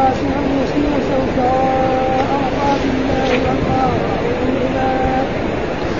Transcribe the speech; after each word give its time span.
عباس 0.00 0.18
ان 0.38 0.46
يسلم 0.62 0.94
سوداء 1.10 2.26
مرضات 2.32 2.82
الله 2.92 3.30
والله 3.46 3.92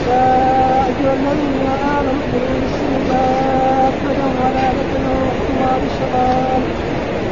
يا 0.08 0.24
ايها 0.88 1.12
الذين 1.18 1.66
امنوا 1.96 2.22
ادخلوا 2.32 2.60
السوداء 2.68 3.92
فدوا 4.02 4.32
ولا 4.40 4.66
تتبعوا 4.76 5.30
خطوات 5.38 5.82
الشيطان 5.90 6.62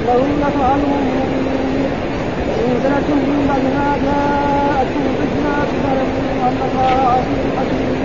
لهن 0.06 0.42
فعلهم 0.58 1.04
مبين 1.16 1.90
زلتم 2.82 3.18
من 3.28 3.40
بعد 3.48 3.64
ما 3.76 3.88
جاءتكم 4.06 5.04
البينات 5.10 5.70
فاعلموا 5.82 6.48
ان 6.48 6.58
الله 6.68 6.96
عزيز 7.14 7.44
حكيم 7.58 7.96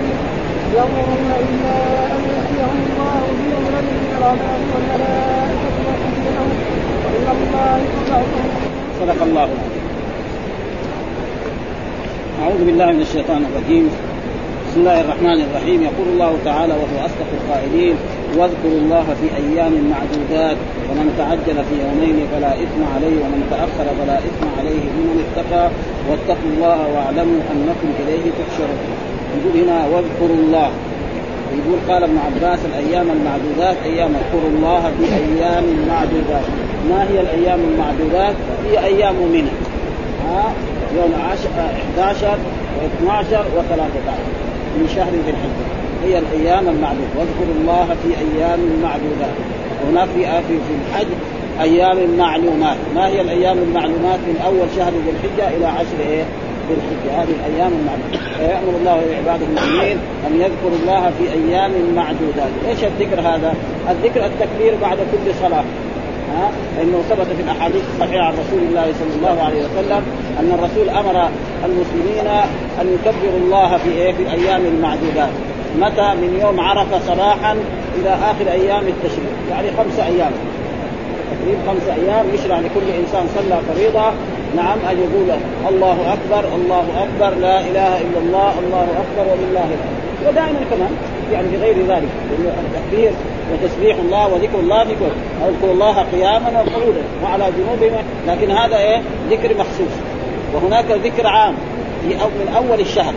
ينظرون 0.76 1.30
الا 1.40 1.76
ان 2.14 2.22
ياتيهم 2.32 2.78
الله 2.86 3.24
أمر 3.58 4.18
العذاب 4.18 4.60
والملائكه 4.74 5.04
يحكمون 5.04 5.43
الله 7.14 7.80
صدق 9.00 9.22
الله 9.22 9.48
أعوذ 12.42 12.60
بالله 12.66 12.88
من 12.92 13.00
الشيطان 13.00 13.42
الرجيم. 13.48 13.86
بسم 14.66 14.78
الله 14.80 15.00
الرحمن 15.00 15.38
الرحيم. 15.46 15.78
يقول 15.82 16.08
الله 16.12 16.32
تعالى 16.44 16.74
وهو 16.74 16.96
أصدق 17.06 17.30
القائلين 17.38 17.96
واذكروا 18.36 18.78
الله 18.84 19.06
في 19.20 19.26
أيام 19.42 19.74
معدودات 19.92 20.58
ومن 20.90 21.06
تعجل 21.18 21.58
في 21.68 21.74
يومين 21.84 22.16
فلا 22.32 22.52
إثم 22.64 22.80
عليه 22.94 23.16
ومن 23.24 23.40
تأخر 23.50 23.86
فلا 23.98 24.18
إثم 24.18 24.44
عليه 24.58 24.84
لمن 24.96 25.16
اتقى 25.24 25.64
واتقوا 26.10 26.50
الله 26.54 26.78
واعلموا 26.94 27.40
أنكم 27.52 27.88
إليه 28.02 28.24
تحشرون. 28.38 28.80
يقول 29.34 29.54
هنا 29.62 29.78
واذكروا 29.86 30.38
الله. 30.42 30.70
يقول 31.58 31.78
قال 31.88 32.02
ابن 32.02 32.18
عباس 32.18 32.58
الأيام 32.64 33.06
المعدودات 33.10 33.76
أيام 33.84 34.10
اذكروا 34.14 34.50
الله 34.50 34.92
في 34.98 35.04
أيام 35.14 35.64
معدودات. 35.88 36.44
ما 36.90 37.02
هي 37.10 37.20
الأيام 37.20 37.60
المعدودات؟ 37.70 38.34
هي 38.66 38.84
أيام 38.84 39.14
منى. 39.32 39.54
ها؟ 40.28 40.52
يوم 40.96 41.12
11 41.14 42.38
و12 42.78 43.34
و13 43.56 44.10
من 44.78 44.88
شهر 44.96 45.10
ذي 45.10 45.30
الحجة. 45.30 45.66
هي 46.04 46.18
الأيام 46.18 46.68
المعدودة. 46.68 47.14
واذكروا 47.18 47.54
الله 47.60 47.96
في 48.02 48.08
أيام 48.08 48.60
معدودات. 48.82 49.34
هناك 49.90 50.08
في 50.08 50.24
في 50.48 50.58
في 50.66 50.74
الحج 50.80 51.06
أيام 51.60 52.16
معلومات. 52.18 52.76
ما 52.94 53.06
هي 53.06 53.20
الأيام 53.20 53.58
المعلومات 53.58 54.18
من 54.28 54.42
أول 54.46 54.66
شهر 54.76 54.92
ذي 54.92 55.10
الحجة 55.10 55.56
إلى 55.56 55.66
عشر 55.66 55.98
إيه؟ 56.00 56.24
الحجه 56.70 57.22
هذه 57.22 57.34
الأيام 57.40 57.72
المعدودة. 57.72 58.18
فيأمر 58.38 58.76
الله 58.80 59.02
عباده 59.18 59.46
المؤمنين 59.46 59.98
أن 60.26 60.34
يذكروا 60.34 60.78
الله 60.82 61.10
في 61.18 61.24
أيام 61.32 61.72
معدودات. 61.96 62.52
إيش 62.68 62.84
الذكر 62.84 63.20
هذا؟ 63.20 63.54
الذكر 63.90 64.26
التكبير 64.26 64.74
بعد 64.82 64.96
كل 64.96 65.34
صلاة. 65.42 65.64
ها؟ 66.34 66.50
لأنه 66.76 67.02
ثبت 67.10 67.26
في 67.36 67.42
الأحاديث 67.42 67.82
الصحيحة 67.94 68.24
عن 68.24 68.32
رسول 68.32 68.62
الله 68.68 68.92
صلى 69.00 69.16
الله 69.16 69.42
عليه 69.42 69.58
وسلم 69.64 70.02
أن 70.40 70.52
الرسول 70.58 70.88
أمر 70.88 71.28
المسلمين 71.64 72.26
أن 72.80 72.86
يكبروا 72.94 73.38
الله 73.44 73.76
في 73.76 73.90
إيه؟ 73.90 74.12
في 74.12 74.22
الأيام 74.22 74.60
المعدودات 74.66 75.34
متى؟ 75.80 76.14
من 76.14 76.38
يوم 76.42 76.60
عرفة 76.60 76.98
صباحا 76.98 77.56
إلى 78.00 78.10
آخر 78.30 78.52
أيام 78.52 78.82
التشريق. 78.88 79.32
يعني 79.50 79.68
خمس 79.78 79.98
أيام. 79.98 80.32
تقريبا 81.30 81.58
خمس 81.68 81.88
أيام 81.88 82.26
يشرع 82.34 82.58
لكل 82.58 82.86
إنسان 83.00 83.26
صلى 83.34 83.60
فريضة 83.74 84.12
نعم 84.56 84.78
أن 84.90 84.98
يقول 84.98 85.38
الله 85.68 85.96
أكبر 86.12 86.54
الله 86.54 86.84
أكبر 87.04 87.40
لا 87.40 87.60
إله 87.60 88.00
إلا 88.00 88.18
الله 88.18 88.52
الله 88.66 88.82
أكبر 88.82 89.32
ولله 89.32 89.64
الحمد. 89.64 90.04
ودائما 90.28 90.60
كمان 90.70 90.90
يعني 91.32 91.48
بغير 91.48 91.76
ذلك 91.88 92.08
التكبير 92.64 93.12
وتسبيح 93.52 93.96
الله 93.96 94.26
وذكر 94.26 94.60
الله 94.60 94.82
ذكر 94.82 95.10
أذكر 95.48 95.70
الله 95.70 96.04
قياما 96.12 96.50
وقعودا 96.50 97.02
وعلى 97.24 97.44
جنوبهم 97.58 98.04
لكن 98.28 98.50
هذا 98.50 98.76
إيه؟ 98.76 99.02
ذكر 99.30 99.54
مخصوص. 99.54 99.94
وهناك 100.54 100.84
ذكر 100.90 101.26
عام 101.26 101.54
في 102.02 102.22
أو 102.22 102.28
من 102.28 102.54
أول 102.56 102.80
الشهر. 102.80 103.14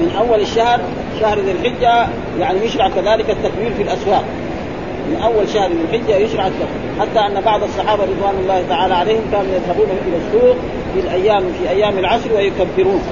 من 0.00 0.16
أول 0.18 0.40
الشهر 0.40 0.80
شهر 1.20 1.38
ذي 1.38 1.52
الحجة 1.52 2.08
يعني 2.40 2.64
يشرع 2.64 2.88
كذلك 2.88 3.30
التكبير 3.30 3.74
في 3.74 3.82
الأسواق. 3.82 4.24
من 5.10 5.22
أول 5.22 5.48
شهر 5.48 5.70
ذي 5.70 5.78
الحجة 5.90 6.16
يشرع 6.16 6.46
التكبير 6.46 7.00
حتى 7.00 7.18
أن 7.18 7.40
بعض 7.40 7.62
الصحابة 7.62 8.02
رضوان 8.02 8.34
الله 8.42 8.64
تعالى 8.68 8.94
عليهم 8.94 9.22
كانوا 9.32 9.52
يذهبون 9.54 9.86
إلى 10.06 10.16
السوق 10.16 10.56
في 10.94 11.00
الأيام 11.00 11.40
في 11.40 11.70
أيام 11.70 11.98
العشر 11.98 12.32
ويكبرون. 12.36 13.02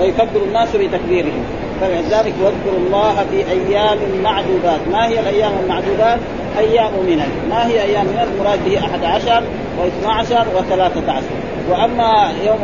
ويكبر 0.00 0.40
الناس 0.46 0.76
بتكبيرهم. 0.76 1.44
فلذلك 1.80 2.34
واذكروا 2.42 2.86
الله 2.86 3.14
في 3.30 3.50
أيام 3.50 3.98
معدودات. 4.22 4.80
ما 4.92 5.08
هي 5.08 5.20
الأيام 5.20 5.52
المعدودات؟ 5.64 6.18
أيام 6.58 6.92
منن 7.06 7.28
ما 7.50 7.66
هي 7.66 7.82
أيام 7.82 8.06
منن 8.06 8.28
المراد 8.34 8.64
به 8.64 8.78
أحد 8.78 9.04
عشر 9.04 9.42
واثنى 9.78 10.12
عشر 10.12 10.46
وثلاثة 10.56 11.12
عشر. 11.12 11.34
وأما 11.70 12.32
يوم 12.46 12.58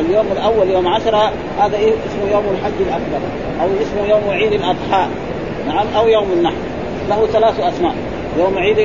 اليوم 0.00 0.26
الأول 0.32 0.70
يوم 0.70 0.88
عشرة 0.88 1.32
هذا 1.60 1.76
إيه؟ 1.76 1.92
اسمه 1.92 2.32
يوم 2.32 2.44
الحج 2.50 2.80
الأكبر. 2.80 3.26
أو 3.60 3.66
اسمه 3.82 4.10
يوم 4.10 4.30
عيد 4.30 4.52
الأضحى. 4.52 5.06
نعم؟ 5.68 5.86
أو 5.96 6.08
يوم 6.08 6.32
النحر. 6.32 6.54
له 7.08 7.26
ثلاث 7.26 7.60
اسماء 7.60 7.94
يوم 8.38 8.58
عيد 8.58 8.78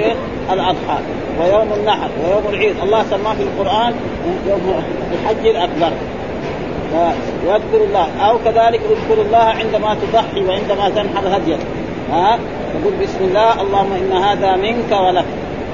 الأضحى 0.52 0.98
ويوم 1.40 1.74
النحر 1.74 2.10
ويوم 2.24 2.44
العيد. 2.50 2.76
الله 2.84 3.04
سماه 3.04 3.34
في 3.34 3.44
القرآن 3.44 3.94
يوم 4.48 4.84
الحج 5.14 5.48
الأكبر. 5.48 5.92
واذكروا 7.46 7.88
الله. 7.88 8.08
أو 8.22 8.38
كذلك 8.38 8.82
اذكروا 8.82 9.26
الله 9.26 9.38
عندما 9.38 9.96
تضحي 10.02 10.46
وعندما 10.46 10.90
تنحر 10.90 11.38
هديك 11.38 11.60
ها؟ 12.12 12.40
تقول 12.74 12.94
بسم 13.02 13.20
الله 13.22 13.62
اللهم 13.62 13.94
إن 13.94 14.12
هذا 14.12 14.56
منك 14.56 14.92
ولك. 14.92 15.26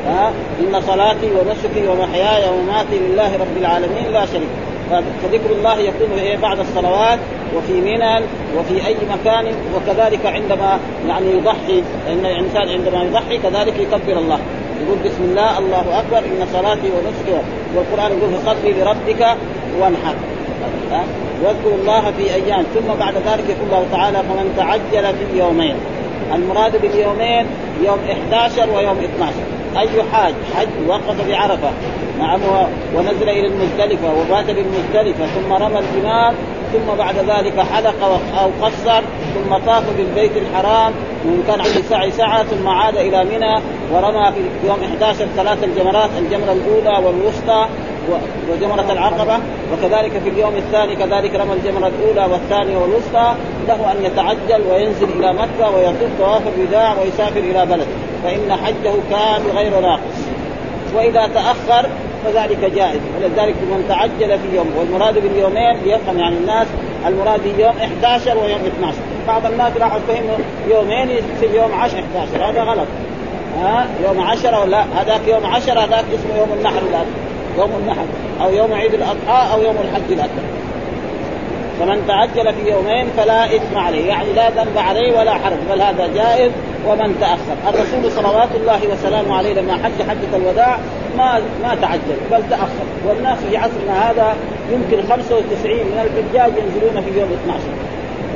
ها؟ 0.07 0.31
إن 0.59 0.81
صلاتي 0.81 1.27
ونسكي 1.31 1.87
ومحياي 1.87 2.49
ومماتي 2.49 2.99
لله 2.99 3.33
رب 3.35 3.57
العالمين 3.57 4.11
لا 4.13 4.25
شريك 4.25 4.49
فذكر 4.89 5.51
الله 5.51 5.79
يكون 5.79 6.19
إيه 6.19 6.37
بعد 6.37 6.59
الصلوات 6.59 7.19
وفي 7.55 7.73
منى 7.73 8.19
وفي 8.57 8.87
أي 8.87 8.95
مكان 9.11 9.45
وكذلك 9.75 10.25
عندما 10.25 10.79
يعني 11.07 11.31
يضحي 11.31 11.83
إن 12.09 12.25
الإنسان 12.25 12.69
عندما 12.69 13.03
يضحي 13.03 13.37
كذلك 13.37 13.79
يكبر 13.79 14.19
الله. 14.19 14.39
يقول 14.81 14.97
بسم 15.05 15.23
الله 15.23 15.59
الله 15.59 15.99
أكبر 15.99 16.17
إن 16.17 16.47
صلاتي 16.53 16.87
ونسكي. 16.87 17.43
والقرآن 17.75 18.17
يقول 18.17 18.33
فصلي 18.33 18.71
لربك 18.71 19.37
وانحر. 19.79 20.15
واذكروا 21.43 21.77
الله 21.81 22.11
في 22.11 22.33
أيام. 22.33 22.63
ثم 22.75 22.93
بعد 22.99 23.13
ذلك 23.13 23.49
يقول 23.49 23.65
الله 23.65 23.85
تعالى 23.91 24.17
فمن 24.17 24.53
تعجل 24.57 25.15
في 25.15 25.23
اليومين. 25.33 25.75
المراد 26.33 26.81
باليومين 26.81 27.45
يوم 27.83 27.99
11 28.11 28.69
ويوم 28.69 28.97
12 28.97 29.33
أي 29.77 30.03
حاج 30.11 30.33
حج 30.55 30.87
وقف 30.87 31.27
بعرفة 31.27 31.71
نعم 32.19 32.39
ونزل 32.95 33.29
إلى 33.29 33.47
المزدلفة 33.47 34.13
وبات 34.13 34.45
بالمزدلفة 34.45 35.25
ثم 35.25 35.53
رمى 35.53 35.79
الجمار 35.79 36.33
ثم 36.73 36.97
بعد 36.97 37.15
ذلك 37.15 37.59
حلق 37.59 38.03
أو 38.41 38.49
قصر 38.61 39.01
ثم 39.33 39.57
طاف 39.65 39.83
بالبيت 39.97 40.31
الحرام 40.37 40.93
وإن 41.25 41.43
كان 41.47 41.61
عنده 41.61 41.81
سعي 41.89 42.11
سعى 42.11 42.43
ثم 42.43 42.67
عاد 42.67 42.97
إلى 42.97 43.23
منى 43.23 43.61
ورمى 43.91 44.31
في 44.31 44.67
يوم 44.67 44.79
11 44.83 45.27
ثلاث 45.35 45.63
الجمرات 45.63 46.09
الجمرة 46.17 46.53
الأولى 46.53 47.05
والوسطى 47.05 47.67
وجمرة 48.51 48.91
العقبة 48.91 49.39
وكذلك 49.73 50.11
في 50.23 50.29
اليوم 50.29 50.55
الثاني 50.55 50.95
كذلك 50.95 51.35
رمى 51.35 51.53
الجمرة 51.53 51.87
الأولى 51.87 52.33
والثانية 52.33 52.77
والوسطى 52.77 53.35
له 53.67 53.91
أن 53.91 54.05
يتعجل 54.05 54.63
وينزل 54.71 55.09
إلى 55.19 55.33
مكة 55.33 55.69
ويطوف 55.75 56.09
طواف 56.19 56.41
الوداع 56.57 56.95
ويسافر 57.01 57.39
إلى 57.39 57.65
بلد 57.65 57.87
فإن 58.23 58.57
حجه 58.65 58.93
كان 59.09 59.41
غير 59.55 59.79
ناقص. 59.79 60.19
وإذا 60.95 61.27
تأخر 61.27 61.89
فذلك 62.25 62.71
جائز. 62.75 62.99
ولذلك 63.17 63.55
من 63.55 63.85
تعجل 63.89 64.39
في 64.39 64.55
يوم 64.55 64.71
والمراد 64.77 65.13
باليومين 65.13 65.77
يفهم 65.85 66.19
يعني 66.19 66.37
الناس 66.37 66.67
المراد 67.07 67.45
يوم 67.45 67.75
11 67.77 68.37
ويوم 68.37 68.59
12 68.77 68.97
بعض 69.27 69.45
الناس 69.45 69.77
راحوا 69.77 69.99
فهموا 70.07 70.37
يومين 70.69 71.09
يصير 71.09 71.55
يوم 71.55 71.73
10 71.73 71.99
11 71.99 72.49
هذا 72.49 72.63
غلط. 72.63 72.87
ها؟ 73.61 73.87
يوم 74.03 74.21
10 74.21 74.59
ولا 74.61 74.83
هذاك 74.95 75.21
يوم 75.27 75.45
10 75.45 75.79
هذاك 75.79 76.05
اسمه 76.13 76.37
يوم 76.37 76.49
النحر 76.57 76.81
الأكبر. 76.89 77.19
يوم 77.57 77.71
النحر 77.81 78.05
أو 78.41 78.53
يوم 78.53 78.73
عيد 78.73 78.93
الأضحى 78.93 79.53
أو 79.53 79.61
يوم 79.61 79.75
الحج 79.75 80.11
الأكبر. 80.11 80.41
فمن 81.79 82.07
تعجل 82.07 82.53
في 82.53 82.71
يومين 82.71 83.07
فلا 83.17 83.55
إثم 83.55 83.77
عليه. 83.77 84.07
يعني 84.07 84.33
لا 84.33 84.49
ذنب 84.49 84.77
عليه 84.77 85.19
ولا 85.19 85.33
حرج 85.33 85.57
بل 85.71 85.81
هذا 85.81 86.07
جائز 86.07 86.51
ومن 86.87 87.17
تأخر. 87.19 87.55
الرسول 87.69 88.11
صلوات 88.11 88.49
الله 88.55 88.79
وسلامه 88.93 89.35
عليه 89.37 89.53
لما 89.53 89.73
حج 89.73 90.09
حجة 90.09 90.35
الوداع 90.37 90.77
ما 91.17 91.41
ما 91.63 91.75
تعجل 91.81 92.17
بل 92.31 92.49
تأخر. 92.49 92.85
والناس 93.07 93.37
في 93.37 93.57
عصرنا 93.57 94.11
هذا 94.11 94.35
يمكن 94.71 95.07
95 95.07 95.77
من 95.77 95.99
الحجاج 96.03 96.51
ينزلون 96.57 97.03
في 97.03 97.19
يوم 97.19 97.29
12 97.43 97.63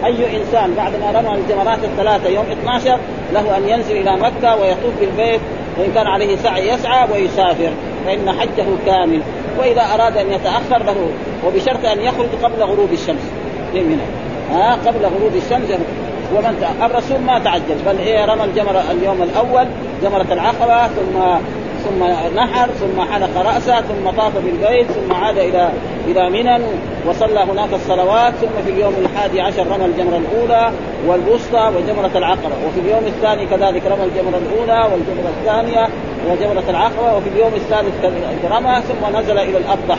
أي 0.05 0.37
إنسان 0.37 0.73
بعد 0.77 0.91
ما 0.91 1.19
رمى 1.19 1.41
الجمرات 1.41 1.79
الثلاثة 1.83 2.29
يوم 2.29 2.45
12 2.51 2.99
له 3.33 3.57
أن 3.57 3.69
ينزل 3.69 3.97
إلى 3.97 4.11
مكة 4.11 4.55
ويطوف 4.55 4.93
بالبيت 4.99 5.41
وإن 5.77 5.91
كان 5.95 6.07
عليه 6.07 6.35
سعي 6.35 6.69
يسعى 6.69 7.07
ويسافر 7.11 7.71
فإن 8.05 8.31
حجه 8.31 8.65
كامل. 8.85 9.21
وإذا 9.59 9.81
أراد 9.81 10.17
أن 10.17 10.31
يتأخر 10.31 10.83
له 10.83 11.09
وبشرط 11.45 11.85
أن 11.85 11.99
يخرج 11.99 12.29
قبل 12.43 12.63
غروب 12.63 12.91
الشمس. 12.93 13.31
من 13.73 13.99
ها 14.51 14.73
قبل 14.85 15.05
غروب 15.05 15.35
الشمس. 15.35 15.69
ومن 16.35 16.63
الرسول 16.81 17.19
ما 17.19 17.39
تعجل. 17.39 17.77
بل 17.85 17.97
إيه 17.99 18.25
رمى 18.25 18.43
الجمرة 18.43 18.83
اليوم 18.91 19.23
الأول 19.23 19.67
جمرة 20.03 20.27
العقبة 20.31 20.87
ثم 20.87 21.37
ثم 21.83 22.03
نحر 22.35 22.69
ثم 22.69 23.01
حلق 23.01 23.37
رأسه 23.37 23.81
ثم 23.81 24.09
طاف 24.17 24.37
بالبيت 24.37 24.91
ثم 24.91 25.13
عاد 25.13 25.37
إلى 25.37 25.69
إلى 26.07 26.29
منى 26.29 26.65
وصلى 27.07 27.39
هناك 27.39 27.73
الصلوات 27.73 28.33
ثم 28.33 28.63
في 28.65 28.71
اليوم 28.71 28.93
الحادي 29.01 29.41
عشر 29.41 29.67
رمى 29.67 29.85
الجمرة 29.85 30.17
الأولى 30.17 30.71
والوسطى 31.07 31.71
وجمرة 31.77 32.11
العقبة. 32.15 32.55
وفي 32.67 32.79
اليوم 32.79 33.03
الثاني 33.05 33.45
كذلك 33.45 33.85
رمى 33.85 34.03
الجمرة 34.03 34.37
الأولى 34.37 34.89
والجمرة 34.91 35.29
الثانية 35.39 35.87
وجمرة 36.29 36.69
العقبة. 36.69 37.17
وفي 37.17 37.29
اليوم 37.29 37.53
الثالث 37.55 38.05
رمى 38.51 38.81
ثم 38.81 39.17
نزل 39.17 39.37
إلى 39.37 39.57
الابطح 39.57 39.97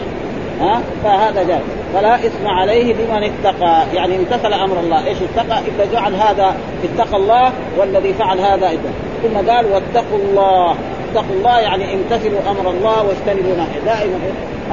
ها؟ 0.61 0.81
فهذا 1.05 1.43
جاء 1.43 1.63
فلا 1.95 2.15
إثم 2.15 2.47
عليه 2.47 2.95
لمن 2.95 3.23
اتقى. 3.23 3.85
يعني 3.95 4.17
امتثل 4.17 4.53
أمر 4.53 4.81
الله. 4.81 5.07
إيش 5.07 5.19
اتقى؟ 5.23 5.59
إذا 5.59 5.93
جعل 5.93 6.15
هذا 6.15 6.57
اتقى 6.85 7.17
الله 7.17 7.53
والذي 7.79 8.13
فعل 8.13 8.41
هذا 8.41 8.69
إذا. 8.71 8.93
ثم 9.23 9.51
قال 9.51 9.67
واتقوا 9.67 10.19
الله. 10.19 10.75
اتقوا 11.11 11.37
الله 11.37 11.61
يعني 11.61 11.95
امتثلوا 11.95 12.41
أمر 12.51 12.71
الله 12.71 13.03
واجتنبوا 13.03 13.57
نهيه. 13.57 13.81
دائما 13.87 14.19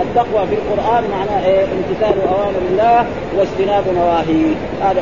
التقوى 0.02 0.48
في 0.48 0.54
القرآن 0.56 1.04
معناه 1.12 1.46
إيه؟ 1.46 1.64
امتثال 1.64 2.28
أوامر 2.28 2.62
الله 2.72 3.06
واجتناب 3.38 3.84
نواهيه. 3.96 4.56
هذا 4.82 5.02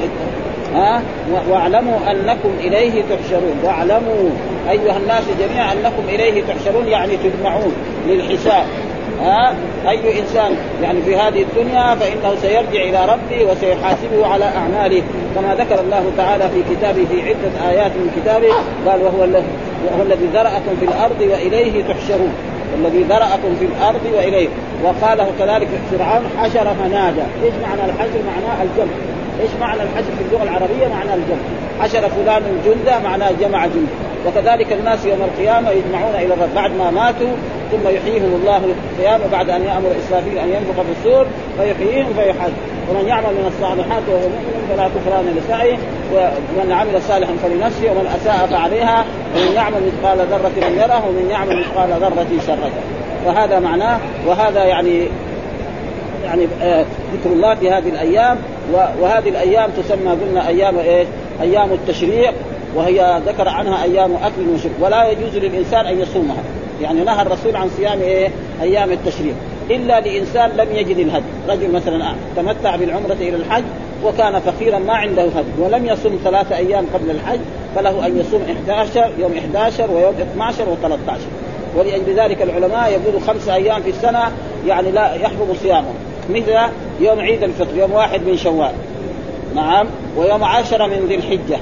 ها؟ 0.76 1.02
واعلموا 1.50 1.98
أنكم 2.12 2.50
إليه 2.60 2.92
تحشرون. 3.02 3.60
واعلموا 3.64 4.30
أيها 4.70 4.98
الناس 4.98 5.24
جميعا 5.40 5.74
أنكم 5.74 6.04
إليه 6.10 6.44
تحشرون. 6.44 6.88
يعني 6.88 7.18
تجمعون 7.18 7.74
للحساب. 8.08 8.66
ها؟ 9.22 9.56
أي 9.90 10.20
إنسان 10.20 10.56
يعني 10.84 11.02
في 11.02 11.16
هذه 11.16 11.42
الدنيا 11.42 11.96
فإنه 11.96 12.36
سيرجع 12.42 12.84
إلى 12.84 13.06
ربه 13.06 13.52
وسيحاسبه 13.52 14.28
على 14.28 14.46
أعماله. 14.46 15.04
كما 15.36 15.56
ذكر 15.56 15.80
الله 15.80 16.12
تعالى 16.18 16.50
في 16.50 16.76
كتابه 16.76 17.06
في 17.06 17.22
عدة 17.22 17.70
آيات 17.70 17.92
من 17.92 18.12
كتابه 18.22 18.54
قال 18.86 19.02
وهو 19.02 19.24
الذي 19.24 19.48
وهو 19.86 20.02
الذي 20.02 20.26
ذرأكم 20.34 20.76
في 20.80 20.86
الأرض 20.86 21.22
وإليه 21.22 21.84
تحشرون. 21.84 22.34
الذي 22.78 23.04
ذرأكم 23.04 23.56
في 23.60 23.66
الأرض 23.66 24.02
وإليه. 24.16 24.48
وقاله 24.84 25.28
كذلك 25.40 25.68
فرعون 25.92 26.24
حشر 26.38 26.76
فنادى 26.84 27.22
إيش 27.44 27.54
معنى 27.64 27.92
الحشر؟ 27.92 28.20
معناه 28.28 28.64
الجمع. 28.64 28.94
إيش 29.42 29.52
معنى 29.62 29.82
الحشر 29.82 30.12
في 30.18 30.24
اللغة 30.28 30.44
العربية؟ 30.44 30.88
معنى 30.88 31.14
الجمع. 31.14 31.44
حشر 31.82 32.10
فلان 32.10 32.44
جندا 32.66 33.00
معناه 33.00 33.32
جمع 33.42 33.66
جند 33.66 33.88
وكذلك 34.28 34.74
الناس 34.74 35.06
يوم 35.06 35.22
القيامة 35.22 35.70
يجمعون 35.70 36.16
إلى 36.16 36.34
الرب 36.34 36.56
بعد 36.56 36.72
ما 36.72 36.92
ماتوا 36.92 37.32
ثم 37.72 37.90
يحييهم 37.90 38.40
الله 38.42 38.58
القيامة 38.58 39.28
بعد 39.32 39.50
أن 39.50 39.62
يأمر 39.62 39.92
إسرافيل 40.06 40.38
أن 40.38 40.50
ينفخ 40.50 40.82
في 40.82 40.92
الصور 41.00 41.26
فيحييهم 41.58 42.14
فيحاسب 42.14 42.54
ومن 42.90 43.08
يعمل 43.08 43.28
من 43.28 43.52
الصالحات 43.56 44.04
وهو 44.10 44.20
مؤمن 44.20 44.68
فلا 44.70 44.88
كفران 44.88 45.36
لسعيه 45.38 45.78
ومن 46.14 46.72
عمل 46.72 47.02
صالحا 47.02 47.34
فلنفسه 47.44 47.92
ومن 47.92 48.08
أساء 48.22 48.48
فعليها 48.48 49.06
ومن 49.36 49.56
يعمل 49.56 49.82
مثقال 49.86 50.18
ذرة 50.18 50.70
من 50.70 50.78
يره 50.78 51.08
ومن 51.08 51.30
يعمل 51.32 51.60
مثقال 51.60 51.90
ذرة 51.90 52.28
شرا 52.48 52.70
فهذا 53.26 53.60
معناه 53.60 54.00
وهذا 54.28 54.64
يعني 54.64 55.08
يعني 56.24 56.48
آه، 56.62 56.86
ذكر 57.14 57.34
الله 57.34 57.56
في 57.56 57.70
هذه 57.70 57.90
الأيام 57.90 58.38
وهذه 59.00 59.30
الأيام 59.30 59.70
تسمى 59.78 60.10
قلنا 60.10 60.48
أيام 60.48 60.78
إيش؟ 60.78 61.08
أيام 61.42 61.72
التشريع 61.72 62.32
وهي 62.76 63.22
ذكر 63.28 63.50
عنها 63.50 63.84
أيام 63.84 64.16
أكل 64.16 64.50
وشرب. 64.56 64.72
ولا 64.82 65.12
يجوز 65.12 65.36
للإنسان 65.36 65.86
أن 65.86 66.00
يصومها. 66.00 66.44
يعني 66.82 67.04
نهى 67.04 67.22
الرسول 67.22 67.56
عن 67.56 67.70
صيام 67.78 68.02
إيه؟ 68.02 68.30
أيام 68.62 68.92
التشريق. 68.92 69.36
إلا 69.70 70.00
لإنسان 70.00 70.50
لم 70.50 70.68
يجد 70.72 70.98
الهدي، 70.98 71.26
رجل 71.50 71.72
مثلا 71.72 72.16
تمتع 72.36 72.76
بالعمرة 72.76 73.14
إلى 73.14 73.36
الحج 73.36 73.64
وكان 74.06 74.40
فقيرا 74.40 74.80
ما 74.80 74.94
عنده 74.94 75.24
هدي. 75.24 75.62
ولم 75.62 75.86
يصم 75.86 76.20
ثلاثة 76.24 76.58
أيام 76.58 76.86
قبل 76.94 77.12
الحج 77.12 77.40
فله 77.76 78.06
أن 78.06 78.20
يصوم 78.20 78.42
11 78.68 79.12
يوم 79.20 79.34
11 79.38 79.92
ويوم 79.92 80.14
12 80.34 80.66
و13 80.66 81.12
ولأجل 81.78 82.20
ذلك 82.20 82.42
العلماء 82.42 82.92
يقولوا 82.92 83.20
خمس 83.28 83.50
أيام 83.50 83.82
في 83.82 83.90
السنة 83.90 84.32
يعني 84.68 84.92
لا 84.92 85.14
يحرم 85.14 85.56
صيامه. 85.62 85.94
مثل 86.30 86.72
يوم 87.00 87.20
عيد 87.20 87.44
الفطر 87.44 87.78
يوم 87.78 87.92
واحد 87.92 88.22
من 88.28 88.38
شوال. 88.38 88.72
نعم. 89.56 89.88
ويوم 90.18 90.44
عشرة 90.44 90.88
من 90.88 91.06
ذي 91.08 91.16
الحجة. 91.16 91.60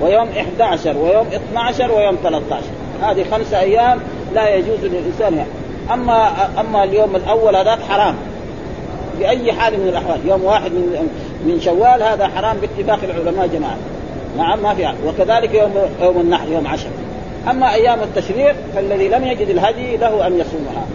ويوم 0.00 0.28
11 0.28 0.96
ويوم 0.98 1.26
12 1.26 1.92
ويوم 1.92 2.16
13 2.22 2.62
هذه 3.02 3.24
خمسة 3.30 3.60
أيام 3.60 4.00
لا 4.34 4.54
يجوز 4.54 4.78
للإنسان 4.82 5.34
يعني. 5.34 5.50
أما 5.92 6.30
أما 6.60 6.84
اليوم 6.84 7.16
الأول 7.16 7.56
هذاك 7.56 7.78
حرام. 7.88 8.14
بأي 9.18 9.52
حال 9.52 9.80
من 9.80 9.88
الأحوال. 9.88 10.20
يوم 10.26 10.44
واحد 10.44 10.72
من 10.72 11.08
من 11.46 11.60
شوال 11.60 12.02
هذا 12.02 12.28
حرام 12.28 12.56
باتفاق 12.56 12.98
العلماء 13.02 13.46
جماعة. 13.46 13.76
نعم 14.38 14.62
ما 14.62 14.74
في 14.74 14.92
وكذلك 15.06 15.54
يوم 15.54 15.72
يوم 16.02 16.20
النحر 16.20 16.48
يوم 16.52 16.66
عشر. 16.66 16.88
أما 17.50 17.74
أيام 17.74 17.98
التشريق 18.02 18.54
فالذي 18.74 19.08
لم 19.08 19.24
يجد 19.24 19.48
الهدي 19.48 19.96
له 19.96 20.26
أن 20.26 20.32
يصومها. 20.40 20.86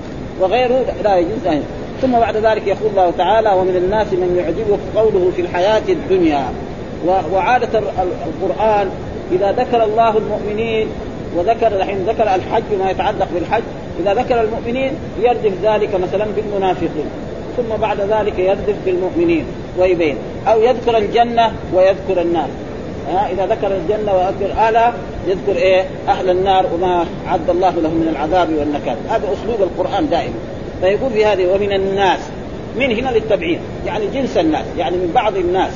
وغيره 0.41 0.85
لا 1.03 1.17
يجوز 1.17 1.47
أن 1.47 1.63
ثم 2.01 2.11
بعد 2.11 2.37
ذلك 2.37 2.67
يقول 2.67 2.89
الله 2.91 3.11
تعالى 3.17 3.49
ومن 3.49 3.75
الناس 3.75 4.07
من 4.07 4.35
يعجبه 4.37 5.01
قوله 5.01 5.31
في 5.35 5.41
الحياة 5.41 5.83
الدنيا. 5.89 6.43
وعادة 7.07 7.79
القرآن 8.27 8.89
إذا 9.31 9.51
ذكر 9.51 9.83
الله 9.83 10.17
المؤمنين 10.17 10.87
وذكر 11.37 11.67
الحين 11.67 11.97
ذكر 12.07 12.35
الحج 12.35 12.63
وما 12.73 12.91
يتعلق 12.91 13.27
بالحج 13.33 13.63
إذا 13.99 14.13
ذكر 14.13 14.41
المؤمنين 14.41 14.91
يردف 15.21 15.51
ذلك 15.63 15.95
مثلا 15.95 16.25
بالمنافقين 16.35 17.05
ثم 17.57 17.81
بعد 17.81 18.01
ذلك 18.01 18.39
يردف 18.39 18.75
بالمؤمنين 18.85 19.45
ويبين. 19.79 20.17
أو 20.47 20.61
يذكر 20.61 20.97
الجنة 20.97 21.51
ويذكر 21.73 22.21
النار. 22.21 22.47
ها 23.07 23.29
إذا 23.31 23.45
ذكر 23.45 23.67
الجنة 23.67 24.13
ويذكر 24.13 24.51
اهلها 24.57 24.93
يذكر 25.27 25.55
إيه؟ 25.55 25.85
أهل 26.07 26.29
النار 26.29 26.65
وما 26.73 27.05
عد 27.27 27.49
الله 27.49 27.69
لهم 27.69 27.93
من 27.93 28.07
العذاب 28.11 28.49
والنكال 28.59 28.95
هذا 29.09 29.27
أسلوب 29.33 29.61
القرآن 29.61 30.09
دائما. 30.09 30.33
فيقول 30.81 31.11
في 31.11 31.25
هذه 31.25 31.47
ومن 31.47 31.73
الناس 31.73 32.19
من 32.75 32.91
هنا 32.91 33.09
للتبعيد 33.09 33.59
يعني 33.85 34.07
جنس 34.07 34.37
الناس 34.37 34.65
يعني 34.77 34.97
من 34.97 35.11
بعض 35.15 35.37
الناس. 35.37 35.73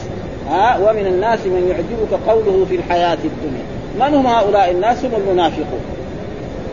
ها 0.50 0.78
ومن 0.78 1.08
الناس 1.08 1.40
من 1.46 1.68
يعجبك 1.70 2.28
قوله 2.28 2.66
في 2.70 2.76
الحياة 2.76 3.18
الدنيا. 3.24 3.66
من 4.00 4.16
هم 4.16 4.28
هؤلاء 4.28 4.72
الناس؟ 4.72 5.06
هم 5.06 5.12
المنافقون. 5.18 5.80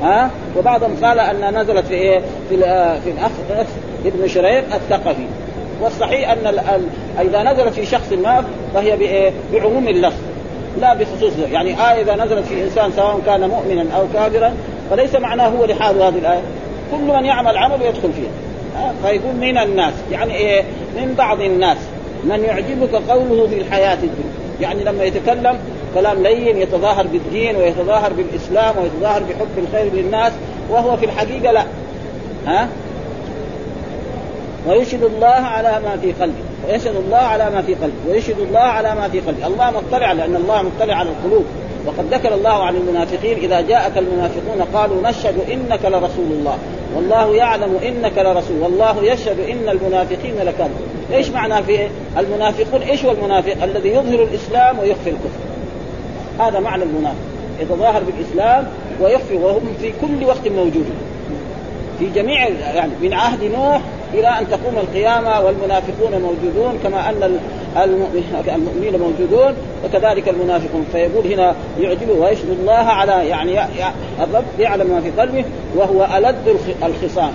ها؟ 0.03 0.31
وبعضهم 0.59 0.97
قال 1.03 1.19
انها 1.21 1.51
نزلت 1.51 1.87
في 1.87 1.95
إيه؟ 1.95 2.19
في 2.49 2.57
في 3.05 3.11
الاخ 3.11 3.67
ابن 4.05 4.29
شريق 4.29 4.75
الثقفي. 4.75 5.27
والصحيح 5.81 6.31
ال 6.31 6.61
إذا 7.21 7.53
نزلت 7.53 7.75
في 7.75 7.87
شخص 7.87 8.13
ما 8.13 8.45
فهي 8.75 8.97
بايه 8.97 9.33
بعموم 9.53 9.89
اللفظ. 9.89 10.21
لا 10.81 10.95
بخصوص 10.95 11.33
يعني 11.53 11.69
آية 11.69 12.03
إذا 12.03 12.25
نزلت 12.25 12.47
في 12.47 12.65
إنسان 12.65 12.93
سواء 12.97 13.21
كان 13.27 13.49
مؤمنا 13.49 13.85
أو 13.97 14.05
كافرا 14.15 14.53
فليس 14.91 15.15
معناه 15.15 15.49
هو 15.49 15.65
لحال 15.65 16.03
هذه 16.03 16.19
الآية. 16.19 16.43
كل 16.93 17.17
من 17.17 17.25
يعمل 17.25 17.57
عمل 17.57 17.83
يدخل 17.83 18.11
فيها. 18.13 18.93
فيقول 19.03 19.35
من 19.35 19.59
الناس. 19.59 19.95
يعني 20.13 20.35
إيه؟ 20.35 20.63
من 20.97 21.15
بعض 21.19 21.41
الناس. 21.41 21.77
من 22.25 22.45
يعجبك 22.45 22.95
قوله 23.11 23.47
في 23.47 23.59
الحياة 23.59 23.95
الدنيا. 23.95 24.33
يعني 24.61 24.85
لما 24.85 25.05
يتكلم 25.05 25.59
كلام 25.95 26.23
لين 26.23 26.57
يتظاهر 26.57 27.07
بالدين 27.07 27.57
ويتظاهر 27.57 28.13
بالإسلام 28.13 28.75
ويتظاهر 28.79 29.23
بحب 29.23 29.59
الخير 29.59 29.93
للناس 29.95 30.33
وهو 30.71 30.97
في 30.97 31.05
الحقيقة 31.05 31.53
لا. 31.53 31.65
ها؟ 32.47 32.69
ويشهد 34.69 35.03
الله 35.03 35.27
على 35.27 35.81
ما 35.85 35.97
في 35.97 36.13
قلبه. 36.13 36.43
ويشهد 36.69 36.97
الله 36.97 37.17
على 37.17 37.51
ما 37.51 37.63
في 37.63 37.75
قلبه. 37.75 38.11
ويشهد 38.11 38.41
الله 38.41 38.61
على 38.61 38.95
ما 38.95 39.09
في 39.09 39.21
قلبه. 39.21 39.47
الله 39.47 39.71
مطلع 39.71 40.13
لأن 40.13 40.37
الله 40.37 40.63
مطلع 40.63 40.95
على 40.95 41.09
القلوب. 41.09 41.45
وقد 41.87 42.15
ذكر 42.15 42.35
الله 42.35 42.65
عن 42.65 42.77
المنافقين 42.77 43.39
إذا 43.39 43.61
جاءك 43.61 43.99
المنافقون 43.99 44.63
قالوا 44.75 45.09
نشهد 45.09 45.35
إنك 45.51 45.85
لرسول 45.85 46.27
الله. 46.31 46.59
والله 46.97 47.35
يعلم 47.35 47.79
إنك 47.87 48.19
لرسول 48.19 48.61
والله 48.61 49.05
يشهد 49.05 49.41
إن 49.41 49.69
المنافقين 49.69 50.35
لكاذبون. 50.37 50.89
إيش 51.13 51.31
معنى 51.31 51.63
في 51.63 51.89
المنافقون؟ 52.19 52.83
إيش 52.83 53.05
هو 53.05 53.11
المنافق؟ 53.11 53.63
الذي 53.63 53.89
يظهر 53.89 54.23
الإسلام 54.23 54.79
ويخفي 54.79 55.11
الكفر. 55.11 55.41
هذا 56.39 56.61
معنى 56.61 56.83
المنافق. 56.83 57.17
يتظاهر 57.61 58.03
بالإسلام 58.03 58.67
ويخفي 59.01 59.35
وهم 59.35 59.75
في 59.81 59.93
كل 60.01 60.25
وقت 60.25 60.49
موجودون. 60.49 60.97
في 61.99 62.07
جميع 62.15 62.49
يعني 62.49 62.93
من 63.03 63.13
عهد 63.13 63.45
نوح 63.45 63.81
إلى 64.15 64.29
أن 64.29 64.49
تقوم 64.51 64.77
القيامة 64.77 65.41
والمنافقون 65.41 66.13
موجودون 66.13 66.79
كما 66.83 67.11
أن 67.11 67.39
المؤمنين 68.55 69.01
موجودون 69.01 69.55
وكذلك 69.85 70.29
المنافقون. 70.29 70.87
فيقول 70.93 71.33
هنا 71.33 71.55
يعجبه 71.81 72.13
ويشهد 72.13 72.51
الله 72.61 72.73
على 72.73 73.29
يعني 73.29 73.61
الرب 74.23 74.45
يعلم 74.59 74.87
ما 74.87 75.01
في 75.01 75.21
قلبه 75.21 75.45
وهو 75.77 76.07
ألد 76.17 76.57
الخصام. 76.83 77.33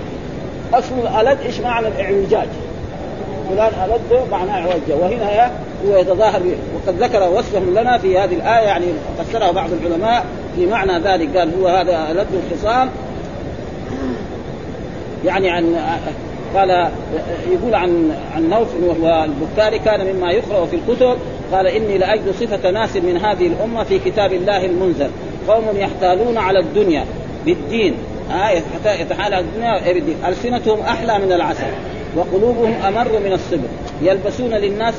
أصل 0.74 0.94
الألد 0.98 1.38
إيش 1.46 1.60
معنى؟ 1.60 1.88
الإعوجاج. 1.88 2.48
فلان 3.50 3.72
ألد 3.84 4.30
معناه 4.30 4.58
اعوجه 4.60 4.96
وهنا 5.00 5.50
هو 5.86 5.96
يتظاهر 5.96 6.40
وقد 6.74 7.02
ذكر 7.02 7.30
وصفهم 7.30 7.78
لنا 7.78 7.98
في 7.98 8.18
هذه 8.18 8.34
الآية 8.34 8.66
يعني 8.66 8.86
فسرها 9.18 9.50
بعض 9.50 9.70
العلماء 9.72 10.24
في 10.56 10.66
معنى 10.66 10.98
ذلك. 10.98 11.36
قال 11.36 11.50
هو 11.60 11.68
هذا 11.68 12.10
ألد 12.10 12.26
الخصام. 12.52 12.90
يعني 15.24 15.50
عن 15.50 15.76
قال 16.54 16.88
يقول 17.50 17.74
عن 17.74 18.12
عن 18.36 18.48
نوف 18.50 18.68
وهو 18.82 19.24
البكاري 19.24 19.78
كان 19.78 20.14
مما 20.14 20.30
يقرأ 20.30 20.66
في 20.66 20.76
الكتب. 20.76 21.16
قال 21.52 21.66
إني 21.66 21.98
لأجد 21.98 22.34
صفة 22.40 22.70
ناس 22.70 22.96
من 22.96 23.16
هذه 23.16 23.46
الأمة 23.46 23.84
في 23.84 23.98
كتاب 23.98 24.32
الله 24.32 24.64
المنزل. 24.64 25.10
قوم 25.48 25.64
يحتالون 25.76 26.38
على 26.38 26.58
الدنيا 26.58 27.04
بالدين. 27.46 27.94
آه 28.32 28.50
يتحالى 29.00 29.38
الدنيا 29.38 29.92
بالدين. 29.92 30.16
ألسنتهم 30.28 30.80
أحلى 30.80 31.18
من 31.18 31.32
العسل. 31.32 31.66
وقلوبهم 32.16 32.72
أمر 32.72 33.08
من 33.24 33.32
الصبر. 33.32 33.68
يلبسون 34.02 34.50
للناس 34.50 34.94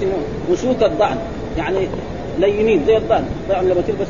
مسوك 0.51 0.83
الضأن. 0.83 1.17
يعني 1.57 1.87
لينين 2.39 2.85
زي 2.87 2.97
الضأن. 2.97 3.25
طبعا 3.49 3.61
لما 3.61 3.81
تلبس 3.87 4.07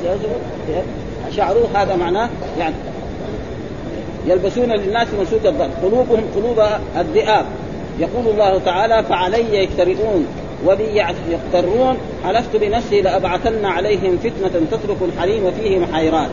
شعره 1.36 1.70
هذا 1.76 1.96
معناه 1.96 2.30
يعني 2.60 2.76
يلبسون 4.28 4.72
للناس 4.72 5.08
مسوك 5.22 5.46
الضأن. 5.46 5.70
قلوبهم 5.84 6.24
قلوب 6.36 6.62
الذئاب. 6.98 7.46
يقول 8.00 8.28
الله 8.28 8.60
تعالى 8.66 9.04
فعلي 9.04 9.64
يكترئون 9.64 10.28
وبي 10.68 11.04
يقترون. 11.30 11.98
حلفت 12.26 12.56
بنفسي 12.56 13.02
لأبعثن 13.02 13.66
عليهم 13.66 14.18
فتنة 14.18 14.62
تترك 14.72 14.98
الحليم 15.02 15.52
فيهم 15.52 15.86
حيران 15.94 16.30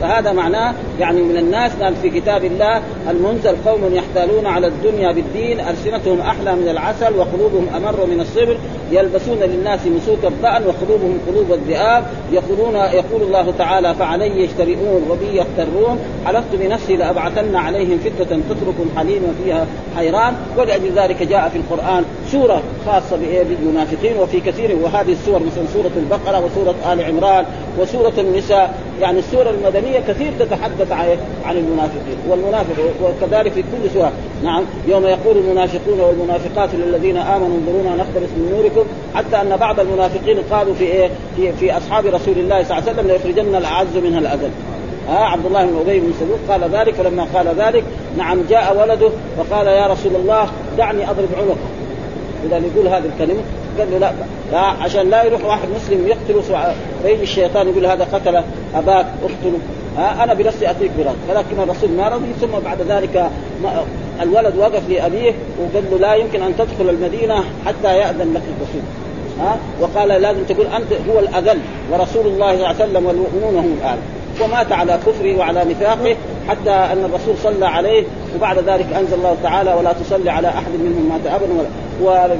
فهذا 0.00 0.32
معناه 0.32 0.74
يعني 1.00 1.22
من 1.22 1.36
الناس 1.36 1.72
قال 1.82 1.96
في 1.96 2.10
كتاب 2.10 2.44
الله 2.44 2.82
المنزل 3.10 3.56
قوم 3.66 3.94
يحتالون 3.94 4.46
على 4.46 4.66
الدنيا 4.66 5.12
بالدين 5.12 5.60
ألسنتهم 5.60 6.20
أحلى 6.20 6.56
من 6.56 6.68
العسل 6.68 7.16
وقلوبهم 7.16 7.66
أمر 7.76 8.06
من 8.06 8.20
الصبر 8.20 8.56
يلبسون 8.92 9.38
للناس 9.38 9.80
مسوك 9.86 10.24
الضأن 10.24 10.62
وقلوبهم 10.66 11.18
قلوب 11.28 11.52
الذئاب 11.52 12.04
يقولون 12.32 12.74
يقول 12.74 13.22
الله 13.22 13.52
تعالى 13.58 13.94
فعلي 13.94 14.42
يجترئون 14.42 15.02
وبي 15.10 15.36
يغترون 15.36 15.98
حلفت 16.26 16.54
بنفسي 16.54 16.96
لأبعثن 16.96 17.56
عليهم 17.56 17.98
فتنة 17.98 18.40
تترك 18.50 18.74
الحليم 18.92 19.34
فيها 19.44 19.66
حيران 19.96 20.34
ولأجل 20.58 20.92
ذلك 20.96 21.22
جاء 21.22 21.48
في 21.48 21.58
القرآن 21.58 22.04
سورة 22.32 22.62
خاصة 22.86 23.16
بالمنافقين 23.48 24.16
وفي 24.16 24.40
كثير 24.40 24.76
وهذه 24.82 25.12
السور 25.12 25.38
مثل 25.38 25.72
سورة 25.72 25.90
البقرة 25.96 26.44
وسورة 26.44 26.74
آل 26.92 27.02
عمران 27.02 27.44
وسورة 27.78 28.12
النساء. 28.18 28.74
يعني 29.00 29.18
السورة 29.18 29.50
المدنية 29.50 30.00
كثير 30.08 30.32
تتحدث 30.40 30.92
عن 31.44 31.56
المنافقين 31.56 32.16
والمنافق 32.28 32.74
وكذلك 33.02 33.52
في 33.52 33.62
كل 33.62 33.90
سورة. 33.94 34.12
نعم 34.44 34.64
يوم 34.88 35.06
يقول 35.06 35.36
المنافقون 35.36 36.00
والمنافقات 36.00 36.68
للذين 36.74 37.16
آمنوا 37.16 37.58
انظرونا 37.58 37.96
نقتبس 37.96 38.30
من 38.36 38.52
نوركم 38.56 38.88
حتى 39.14 39.36
أن 39.40 39.56
بعض 39.56 39.80
المنافقين 39.80 40.38
قالوا 40.50 40.74
في 40.74 40.84
إيه؟ 40.84 41.10
في, 41.36 41.52
في 41.52 41.76
أصحاب 41.76 42.06
رسول 42.06 42.38
الله 42.38 42.62
صلى 42.62 42.78
الله 42.78 42.88
عليه 42.88 42.92
وسلم 42.92 43.06
ليخرجن 43.06 43.54
الأعز 43.54 43.96
منها 44.04 44.18
الأذل. 44.18 44.50
ها 45.08 45.18
عبد 45.18 45.46
الله 45.46 45.66
بن 45.66 45.76
أبي 45.80 46.00
بن 46.00 46.12
سلول 46.20 46.38
قال 46.48 46.70
ذلك 46.70 46.94
فلما 46.94 47.26
قال 47.34 47.46
ذلك 47.58 47.84
نعم 48.16 48.38
جاء 48.50 48.76
ولده 48.80 49.10
وقال 49.38 49.66
يا 49.66 49.86
رسول 49.86 50.16
الله 50.16 50.48
دعني 50.78 51.10
أضرب 51.10 51.28
عنقه. 51.38 51.56
اذا 52.46 52.56
يقول 52.56 52.88
هذه 52.88 53.10
الكلمة. 53.14 53.40
قال 53.78 53.90
له 53.90 53.98
لا 53.98 54.12
لا 54.52 54.58
عشان 54.58 55.10
لا 55.10 55.24
يروح 55.24 55.44
واحد 55.44 55.68
مسلم 55.76 56.06
يقتله 56.06 56.74
فيجي 57.02 57.22
الشيطان 57.22 57.68
يقول 57.68 57.86
هذا 57.86 58.04
قتل 58.12 58.42
أباك 58.74 59.06
اقتله. 59.22 59.58
ها 59.96 60.24
أنا 60.24 60.34
بنفسي 60.34 60.70
اتيك 60.70 60.90
برد 60.98 61.16
ولكن 61.30 61.60
الرسول 61.62 61.90
ما 61.90 62.08
رضي 62.08 62.32
ثم 62.40 62.58
بعد 62.64 62.82
ذلك 62.82 63.30
الولد 64.22 64.56
وقف 64.56 64.88
لأبيه 64.88 65.32
وقال 65.60 65.84
له 65.90 65.98
لا 65.98 66.14
يمكن 66.14 66.42
أن 66.42 66.54
تدخل 66.58 66.90
المدينة 66.90 67.44
حتى 67.66 67.96
يأذن 67.96 68.34
لك 68.34 68.42
الرسول. 68.56 68.82
ها؟ 69.40 69.56
وقال 69.80 70.08
لازم 70.08 70.44
تقول 70.44 70.66
أنت 70.66 70.92
هو 71.10 71.18
الأذل 71.18 71.58
ورسول 71.92 72.26
الله 72.26 72.52
صلى 72.52 72.54
الله 72.54 72.66
عليه 72.66 72.76
وسلم 72.76 73.06
والمؤمنون 73.06 73.56
هم 73.56 73.76
الاعلى 73.80 74.00
ومات 74.42 74.72
على 74.72 74.98
كفره 75.06 75.36
وعلى 75.36 75.64
نفاقه 75.64 76.16
حتى 76.48 76.70
أن 76.70 77.04
الرسول 77.04 77.34
صلى 77.42 77.66
عليه 77.66 78.04
وبعد 78.36 78.58
ذلك 78.58 78.86
أنزل 78.92 79.14
الله 79.14 79.36
تعالى 79.42 79.74
ولا 79.74 79.92
تصلي 79.92 80.30
على 80.30 80.48
أحد 80.48 80.72
منهم 80.72 81.08
مات 81.08 81.32
أبدا 81.34 81.68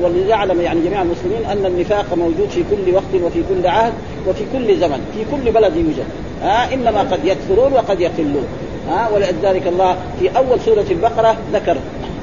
وليعلم 0.02 0.60
يعني 0.60 0.80
جميع 0.80 1.02
المسلمين 1.02 1.44
أن 1.52 1.66
النفاق 1.66 2.14
موجود 2.14 2.48
في 2.48 2.64
كل 2.70 2.94
وقت 2.94 3.22
وفي 3.24 3.42
كل 3.48 3.66
عهد 3.66 3.92
وفي 4.28 4.44
كل 4.52 4.80
زمن 4.80 5.00
في 5.14 5.36
كل 5.36 5.52
بلد 5.52 5.76
يوجد. 5.76 6.04
ها 6.42 6.74
إنما 6.74 7.00
قد 7.00 7.24
يكثرون 7.24 7.72
وقد 7.72 8.00
يقلون. 8.00 8.46
ها 8.88 9.08
ولذلك 9.14 9.66
الله 9.66 9.96
في 10.20 10.36
أول 10.36 10.60
سورة 10.60 10.86
البقرة 10.90 11.36
ذكر 11.52 11.76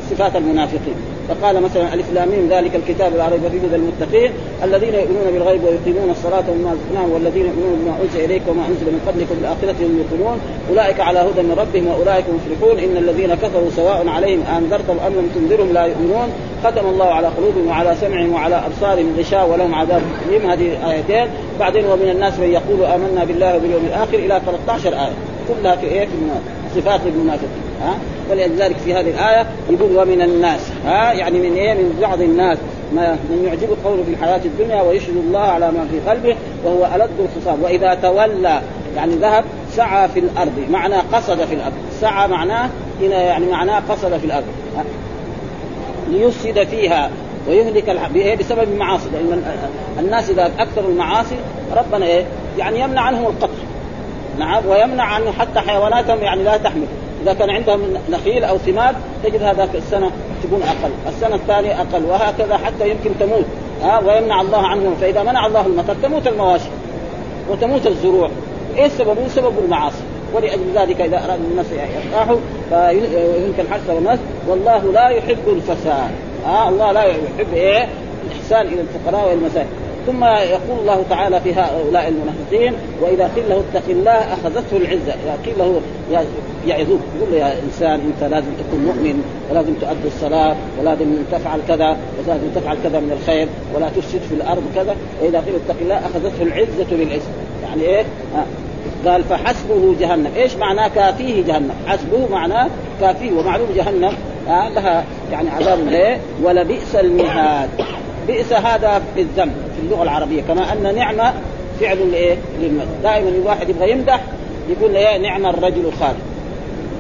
صفات 0.10 0.36
المنافقين. 0.36 1.15
فقال 1.30 1.62
مثلا 1.62 1.94
ألف 1.94 2.14
لامين 2.14 2.50
ذلك 2.50 2.76
الكتاب 2.76 3.12
فيه 3.52 3.68
هدى 3.68 3.76
المتقين. 3.76 4.32
الذين 4.64 4.94
يؤمنون 4.94 5.28
بالغيب 5.34 5.64
ويقيمون 5.64 6.10
الصلاة 6.10 6.44
ومما 6.52 6.76
رزقناهم 6.78 7.12
والذين 7.12 7.46
يؤمنون 7.46 7.76
بما 7.82 7.94
أنزل 8.04 8.26
إليك 8.26 8.42
وما 8.48 8.62
أنزل 8.62 8.86
من 8.86 9.02
قبلك 9.08 9.28
بالاخره 9.38 9.86
هم 9.86 10.02
يوقنون. 10.02 10.40
أولئك 10.70 11.00
على 11.00 11.20
هدى 11.20 11.42
من 11.42 11.56
ربهم 11.58 11.88
وأولئك 11.88 12.26
مفلحون 12.38 12.80
إن 12.80 12.98
الذين 12.98 13.36
كفروا 13.36 13.70
سواء 13.76 14.08
عليهم 14.08 14.42
انذرتم 14.58 14.98
أم 15.08 15.14
لم 15.14 15.30
تنذرهم 15.36 15.74
لا 15.74 15.86
يؤمنون. 15.86 16.28
ختم 16.64 16.86
الله 16.88 17.06
على 17.06 17.28
قلوبهم 17.28 17.68
وعلى 17.68 17.96
سمعهم 18.02 18.34
وعلى 18.34 18.56
أبصارهم 18.56 19.16
غشاء 19.20 19.50
ولهم 19.50 19.76
عذاب 19.76 20.02
أليم. 20.30 20.50
هذه 20.50 20.78
الايتين 20.84 21.28
بعدين 21.60 21.86
ومن 21.86 22.10
الناس 22.10 22.40
من 22.40 22.50
يقول 22.50 22.84
آمنا 22.96 23.24
بالله 23.24 23.56
وباليوم 23.56 23.86
الآخر 23.86 24.18
إلى 24.18 24.42
13 24.46 24.94
آية. 24.94 25.14
كلها 25.48 25.76
في 25.76 25.86
إيه 25.86 26.06
في 26.06 26.82
صفات 26.82 27.02
المنافقين 27.06 27.65
ها؟ 27.82 27.96
ولذلك 28.32 28.78
في 28.78 28.94
هذه 28.94 29.10
الآية 29.10 29.46
يقول 29.70 29.98
ومن 29.98 30.22
الناس 30.22 30.72
ها؟ 30.86 31.12
يعني 31.12 31.40
من 31.40 31.56
إيه؟ 31.56 31.74
من 31.74 31.98
بعض 32.02 32.22
الناس. 32.22 32.58
ما 32.94 33.12
من 33.12 33.44
يعجب 33.48 33.78
قوله 33.86 34.04
في 34.04 34.10
الحياة 34.10 34.42
الدنيا 34.46 34.82
ويشهد 34.82 35.16
الله 35.18 35.40
على 35.40 35.72
ما 35.72 35.88
في 35.92 36.10
قلبه 36.10 36.36
وهو 36.66 36.96
ألد 36.96 37.10
الخصام. 37.20 37.64
وإذا 37.64 37.94
تولى 37.94 38.62
يعني 38.96 39.16
ذهب 39.16 39.44
سعى 39.72 40.10
في 40.10 40.20
الأرض. 40.20 40.66
معنى 40.70 40.96
قصد 40.96 41.46
في 41.46 41.54
الأرض. 41.54 41.74
سعى 42.02 42.28
معناه 42.28 42.70
هنا 43.02 43.22
يعني 43.22 43.46
معناه 43.46 43.82
قصد 43.90 44.18
في 44.18 44.26
الأرض. 44.26 44.46
ليفسد 46.12 46.64
فيها 46.64 47.10
ويهلك 47.48 47.90
إيه 48.16 48.36
بسبب 48.36 48.64
المعاصي. 48.64 49.10
لأن 49.14 49.42
الناس 50.00 50.30
إذا 50.30 50.52
أكثروا 50.60 50.90
المعاصي 50.90 51.36
ربنا 51.78 52.06
إيه؟ 52.06 52.24
يعني 52.58 52.80
يمنع 52.80 53.02
عنهم 53.02 53.26
القتل. 53.26 53.64
نعم 54.40 54.68
ويمنع 54.68 55.04
عنه 55.04 55.32
حتى 55.32 55.60
حيواناتهم 55.60 56.20
يعني 56.20 56.44
لا 56.44 56.58
تحمل. 56.58 56.88
إذا 57.24 57.34
كان 57.34 57.50
عندهم 57.50 57.82
نخيل 58.10 58.44
أو 58.44 58.58
ثمار 58.58 58.96
تجد 59.24 59.44
هذاك 59.44 59.70
السنة 59.76 60.12
تكون 60.44 60.64
أقل، 60.64 60.92
السنة 61.08 61.36
الثانية 61.36 61.82
أقل 61.82 62.06
وهكذا 62.06 62.58
حتى 62.58 62.90
يمكن 62.90 63.10
تموت. 63.20 63.46
ها 63.84 64.00
ويمنع 64.00 64.42
الله 64.42 64.68
عنهم. 64.68 64.96
فإذا 65.02 65.24
منع 65.24 65.46
الله 65.46 65.66
المطر 65.66 65.96
تموت 66.04 66.28
المواشي 66.28 66.70
وتموت 67.50 67.88
الزروع. 67.88 68.30
إيه 68.78 68.86
السبب؟ 68.86 69.18
سبب 69.28 69.54
المعاصي. 69.66 70.04
ولأجل 70.34 70.62
ذلك 70.76 71.02
إذا 71.02 71.18
أراد 71.18 71.40
الناس 71.52 71.66
يرتاحوا 71.72 72.38
فيمكن 72.70 73.64
الحرث 73.64 73.90
والناس 73.90 74.20
والله 74.48 74.92
لا 74.92 75.10
يحب 75.10 75.48
الفساد. 75.48 76.12
آه 76.46 76.70
الله 76.70 76.92
لا 76.92 77.04
يحب 77.04 77.54
إيه؟ 77.54 77.88
الإحسان 78.26 78.68
إلى 78.68 78.82
الفقراء 78.82 79.30
والمساكين. 79.30 79.85
ثم 80.06 80.24
يقول 80.24 80.80
الله 80.80 81.04
تعالى 81.10 81.42
في 81.42 81.54
هؤلاء 81.54 82.08
المنافقين 82.08 82.74
وإذا 83.02 83.32
قيل 83.36 83.50
له 83.50 83.64
اتق 83.70 83.90
الله 83.90 84.12
أخذته 84.12 84.78
العزة. 84.78 85.14
إذا 85.14 85.38
قيل 85.46 85.54
له 85.58 85.82
يعظوك 86.68 87.00
يقول 87.18 87.32
له 87.32 87.38
يا 87.38 87.56
إنسان 87.66 88.00
أنت 88.00 88.32
لازم 88.32 88.48
تكون 88.60 88.86
مؤمن 88.86 89.24
ولازم 89.52 89.74
تؤدي 89.74 90.08
الصلاة 90.08 90.56
ولازم 90.80 91.06
تفعل 91.32 91.60
كذا 91.68 91.98
ولازم 92.18 92.48
تفعل 92.56 92.78
كذا 92.84 93.00
من 93.00 93.18
الخير 93.22 93.48
ولا 93.76 93.90
تفسد 93.90 94.22
في 94.30 94.36
الأرض 94.36 94.64
كذا. 94.76 94.96
وإذا 95.22 95.40
قيل 95.40 95.56
اتق 95.56 95.76
الله 95.82 95.96
أخذته 95.96 96.42
العزة 96.42 96.98
بالعزة. 96.98 97.30
يعني 97.64 97.82
إيه؟ 97.82 98.06
آه. 98.36 99.10
قال 99.10 99.24
فحسبه 99.24 99.96
جهنم. 100.00 100.32
إيش 100.38 100.56
معناه 100.56 100.88
كافيه 100.88 101.44
جهنم؟ 101.44 101.74
حسبه 101.88 102.28
معناه 102.32 102.70
كافيه 103.02 103.32
ومعلوم 103.32 103.68
جهنم 103.76 104.14
آه 104.50 104.70
لها 104.70 105.04
يعني 105.32 105.50
عذاب 105.50 105.88
إيه؟ 105.88 106.20
ولبئس 106.44 106.96
المهاد. 106.96 107.70
بئس 108.28 108.54
هذا 108.54 109.02
في 109.16 109.22
الذم 109.22 109.52
في 109.76 109.86
اللغة 109.86 110.04
العربية. 110.04 110.42
كما 110.42 110.74
أن 110.74 110.96
نعمة 110.96 111.34
فعل 111.80 112.12
لإيه؟ 112.12 112.38
للمدح 112.62 112.86
دائما 113.04 113.30
الواحد 113.30 113.70
يبغى 113.70 113.92
يمدح 113.92 114.22
يقول 114.70 114.96
إيه 114.96 115.18
نعم 115.18 115.46
الرجل 115.46 115.92
خالد 116.00 116.18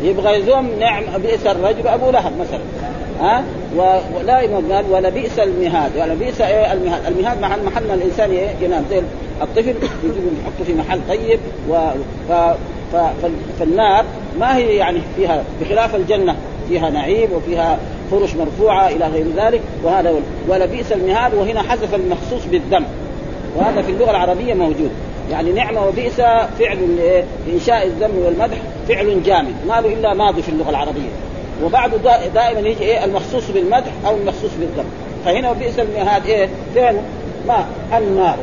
يبغى 0.03 0.39
يذم 0.39 0.70
نعم 0.79 1.03
بئس 1.24 1.48
الرجل 1.48 1.88
أبو 1.88 2.12
لهب 2.12 2.32
مثلا. 2.39 2.60
ها؟ 3.22 3.44
ودائما 4.15 4.75
قال 4.75 4.86
ولا 4.91 5.10
بئس 5.10 5.39
المهاد. 5.39 5.91
ولا 5.96 6.13
بئس 6.13 6.41
إيه؟ 6.41 6.74
المهاد. 6.74 7.05
المهاد 7.05 7.41
محل 7.41 7.63
محل 7.63 7.84
الإنسان 7.84 8.32
إيه؟ 8.32 8.50
ينام. 8.62 8.86
زي 8.89 9.01
الطفل 9.41 9.75
يجيبه 10.03 10.32
يحطه 10.44 10.63
في 10.65 10.74
محل 10.74 11.00
طيب 11.10 11.39
و 11.70 11.89
ف... 12.29 12.32
ف... 12.94 12.96
فالنار 13.60 14.05
ما 14.39 14.58
هي 14.58 14.75
يعني 14.75 15.00
فيها 15.15 15.44
بخلاف 15.62 15.96
الجنة. 15.96 16.36
فيها 16.69 16.89
نعيم 16.89 17.29
وفيها 17.34 17.79
فرش 18.12 18.36
مرفوعة 18.36 18.88
إلى 18.88 19.07
غير 19.07 19.25
ذلك 19.38 19.62
وهذا 19.84 20.15
ولبئس 20.48 20.91
المهاد 20.91 21.34
وهنا 21.34 21.62
حذف 21.62 21.95
المخصوص 21.95 22.45
بالذم 22.51 22.86
وهذا 23.55 23.81
في 23.81 23.91
اللغة 23.91 24.12
العربية 24.12 24.53
موجود. 24.53 24.91
يعني 25.31 25.51
نعمة 25.51 25.88
وبئس 25.88 26.15
فعل 26.60 26.98
لانشاء 27.48 27.86
الذم 27.88 28.17
والمدح 28.25 28.57
فعل 28.88 29.24
جامد. 29.24 29.55
ما 29.67 29.81
له 29.81 29.93
إلا 29.93 30.13
ماضي 30.13 30.41
في 30.41 30.50
اللغة 30.50 30.69
العربية. 30.69 31.10
وبعده 31.63 31.98
دائما 32.34 32.60
يجي 32.60 32.84
إيه؟ 32.84 33.05
المخصوص 33.05 33.51
بالمدح 33.51 33.91
أو 34.07 34.15
المخصوص 34.15 34.51
بالذم 34.60 34.89
فهنا 35.25 35.51
وبئس 35.51 35.79
المهاد 35.79 36.25
إيه؟ 36.25 36.50
فعل 36.75 36.98
ما؟ 37.48 37.65
النار. 37.98 38.38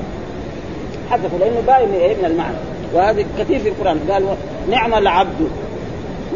حذفوا 1.10 1.38
لأنه 1.38 1.62
باين 1.66 1.92
إيه؟ 1.92 2.14
من 2.16 2.24
المعنى. 2.24 2.56
وهذا 2.94 3.24
كثير 3.38 3.58
في 3.58 3.68
القرآن. 3.68 3.98
قال 4.10 4.24
نعم 4.70 4.94
العبد. 4.94 5.48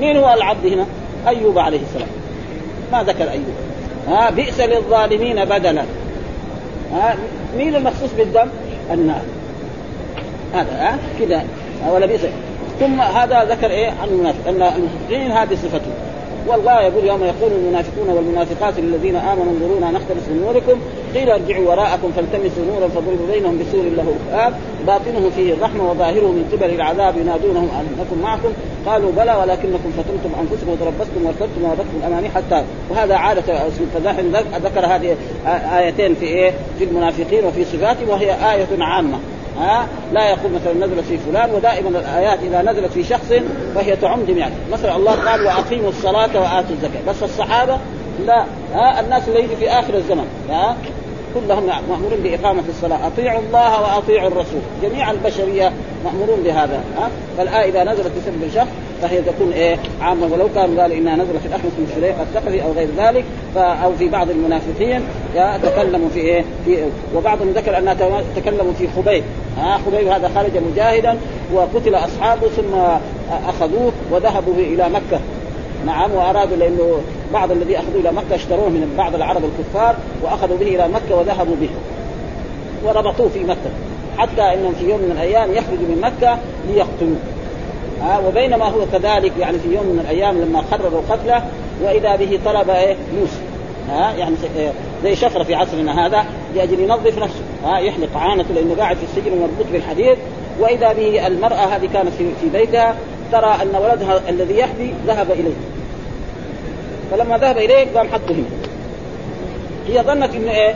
مين 0.01 0.17
هو 0.17 0.35
العبد 0.35 0.67
هنا؟ 0.67 0.87
أيوب 1.29 1.59
عليه 1.59 1.81
السلام. 1.81 2.09
ما 2.93 3.03
ذكر 3.03 3.31
أيوب. 3.31 3.55
ها 4.09 4.31
بئس 4.31 4.61
للظالمين 4.61 5.45
بدلا. 5.45 5.85
ها 6.93 7.17
مين 7.59 7.77
المخصوص 7.77 8.11
بالذنب؟ 8.17 8.51
النار. 8.93 9.23
هذا 10.55 10.73
ها 10.73 10.99
كذا. 11.21 11.45
ولا 11.91 12.07
بئس. 12.07 12.21
ثم 12.81 13.01
هذا 13.01 13.45
ذكر 13.45 13.71
إيه؟ 13.71 13.91
عن 14.03 14.09
المنافق. 14.09 14.49
أن 14.49 14.63
المنافقين 14.63 15.33
هذه 15.33 15.55
صفتهم 15.55 16.06
والله 16.49 16.81
يقول 16.81 17.05
يوم 17.05 17.25
يقول 17.25 17.53
المنافقون 17.53 18.09
والمنافقات 18.09 18.79
للذين 18.79 19.17
آمنوا 19.17 19.53
انظرونا 19.53 19.91
نختلف 19.91 20.29
من 20.29 20.41
نوركم 20.45 20.81
قيل 21.15 21.31
ارجعوا 21.31 21.69
وراءكم 21.69 22.13
فالتمسوا 22.17 22.65
نورا 22.73 22.89
فضربوا 22.89 23.27
بينهم 23.33 23.59
بسور 23.59 23.83
له 23.83 24.15
باب 24.33 24.53
باطنه 24.87 25.31
فيه 25.37 25.53
الرحمة 25.53 25.91
وظاهره 25.91 26.27
من 26.27 26.51
قبل 26.53 26.75
العذاب 26.75 27.17
ينادونهم 27.17 27.69
أنكم 27.99 28.23
معكم. 28.23 28.49
قالوا 28.87 29.13
بلى 29.13 29.35
ولكنكم 29.35 29.91
فتنتم 29.97 30.31
أنفسكم 30.41 30.71
وتربصتم 30.71 31.27
وارتبتم 31.27 31.65
وابتم 31.65 31.97
الأماني 32.01 32.29
حتى 32.29 32.65
وهذا 32.91 33.15
عادة 33.17 33.69
أسلوب 33.69 33.89
ذكر 34.65 34.87
هذه 34.87 35.17
آيتين 35.79 36.15
في 36.15 36.27
إيه؟ 36.27 36.53
في 36.79 36.85
المنافقين 36.85 37.45
وفي 37.45 37.65
صفاتهم 37.65 38.09
وهي 38.09 38.55
آية 38.55 38.67
عامة. 38.81 39.19
ها؟ 39.61 39.87
لا 40.13 40.29
يقول 40.29 40.53
مثلا 40.53 40.87
نزلت 40.87 41.05
في 41.05 41.19
فلان 41.19 41.51
ودائما 41.51 41.89
الآيات 41.89 42.39
إذا 42.43 42.63
نزلت 42.63 42.93
في 42.93 43.05
شخص 43.05 43.33
فهي 43.75 43.97
تعم 43.97 44.25
جميعا. 44.25 44.51
مثلا 44.73 44.97
الله 44.97 45.13
قال 45.13 45.47
وأقيموا 45.47 45.89
الصلاة 45.89 46.41
وآتوا 46.41 46.71
الزكاة. 46.71 47.01
بس 47.09 47.23
الصحابة 47.23 47.79
لا 48.27 48.45
ها؟ 48.75 49.01
الناس 49.01 49.29
اللي 49.29 49.41
يجي 49.41 49.57
في 49.57 49.71
آخر 49.71 49.95
الزمن 49.95 50.27
ها؟ 50.51 50.77
كلهم 51.35 51.67
مأمورين 51.67 52.21
بإقامة 52.23 52.63
الصلاة، 52.69 53.07
أطيعوا 53.07 53.41
الله 53.41 53.81
وأطيعوا 53.83 54.29
الرسول، 54.29 54.61
جميع 54.83 55.11
البشرية 55.11 55.73
مأمورون 56.05 56.41
بهذا، 56.45 56.81
ها؟ 56.99 57.09
فالآية 57.39 57.71
إذا 57.71 57.85
نزلت 57.85 58.07
في 58.07 58.21
سبب 58.27 58.45
الشخص 58.45 58.69
فهي 59.03 59.23
تكون 59.23 59.53
إيه؟ 59.53 59.77
عامة. 60.01 60.27
ولو 60.33 60.49
كان 60.55 60.81
قال 60.81 60.93
إنها 60.93 61.17
نزلت 61.17 61.37
في 61.43 61.47
الاحمس 61.47 61.73
بن 61.79 61.87
شريح 61.95 62.17
الثقفي 62.21 62.63
أو 62.63 62.73
غير 62.73 62.89
ذلك 62.99 63.25
أو 63.57 63.93
في 63.99 64.09
بعض 64.09 64.31
المنافقين 64.31 65.03
تكلموا 65.63 66.09
في 66.09 66.21
إيه؟ 66.21 66.45
في 66.65 66.77
وبعضهم 67.17 67.51
ذكر 67.51 67.79
أنها 67.79 67.97
تكلموا 68.37 68.73
في 68.79 68.89
خبيب. 68.97 69.25
ها 69.59 69.79
خبيب 69.87 70.09
هذا 70.09 70.31
خرج 70.35 70.51
مجاهدا 70.73 71.19
وقتل 71.55 71.95
أصحابه 71.95 72.49
ثم 72.49 72.75
أخذوه 73.49 73.93
وذهبوا 74.11 74.55
إلى 74.55 74.89
مكة. 74.89 75.21
نعم 75.87 76.11
وأرادوا 76.15 76.57
لأنه 76.57 77.01
بعض 77.33 77.51
الذي 77.51 77.79
اخذوه 77.79 78.01
إلى 78.01 78.13
مكة 78.13 78.35
اشتروه 78.35 78.69
من 78.69 78.95
بعض 78.99 79.15
العرب 79.15 79.43
الكفار 79.45 79.97
وأخذوا 80.23 80.57
به 80.57 80.67
إلى 80.67 80.89
مكة 80.89 81.17
وذهبوا 81.17 81.57
به. 81.61 81.71
وربطوه 82.85 83.29
في 83.29 83.45
مكة. 83.45 83.71
حتى 84.19 84.43
إنهم 84.43 84.73
في 84.73 84.91
يوم 84.91 85.01
من 85.01 85.11
الأيام 85.11 85.51
يخرجوا 85.51 85.89
من 85.89 86.01
مكة 86.01 86.39
ليقتلوه. 86.69 87.17
ها 88.03 88.19
وبينما 88.19 88.65
هو 88.65 88.87
كذلك 88.93 89.33
يعني 89.39 89.59
في 89.59 89.75
يوم 89.75 89.87
من 89.87 89.99
الأيام 90.01 90.41
لما 90.41 90.61
قرروا 90.61 91.03
قتله 91.11 91.43
وإذا 91.83 92.17
به 92.17 92.41
طلب 92.45 92.71
إيه؟ 92.71 92.97
موسى 93.21 93.41
ها 93.89 94.13
يعني 94.13 94.35
زي 95.03 95.17
شفرة 95.17 95.43
في 95.43 95.55
عصرنا 95.55 96.07
هذا 96.07 96.25
لأجل 96.55 96.81
ينظف 96.81 97.19
نفسه. 97.19 97.41
ها 97.65 97.79
يحلق 97.79 98.17
عانته 98.17 98.55
لأنه 98.55 98.75
قاعد 98.75 98.97
في 98.97 99.05
السجن 99.05 99.33
ومربوط 99.33 99.67
بالحديد 99.73 100.17
وإذا 100.61 100.93
به 100.93 101.27
المرأة 101.27 101.77
هذه 101.77 101.89
كانت 101.93 102.09
في, 102.19 102.31
في 102.41 102.49
بيتها 102.59 102.97
ترى 103.33 103.57
أن 103.63 103.83
ولدها 103.83 104.21
الذي 104.29 104.59
يحبي 104.59 104.95
ذهب 105.07 105.31
إليه. 105.31 105.55
فلما 107.11 107.39
ذهب 107.39 107.59
إليه 107.59 107.87
قام 107.95 108.09
حطه 108.09 108.35
هنا. 108.35 108.45
هي 109.89 110.03
ظنت 110.03 110.35
إنه 110.35 110.51
إيه؟ 110.51 110.75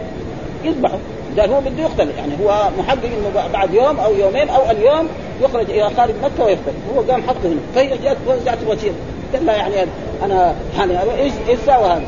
يذبحه. 0.65 0.99
قال 1.39 1.53
هو 1.53 1.61
بده 1.61 1.83
يقتل 1.83 2.11
يعني 2.17 2.33
هو 2.45 2.69
محقق 2.79 3.05
إنه 3.05 3.49
بعد 3.53 3.75
يوم 3.75 4.01
أو 4.01 4.15
يومين 4.15 4.49
أو 4.49 4.71
اليوم 4.71 5.09
يخرج 5.43 5.71
إلى 5.71 5.91
خارج 5.97 6.15
مكة 6.23 6.45
ويقتل 6.45 6.73
هو 6.97 7.01
قام 7.01 7.23
حطه 7.23 7.49
هنا. 7.49 7.61
فهي 7.75 7.99
جات 7.99 8.17
وزعت 8.27 8.59
وسيط 8.67 8.93
قال 9.33 9.47
لها 9.47 9.57
يعني 9.57 9.75
أنا 10.23 10.55
يعني 10.79 11.13
إيش 11.23 11.33
إيش 11.49 11.59
سوى 11.67 11.85
هذا؟ 11.85 12.03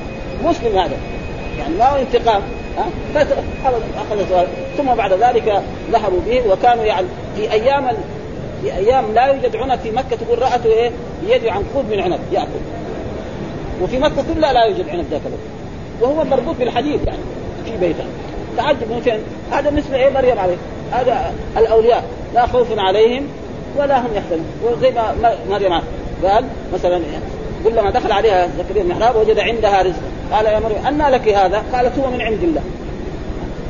مسلم 0.45 0.79
هذا. 0.79 0.97
يعني 1.59 1.75
ما 1.75 1.85
هو 1.85 1.97
انتقام 1.97 2.43
ها؟ 2.79 2.87
ثم 4.77 4.95
بعد 4.95 5.13
ذلك 5.13 5.63
ذهبوا 5.93 6.21
به 6.27 6.53
وكانوا 6.53 6.85
يعني 6.85 7.07
في 7.37 7.53
أيام 7.53 7.89
في 8.63 8.73
أيام 8.73 9.05
لا 9.15 9.27
يوجد 9.27 9.57
عنب 9.57 9.79
في 9.79 9.91
مكة. 9.91 10.17
تقول 10.17 10.43
رأته 10.43 10.67
إيه؟ 10.67 10.91
بيده 11.27 11.53
عنقود 11.53 11.91
من 11.91 12.01
عنب 12.01 12.21
يأكل. 12.33 12.49
وفي 13.83 13.99
مكة 13.99 14.25
كلها 14.35 14.53
لا 14.53 14.65
يوجد 14.65 14.89
عنب 14.89 15.05
ذاك 15.11 15.21
الوقت. 15.27 15.43
وهو 16.01 16.25
مربوط 16.25 16.57
بالحديد 16.57 17.01
يعني 17.07 17.23
في 17.65 17.77
بيته. 17.77 18.05
تعجب 18.57 18.91
من 18.91 19.01
فين؟ 19.05 19.21
هذا 19.53 19.71
مثل 19.71 19.95
إيه؟ 19.95 20.11
مريم 20.11 20.39
عليه 20.39 20.57
هذا 20.93 21.33
الأولياء. 21.57 22.05
لا 22.35 22.47
خوف 22.47 22.79
عليهم 22.79 23.27
ولا 23.77 24.01
هم 24.01 24.11
يحزنون. 24.15 24.47
وزي 24.65 24.91
ما 24.91 25.37
مريم 25.51 25.81
قال 26.25 26.45
مثلا 26.75 27.01
كلما 27.65 27.91
دخل 27.91 28.13
عليها 28.13 28.49
زكريا 28.59 28.83
المحراب 28.83 29.17
وجد 29.17 29.39
عندها 29.39 29.83
رزق. 29.83 30.03
قال 30.33 30.47
يا 30.47 30.61
مريم 30.61 30.87
أنى 30.87 31.11
لك 31.11 31.29
هذا؟ 31.29 31.63
قالت 31.73 31.99
هو 31.99 32.11
من 32.11 32.21
عند 32.21 32.43
الله. 32.43 32.63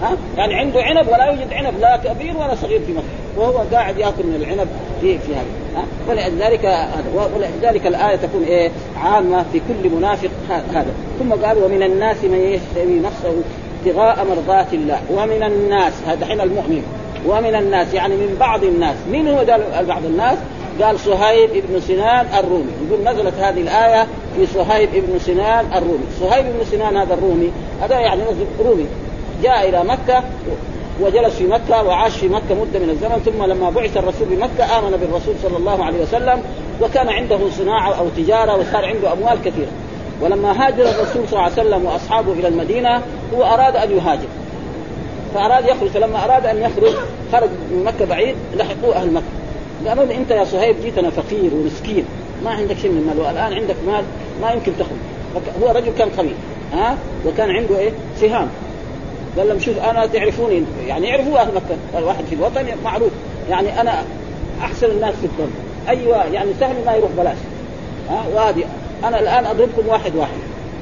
ها؟ 0.02 0.16
يعني 0.36 0.54
عنده 0.54 0.82
عنب 0.82 1.08
ولا 1.08 1.24
يوجد 1.24 1.52
عنب 1.52 1.80
لا 1.80 1.96
كبير 1.96 2.36
ولا 2.36 2.54
صغير 2.54 2.80
في 2.86 2.92
مكه 2.92 3.04
وهو 3.36 3.64
قاعد 3.72 3.98
يأكل 3.98 4.26
من 4.26 4.34
العنب 4.34 4.68
في 5.00 5.18
في 5.18 5.32
هذا. 5.34 5.84
ولذلك 6.08 6.88
ولذلك 7.34 7.86
الآية 7.86 8.16
تكون 8.16 8.44
إيه؟ 8.44 8.70
عامة 9.04 9.44
في 9.52 9.60
كل 9.68 9.90
منافق 9.90 10.30
هذا. 10.48 10.90
ثم 11.18 11.32
قال 11.32 11.58
ومن 11.58 11.82
الناس 11.82 12.16
من 12.24 12.38
يشتري 12.38 13.00
نفسه 13.00 13.42
ابتغاء 13.86 14.26
مرضات 14.30 14.72
الله. 14.72 15.00
ومن 15.10 15.42
الناس 15.42 15.92
هذا 16.06 16.26
حين 16.26 16.40
المؤمن. 16.40 16.82
ومن 17.26 17.54
الناس 17.54 17.94
يعني 17.94 18.16
من 18.16 18.36
بعض 18.40 18.64
الناس. 18.64 18.96
من 19.12 19.28
هو 19.28 19.44
بعض 19.88 20.04
الناس؟ 20.04 20.38
قال 20.82 21.00
صهيب 21.00 21.50
بن 21.68 21.80
سنان 21.80 22.26
الرومي. 22.38 22.72
يقول 22.88 23.04
نزلت 23.04 23.34
هذه 23.34 23.60
الآية 23.60 24.06
في 24.36 24.46
صهيب 24.46 24.90
بن 24.92 25.18
سنان 25.18 25.66
الرومي. 25.74 26.04
صهيب 26.20 26.44
بن 26.44 26.64
سنان 26.70 26.96
هذا 26.96 27.14
الرومي 27.14 27.50
هذا 27.82 28.00
يعني 28.00 28.22
رومي. 28.64 28.86
جاء 29.42 29.68
إلى 29.68 29.84
مكة 29.84 30.24
وجلس 31.00 31.34
في 31.34 31.46
مكة 31.46 31.82
وعاش 31.82 32.16
في 32.16 32.28
مكة 32.28 32.54
مدة 32.54 32.78
من 32.78 32.90
الزمن 32.90 33.22
ثم 33.24 33.44
لما 33.44 33.70
بعث 33.70 33.96
الرسول 33.96 34.28
بمكة 34.28 34.78
آمن 34.78 34.90
بالرسول 34.90 35.34
صلى 35.42 35.56
الله 35.56 35.84
عليه 35.84 36.02
وسلم 36.02 36.42
وكان 36.82 37.08
عنده 37.08 37.38
صناعة 37.58 37.92
أو 37.92 38.06
تجارة 38.16 38.56
وصار 38.56 38.84
عنده 38.84 39.12
أموال 39.12 39.38
كثيرة. 39.44 39.70
ولما 40.22 40.66
هاجر 40.66 40.82
الرسول 40.82 41.28
صلى 41.28 41.32
الله 41.32 41.42
عليه 41.42 41.52
وسلم 41.52 41.84
وأصحابه 41.84 42.32
إلى 42.32 42.48
المدينة 42.48 43.02
هو 43.34 43.44
أراد 43.44 43.76
أن 43.76 43.90
يهاجر. 43.90 44.28
فأراد 45.34 45.64
يخرج 45.64 45.88
فلما 45.88 46.24
أراد 46.24 46.46
أن 46.46 46.62
يخرج 46.62 46.92
خرج 47.32 47.48
من 47.70 47.84
مكة 47.84 48.04
بعيد 48.04 48.36
لحقوه 48.56 48.96
أهل 48.96 49.12
مكة. 49.12 49.24
قالوا 49.88 50.04
له 50.04 50.14
أنت 50.14 50.30
يا 50.30 50.44
صهيب 50.44 50.76
جيتنا 50.82 51.10
فقير 51.10 51.54
ومسكين. 51.54 52.04
ما 52.44 52.50
عندك 52.50 52.76
شيء 52.78 52.90
من 52.90 52.98
المال 52.98 53.26
والآن 53.26 53.52
عندك 53.52 53.76
مال 53.86 54.04
ما 54.42 54.50
يمكن 54.50 54.72
تخرج 54.78 55.42
هو 55.62 55.70
رجل 55.70 55.92
كان 55.98 56.08
قوي 56.08 56.32
ها؟ 56.72 56.96
وكان 57.26 57.50
عنده 57.50 57.78
إيه؟ 57.78 57.90
سهام. 58.20 58.48
قال 59.38 59.48
لهم 59.48 59.58
شوف 59.58 59.78
أنا 59.78 60.06
تعرفوني 60.06 60.62
يعني 60.86 61.08
يعرفوا 61.08 61.38
أهل 61.38 61.48
مكة. 61.54 61.98
الواحد 61.98 62.24
في 62.24 62.34
الوطن 62.34 62.66
معروف. 62.84 63.10
يعني 63.50 63.80
أنا 63.80 64.04
أحسن 64.60 64.90
الناس 64.90 65.14
في 65.14 65.26
الدنيا. 65.26 65.50
أيوه 65.88 66.24
يعني 66.24 66.50
سهل 66.60 66.76
ما 66.86 66.92
يروح 66.92 67.10
بلاش. 67.18 67.36
ها؟ 68.10 68.24
وهذه 68.34 68.64
أنا 69.04 69.20
الآن 69.20 69.46
أضربكم 69.46 69.88
واحد 69.88 70.16
واحد. 70.16 70.38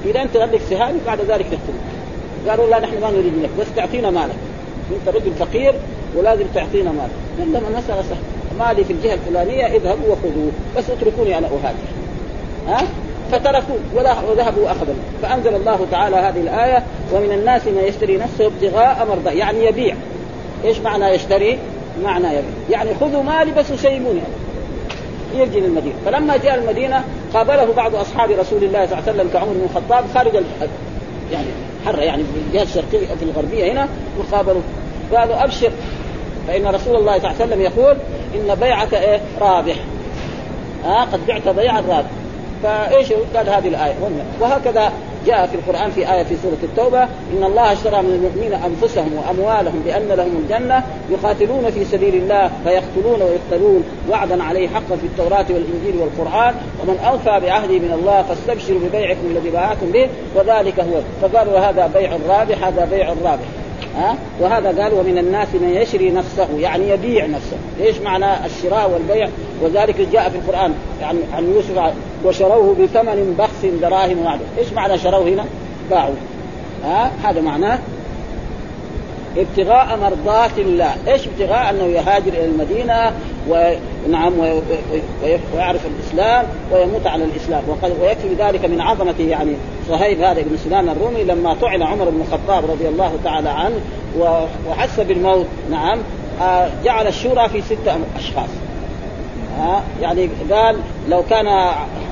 إذا 0.06 0.22
أنت 0.22 0.36
عندك 0.36 0.60
سهام 0.70 0.94
بعد 1.06 1.20
ذلك 1.20 1.46
نقتلك 1.46 2.48
قالوا 2.48 2.70
لا 2.70 2.80
نحن 2.80 3.00
ما 3.00 3.10
نريد 3.10 3.34
منك 3.38 3.50
بس 3.60 3.66
تعطينا 3.76 4.10
مالك. 4.10 4.36
أنت 4.90 5.16
رجل 5.16 5.32
فقير 5.38 5.74
ولازم 6.16 6.44
تعطينا 6.54 6.90
مالك. 6.90 7.10
قال 7.38 7.52
لهم 7.52 7.62
المساله 7.66 8.02
سهله 8.02 8.66
مالي 8.66 8.84
في 8.84 8.92
الجهة 8.92 9.14
الفلانية 9.14 9.66
اذهبوا 9.66 10.12
وخذوه 10.12 10.50
بس 10.76 10.90
اتركوني 10.90 11.38
أنا 11.38 11.46
أهاجر. 11.46 11.88
ها؟ 12.68 12.86
فتركوا 13.32 13.76
وذهبوا 13.94 14.64
وأخذوا. 14.64 14.94
فأنزل 15.22 15.54
الله 15.54 15.86
تعالى 15.90 16.16
هذه 16.16 16.40
الآية 16.40 16.82
ومن 17.12 17.32
الناس 17.32 17.66
من 17.66 17.84
يشتري 17.84 18.16
نفسه 18.16 18.46
ابتغاء 18.46 19.06
مرضى 19.10 19.38
يعني 19.38 19.64
يبيع. 19.64 19.96
إيش 20.64 20.78
معنى 20.78 21.04
يشتري؟ 21.04 21.58
معنى 22.04 22.26
يبيع. 22.26 22.42
يعني 22.70 22.90
خذوا 23.00 23.22
مالي 23.22 23.52
بس 23.52 23.70
وسيبوني 23.70 24.20
يرجي 25.34 25.60
للمدينه 25.60 25.94
فلما 26.06 26.36
جاء 26.36 26.54
المدينة 26.54 27.04
قابله 27.34 27.72
بعض 27.76 27.94
أصحاب 27.94 28.30
رسول 28.30 28.64
الله 28.64 28.86
صلى 28.86 28.98
الله 28.98 29.08
عليه 29.08 29.12
وسلم 29.12 29.30
كعمر 29.32 29.52
بن 29.52 29.64
الخطاب 29.70 30.04
خارج 30.14 30.34
يعني 31.32 31.46
حره 31.86 32.00
يعني 32.00 32.22
في 32.22 32.38
الجهه 32.48 32.62
الشرقية 32.62 33.14
في 33.14 33.22
الغربية 33.22 33.72
هنا 33.72 33.88
وقابلوا 34.18 34.62
قالوا 35.14 35.44
أبشر 35.44 35.70
فإن 36.48 36.66
رسول 36.66 36.96
الله 36.96 37.18
صلى 37.18 37.30
الله 37.30 37.36
عليه 37.40 37.46
وسلم 37.46 37.60
يقول 37.60 37.96
إن 38.34 38.54
بيعك 38.54 38.94
إيه؟ 38.94 39.20
رابح. 39.40 39.76
ها 40.84 41.02
آه 41.02 41.04
قد 41.04 41.26
بعت 41.26 41.48
بيعا 41.48 41.80
رابح. 41.80 42.10
فإيش؟ 42.62 43.12
قال 43.12 43.48
هذه 43.48 43.68
الآية. 43.68 43.94
وهكذا 44.40 44.92
جاء 45.26 45.46
في 45.46 45.54
القرآن 45.54 45.90
في 45.90 46.12
آية 46.12 46.22
في 46.22 46.36
سورة 46.42 46.56
التوبة 46.62 47.02
إن 47.02 47.44
الله 47.44 47.72
اشترى 47.72 48.02
من 48.02 48.14
المؤمنين 48.14 48.52
أنفسهم 48.52 49.10
وأموالهم 49.14 49.82
بأن 49.84 50.08
لهم 50.08 50.44
الجنة 50.44 50.84
يقاتلون 51.10 51.70
في 51.70 51.84
سبيل 51.84 52.14
الله 52.14 52.50
فيقتلون 52.64 53.22
ويقتلون. 53.22 53.84
وعدا 54.10 54.42
عليه 54.42 54.68
حقا 54.68 54.96
في 54.96 55.06
التوراة 55.06 55.46
والإنجيل 55.50 55.96
والقرآن 56.00 56.54
ومن 56.82 56.98
أوفى 57.06 57.46
بعهده 57.46 57.78
من 57.78 57.92
الله 58.00 58.22
فاستبشروا 58.22 58.80
ببيعكم 58.80 59.26
الذي 59.30 59.50
باعكم 59.50 59.90
به 59.92 60.08
وذلك 60.36 60.80
هو. 60.80 61.00
فقالوا 61.22 61.58
هذا 61.58 61.90
بيع 61.94 62.10
رابح 62.28 62.64
هذا 62.64 62.84
بيع 62.84 63.08
رابح. 63.08 63.46
ها؟ 63.96 64.16
وهذا 64.40 64.82
قال 64.82 64.94
ومن 64.94 65.18
الناس 65.18 65.48
من 65.54 65.68
يشري 65.68 66.10
نفسه 66.10 66.48
يعني 66.58 66.88
يبيع 66.88 67.26
نفسه. 67.26 67.56
إيش 67.80 67.98
معنى 67.98 68.46
الشراء 68.46 68.90
والبيع؟ 68.90 69.28
وذلك 69.62 70.08
جاء 70.12 70.28
في 70.28 70.36
القرآن 70.36 70.74
يعني 71.00 71.18
عن 71.34 71.52
يوسف 71.54 71.94
وشروه 72.24 72.74
بثمن 72.74 73.34
بخس 73.38 73.80
دراهم 73.80 74.24
معدوم 74.24 74.46
إيش 74.58 74.72
معنى 74.72 74.98
شروه 74.98 75.28
هنا؟ 75.28 75.44
باعوا. 75.90 76.14
ها؟ 76.84 77.12
هذا 77.24 77.40
معناه 77.40 77.78
ابتغاء 79.36 79.98
مرضات 80.02 80.58
الله، 80.58 80.94
إيش 81.08 81.26
ابتغاء؟ 81.26 81.70
أنه 81.70 81.84
يهاجر 81.84 82.32
إلى 82.32 82.44
المدينة 82.44 83.12
ونعم 83.48 84.32
ويعرف 85.54 85.80
الإسلام 85.86 86.46
ويموت 86.72 87.06
على 87.06 87.24
الإسلام، 87.24 87.62
وقد 87.68 87.92
ويكفي 88.02 88.34
ذلك 88.38 88.64
من 88.64 88.80
عظمه 88.80 89.14
يعني 89.18 89.52
صهيب 89.88 90.20
هذا 90.20 90.42
بن 90.42 90.56
سنان 90.64 90.88
الرومي 90.88 91.24
لما 91.24 91.54
طعن 91.54 91.82
عمر 91.82 92.10
بن 92.10 92.20
الخطاب 92.20 92.70
رضي 92.70 92.88
الله 92.88 93.12
تعالى 93.24 93.48
عنه 93.48 93.80
وحس 94.68 95.00
بالموت. 95.00 95.46
نعم. 95.70 95.98
آه، 96.42 96.68
جعل 96.84 97.06
الشورى 97.06 97.48
في 97.48 97.60
ستة 97.60 97.96
أشخاص. 98.18 98.48
ها 99.58 99.82
يعني 100.02 100.28
قال 100.50 100.76
لو 101.08 101.22
كان 101.30 101.46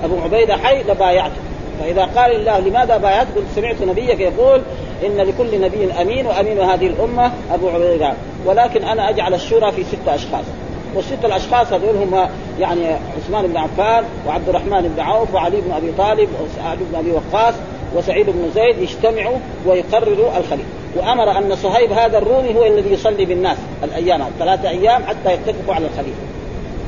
أبو 0.04 0.20
عبيدة 0.24 0.56
حي 0.56 0.82
لبايعته. 0.82 1.36
فإذا 1.80 2.04
قال 2.04 2.36
الله 2.36 2.58
لماذا 2.58 2.96
بايعت 2.96 3.26
قلت 3.36 3.46
سمعت 3.56 3.82
نبيك 3.82 4.20
يقول 4.20 4.62
إن 5.06 5.16
لكل 5.16 5.60
نبي 5.60 5.92
أمين 5.92 6.26
وأمين 6.26 6.58
هذه 6.58 6.86
الأمة 6.86 7.32
أبو 7.52 7.68
عبيدة. 7.68 8.12
ولكن 8.46 8.84
أنا 8.84 9.08
أجعل 9.08 9.34
الشورى 9.34 9.72
في 9.72 9.84
ستة 9.84 10.14
أشخاص. 10.14 10.44
والستة 10.94 11.26
الأشخاص 11.26 11.72
هذول 11.72 11.96
هم 11.96 12.28
يعني 12.60 12.86
عثمان 13.16 13.46
بن 13.46 13.56
عفان 13.56 14.04
وعبد 14.26 14.48
الرحمن 14.48 14.92
بن 14.96 15.00
عوف 15.00 15.34
وعلي 15.34 15.60
بن 15.60 15.72
أبي 15.72 15.92
طالب 15.98 16.28
وسعد 16.44 16.78
بن 16.78 16.98
أبي 16.98 17.10
وقاص 17.10 17.54
وسعيد 17.96 18.26
بن 18.30 18.50
زيد 18.54 18.78
يجتمعوا 18.78 19.36
ويقرروا 19.66 20.38
الخليفة. 20.38 20.68
وأمر 20.96 21.38
أن 21.38 21.56
صهيب 21.56 21.92
هذا 21.92 22.18
الرومي 22.18 22.54
هو 22.54 22.64
الذي 22.64 22.92
يصلي 22.92 23.24
بالناس 23.24 23.56
الأيام 23.84 24.24
ثلاثة 24.38 24.68
أيام 24.68 25.02
حتى 25.04 25.34
يتفقوا 25.34 25.74
على 25.74 25.86
الخليفة. 25.86 26.20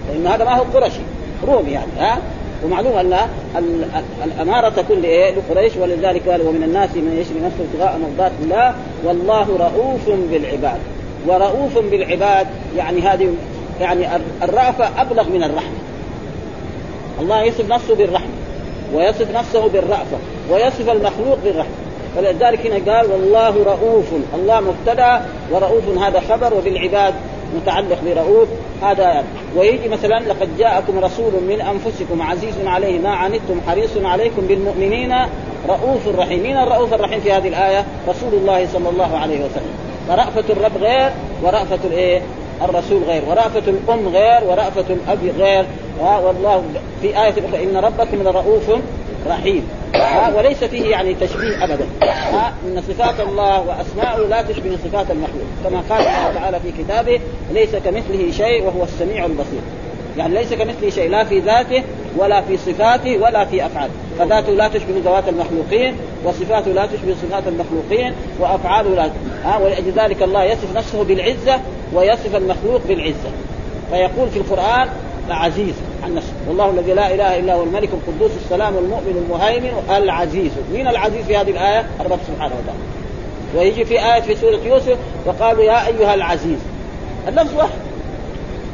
لأن 0.09 0.27
هذا 0.27 0.45
ما 0.45 0.59
هو 0.59 0.63
قرشي 0.75 1.01
رومي 1.47 1.71
يعني 1.71 1.91
ها؟ 1.99 2.19
ومعلوم 2.65 2.97
أن 3.57 3.85
الأمارة 4.25 4.69
تكون 4.69 5.01
لإيه؟ 5.01 5.35
لقريش 5.35 5.77
ولذلك 5.77 6.29
قال 6.29 6.43
ومن 6.43 6.63
الناس 6.63 6.91
من 6.91 7.19
يشري 7.21 7.47
نفسه 7.47 7.65
ابتغاء 7.73 7.99
مرضات 7.99 8.33
الله 8.43 8.75
والله 9.05 9.47
رؤوف 9.57 10.11
بالعباد. 10.31 10.79
ورؤوف 11.27 11.79
بالعباد 11.79 12.47
يعني 12.77 13.01
هذه 13.01 13.35
يعني 13.81 14.07
الرأفة 14.43 15.03
أبلغ 15.03 15.29
من 15.29 15.43
الرحمة. 15.43 15.79
الله 17.21 17.43
يصف 17.43 17.71
نفسه 17.71 17.95
بالرحمة 17.95 18.29
ويصف 18.95 19.37
نفسه 19.37 19.69
بالرأفة 19.69 20.17
ويصف 20.51 20.91
المخلوق 20.91 21.39
بالرحمة. 21.45 21.75
فلذلك 22.17 22.67
هنا 22.67 22.93
قال 22.93 23.11
والله 23.11 23.65
رؤوف 23.65 24.05
الله 24.35 24.61
مبتدأ 24.61 25.23
ورؤوف 25.53 25.99
هذا 25.99 26.21
خبر 26.21 26.55
وبالعباد 26.55 27.15
متعلق 27.57 27.99
برؤوف 28.07 28.49
هذا 28.83 29.25
ويجي 29.57 29.89
مثلا 29.89 30.19
لقد 30.19 30.59
جاءكم 30.59 30.99
رسول 30.99 31.33
من 31.33 31.61
أنفسكم 31.61 32.23
عزيز 32.23 32.55
عليه 32.67 32.99
ما 32.99 33.11
عنتم 33.11 33.61
حريص 33.69 33.91
عليكم 34.05 34.43
بالمؤمنين 34.47 35.15
رؤوف 35.69 36.09
رحيم. 36.19 36.43
مين 36.43 36.57
الرؤوف 36.57 36.95
الرحيم 36.95 37.21
في 37.21 37.33
هذه 37.33 37.49
الآية؟ 37.49 37.85
رسول 38.09 38.35
الله 38.35 38.67
صلى 38.67 38.89
الله 38.89 39.17
عليه 39.19 39.37
وسلم. 39.37 39.75
فرأفة 40.09 40.45
الرب 40.51 40.77
غير 40.81 41.11
ورأفة 41.43 41.79
الايه 41.85 42.21
الرسول 42.63 43.03
غير. 43.03 43.23
ورأفة 43.29 43.63
الأم 43.71 44.09
غير 44.09 44.45
ورأفة 44.45 44.85
الأب 44.91 45.19
غير. 45.39 45.65
والله 46.01 46.65
في 47.03 47.09
آية 47.09 47.35
أخرى 47.49 47.65
إن 47.65 47.77
ربكم 47.77 48.23
لرؤوف 48.23 48.71
رحيم. 49.29 49.69
ها 49.95 50.37
وليس 50.37 50.65
فيه 50.65 50.91
يعني 50.91 51.15
تشبيه 51.15 51.65
ابدا. 51.65 51.87
ها 52.03 52.53
إن 52.67 52.83
صفات 52.89 53.21
الله 53.21 53.61
وأسماءه 53.61 54.29
لا 54.29 54.43
تشبه 54.43 54.77
صفات 54.85 55.11
المخلوق. 55.11 55.47
كما 55.65 55.83
قال 55.91 56.01
الله 56.01 56.41
تعالى 56.41 56.61
في 56.61 56.83
كتابه 56.83 57.21
ليس 57.53 57.77
كمثله 57.77 58.31
شيء 58.31 58.65
وهو 58.65 58.85
السميع 58.85 59.27
البصير. 59.27 59.61
يعني 60.19 60.35
ليس 60.35 60.53
كمثله 60.53 60.91
شيء 60.91 61.11
لا 61.11 61.25
في 61.25 61.39
ذاته 61.39 61.83
ولا 62.17 62.41
في 62.41 62.57
صفاته 62.57 63.19
ولا 63.19 63.45
في 63.45 63.67
أفعاله. 63.67 63.93
فذاته 64.19 64.53
لا 64.53 64.69
تشبه 64.69 64.95
ذوات 65.05 65.29
المخلوقين 65.29 65.97
وصفاته 66.25 66.73
لا 66.73 66.87
تشبه 66.87 67.15
صفات 67.23 67.43
المخلوقين 67.47 68.15
وأفعاله 68.41 68.95
لا 68.95 69.11
ها 69.45 69.59
ولأجل 69.59 69.93
ذلك 69.97 70.23
الله 70.23 70.45
يصف 70.45 70.77
نفسه 70.77 71.05
بالعزة 71.05 71.61
ويصف 71.95 72.37
المخلوق 72.37 72.81
بالعزة. 72.89 73.31
فيقول 73.91 74.29
في 74.29 74.37
القرآن 74.37 74.89
عزيز 75.31 75.75
عن 76.05 76.15
نفسه 76.15 76.33
والله 76.51 76.71
الذي 76.71 76.93
لا 76.93 77.15
إله 77.15 77.39
إلا 77.39 77.55
هو 77.55 77.63
الملك 77.63 77.89
القدوس 77.93 78.31
السلام 78.45 78.79
المؤمن 78.79 79.25
المهيمن 79.25 79.71
العزيز. 79.91 80.51
مين 80.73 80.89
العزيز 80.89 81.27
في 81.27 81.37
هذه 81.37 81.51
الآية؟ 81.51 81.87
الرب 82.01 82.19
سبحانه 82.27 82.55
وتعالى. 82.55 82.81
ويجي 83.57 83.85
في 83.85 84.15
آية 84.15 84.21
في 84.21 84.37
سورة 84.37 84.59
يوسف 84.65 84.97
وقالوا 85.27 85.65
يا 85.65 85.87
أيها 85.87 86.15
العزيز. 86.15 86.59
اللفظ 87.29 87.55
واحد. 87.57 87.79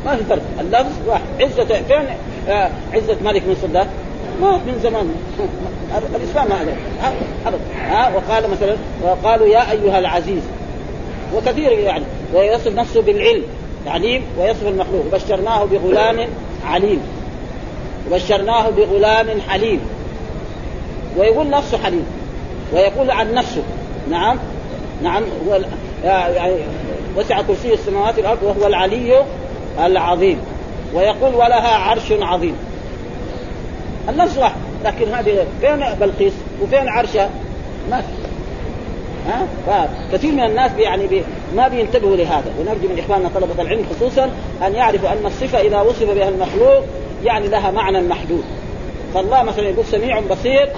ما 0.06 0.16
في 0.16 0.24
فرق. 0.24 0.42
اللفظ 0.60 0.92
واحد. 1.08 1.22
عزة 1.40 1.64
فين؟ 1.64 2.06
آه 2.48 2.70
عزة 2.92 3.16
ملك 3.24 3.42
من 3.42 3.56
صدام 3.62 3.86
ما 4.40 4.56
من 4.56 4.80
زمان. 4.82 5.14
الإسلام 6.16 6.48
ما 6.48 6.60
أبدا 7.46 7.60
ها 7.76 8.12
وقال 8.16 8.50
مثلا 8.50 8.76
وقالوا 9.04 9.46
يا 9.46 9.70
أيها 9.70 9.98
العزيز. 9.98 10.42
وكثير 11.34 11.72
يعني. 11.72 12.04
ويصف 12.34 12.74
نفسه 12.74 13.02
بالعلم 13.02 13.42
تعليم 13.84 14.22
ويصف 14.38 14.66
المخلوق. 14.66 15.04
بشرناه 15.12 15.64
بغلام 15.64 16.26
عليم. 16.66 17.00
وبشرناه 18.10 18.70
بغلام 18.70 19.40
حليم. 19.48 19.80
ويقول 21.16 21.50
نفسه 21.50 21.78
حليم. 21.78 22.06
ويقول 22.72 23.10
عن 23.10 23.34
نفسه. 23.34 23.62
نعم. 24.10 24.38
نعم. 25.02 25.22
هو 25.48 25.60
يعني 26.04 26.54
وسع 27.16 27.42
كرسي 27.42 27.74
السماوات 27.74 28.18
والأرض 28.18 28.42
وهو 28.42 28.66
العلي 28.66 29.22
العظيم. 29.84 30.38
ويقول 30.94 31.34
ولها 31.34 31.76
عرش 31.76 32.12
عظيم. 32.12 32.56
النفس 34.08 34.38
واحد. 34.38 34.56
لكن 34.84 35.14
هذه 35.14 35.46
فين 35.60 35.84
بلقيس؟ 36.00 36.32
وفين 36.62 36.88
عرشها؟ 36.88 37.30
ما 37.90 38.02
ها؟ 39.28 39.46
فكثير 40.10 40.32
من 40.32 40.44
الناس 40.44 40.70
يعني 40.78 41.06
بي 41.06 41.22
ما 41.56 41.68
بينتبهوا 41.68 42.16
لهذا. 42.16 42.52
ونرجو 42.60 42.88
من 42.88 42.98
إخواننا 43.04 43.28
طلبة 43.34 43.62
العلم 43.62 43.86
خصوصا 43.96 44.30
أن 44.66 44.74
يعرفوا 44.74 45.08
أن 45.08 45.26
الصفة 45.26 45.60
إذا 45.60 45.80
وصف 45.80 46.10
بها 46.10 46.28
المخلوق 46.28 46.84
يعني 47.24 47.48
لها 47.48 47.70
معنى 47.70 48.00
محدود. 48.00 48.44
فالله 49.14 49.42
مثلا 49.42 49.68
يقول 49.68 49.84
سميع 49.84 50.20
بصير 50.20 50.68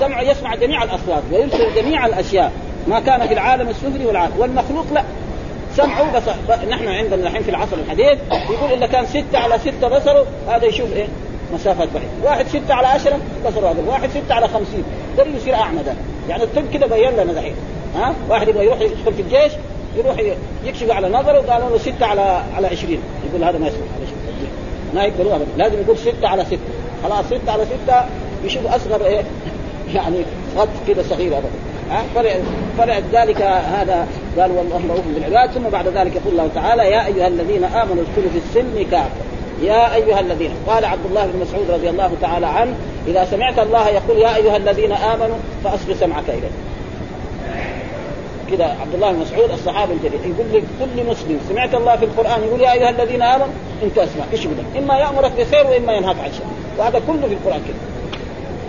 سمع 0.00 0.22
يسمع 0.22 0.54
جميع 0.54 0.82
الأصوات 0.82 1.22
ويبصر 1.32 1.70
جميع 1.76 2.06
الأشياء 2.06 2.52
ما 2.88 3.00
كان 3.00 3.26
في 3.26 3.34
العالم 3.34 3.68
السفلي 3.68 4.06
والعالم. 4.06 4.32
والمخلوق 4.38 4.86
لا. 4.92 5.02
سمعه 5.76 6.12
بس 6.16 6.22
نحن 6.68 6.88
عندنا 6.88 7.28
الحين 7.28 7.42
في 7.42 7.50
العصر 7.50 7.76
الحديث 7.76 8.18
يقول 8.50 8.72
إذا 8.72 8.86
كان 8.86 9.06
ستة 9.06 9.38
على 9.38 9.58
ستة 9.58 9.88
بصره 9.88 10.26
هذا 10.48 10.64
يشوف 10.64 10.92
إيه؟ 10.92 11.06
مسافات 11.54 11.88
بعيدة. 11.94 12.10
واحد 12.24 12.46
ستة 12.46 12.74
على 12.74 12.86
عشرة 12.86 13.18
بصره 13.46 13.70
هذا. 13.70 13.82
واحد 13.86 14.10
ستة 14.10 14.34
على 14.34 14.48
خمسين. 14.48 14.84
ده 15.16 15.24
يصير 15.36 15.54
أعمى 15.54 15.82
ده 15.82 15.92
يعني 16.28 16.42
الطب 16.42 16.64
كده 16.74 16.86
بين 16.86 17.10
لنا 17.10 17.32
دحين. 17.32 17.54
ها؟ 17.96 18.14
واحد 18.28 18.48
يبغى 18.48 18.66
يروح 18.66 18.80
يدخل 18.80 19.14
في 19.14 19.22
الجيش 19.22 19.52
يروح 19.96 20.16
يكشف 20.64 20.90
على 20.90 21.08
نظره 21.08 21.40
قالوا 21.52 21.70
له 21.70 21.78
ستة 21.78 22.06
على 22.06 22.42
على 22.56 22.66
20 22.66 22.98
يقول 23.30 23.44
هذا 23.44 23.58
ما 23.58 23.66
يسمع. 23.66 23.80
ما 24.94 25.04
يقبلوه 25.04 25.36
ابدا. 25.36 25.46
لازم 25.56 25.80
يقول 25.80 25.98
ستة 25.98 26.28
على 26.28 26.44
ستة. 26.44 26.58
خلاص 27.02 27.26
ستة 27.26 27.52
على 27.52 27.64
ستة 27.64 28.04
يشوف 28.44 28.66
أصغر 28.66 29.06
إيه؟ 29.06 29.22
يعني 29.94 30.16
خط 30.56 30.68
كده 30.88 31.02
صغير 31.02 31.32
ابدا. 31.38 31.48
ها؟ 31.90 32.02
فلذلك 32.78 33.42
هذا 33.42 34.06
قال 34.38 34.50
والله 34.50 34.80
رؤوف 34.88 35.04
بالعباد. 35.14 35.50
ثم 35.50 35.68
بعد 35.68 35.88
ذلك 35.88 36.16
يقول 36.16 36.32
الله 36.32 36.48
تعالى 36.54 36.82
يا 36.82 37.06
أيها 37.06 37.26
الذين 37.26 37.64
آمنوا 37.64 38.02
ادخلوا 38.02 38.30
في 38.32 38.38
السلم 38.38 38.86
كافة. 38.90 39.28
يا 39.62 39.94
أيها 39.94 40.20
الذين 40.20 40.50
قال 40.66 40.84
عبد 40.84 41.06
الله 41.08 41.26
بن 41.26 41.40
مسعود 41.40 41.70
رضي 41.70 41.90
الله 41.90 42.10
تعالى 42.20 42.46
عنه 42.46 42.74
إذا 43.06 43.24
سمعت 43.24 43.58
الله 43.58 43.88
يقول 43.88 44.18
يا 44.18 44.36
أيها 44.36 44.56
الذين 44.56 44.92
آمنوا 44.92 45.36
فاصغ 45.64 45.94
سمعك 46.00 46.28
إليه. 46.28 46.67
كذا 48.50 48.64
عبد 48.64 48.94
الله 48.94 49.12
بن 49.12 49.18
مسعود 49.18 49.50
الصحابي 49.50 49.92
الجليل 49.92 50.20
يقول 50.24 50.46
لكل 50.52 51.10
مسلم 51.10 51.40
سمعت 51.48 51.74
الله 51.74 51.96
في 51.96 52.04
القرآن 52.04 52.42
يقول 52.42 52.60
يا 52.60 52.72
أيها 52.72 52.90
الذين 52.90 53.22
آمنوا 53.22 53.54
انت 53.82 53.98
اسمع 53.98 54.24
إيش 54.32 54.44
يقول؟ 54.44 54.56
إما 54.78 54.98
يأمرك 54.98 55.32
بخير 55.38 55.66
وإما 55.66 55.92
ينهاك 55.92 56.16
عن 56.18 56.32
شر. 56.32 56.44
وهذا 56.78 57.02
كله 57.06 57.26
في 57.28 57.34
القرآن 57.34 57.60
كذا 57.60 57.76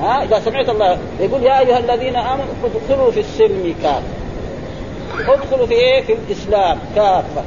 ها؟ 0.08 0.24
إذا 0.24 0.40
سمعت 0.40 0.70
الله 0.70 0.98
يقول 1.20 1.44
يا 1.44 1.60
أيها 1.60 1.80
الذين 1.80 2.16
آمنوا 2.16 2.46
ادخلوا 2.64 3.12
في 3.12 3.20
السلم 3.20 3.76
كافة. 3.84 5.34
ادخلوا 5.34 5.66
في 5.66 5.74
إيه؟ 5.74 6.02
في 6.02 6.14
الإسلام 6.14 6.80
كافة. 6.96 7.44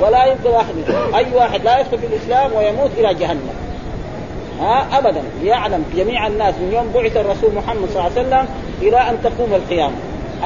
ولا 0.00 0.24
يمكن 0.24 0.50
أحد 0.50 0.74
أي 1.14 1.26
واحد 1.34 1.64
لا 1.64 1.78
يدخل 1.80 1.98
في 1.98 2.06
الإسلام 2.06 2.54
ويموت 2.54 2.90
إلى 2.98 3.14
جهنم. 3.14 3.54
ها؟ 4.60 4.98
ابدا. 4.98 5.22
ليعلم 5.42 5.84
جميع 5.96 6.26
الناس 6.26 6.54
من 6.54 6.72
يوم 6.72 6.92
بعث 6.94 7.16
الرسول 7.16 7.54
محمد 7.54 7.88
صلى 7.88 8.06
الله 8.06 8.18
عليه 8.18 8.20
وسلم 8.20 8.48
إلى 8.82 8.96
أن 8.96 9.18
تقوم 9.22 9.54
القيامة. 9.54 9.94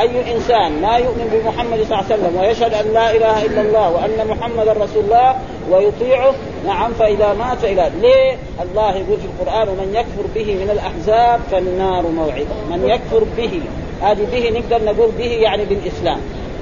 أي 0.00 0.34
إنسان 0.34 0.82
لا 0.82 0.96
يؤمن 0.96 1.28
بمحمد 1.32 1.84
صلى 1.84 2.00
الله 2.00 2.04
عليه 2.04 2.14
وسلم 2.14 2.36
ويشهد 2.40 2.74
أن 2.74 2.92
لا 2.92 3.16
إله 3.16 3.46
إلا 3.46 3.60
الله 3.60 3.90
وأن 3.90 4.28
محمدا 4.28 4.72
رسول 4.72 5.04
الله 5.04 5.36
ويطيعه 5.70 6.34
نعم 6.66 6.92
فإذا 6.92 7.32
مات 7.32 7.64
إلى 7.64 7.90
ليه؟ 8.00 8.36
الله 8.62 8.96
يقول 8.96 9.18
في 9.18 9.24
القرآن 9.24 9.68
ومن 9.68 9.94
يكفر 9.94 10.22
به 10.34 10.54
من 10.54 10.70
الأحزاب 10.70 11.40
فالنار 11.50 12.06
موعدة، 12.06 12.54
من 12.70 12.88
يكفر 12.88 13.24
به 13.36 13.60
هذه 14.02 14.26
به 14.32 14.50
نقدر 14.50 14.84
نقول 14.84 15.10
به 15.18 15.24
يعني 15.24 15.64
بالإسلام، 15.64 16.20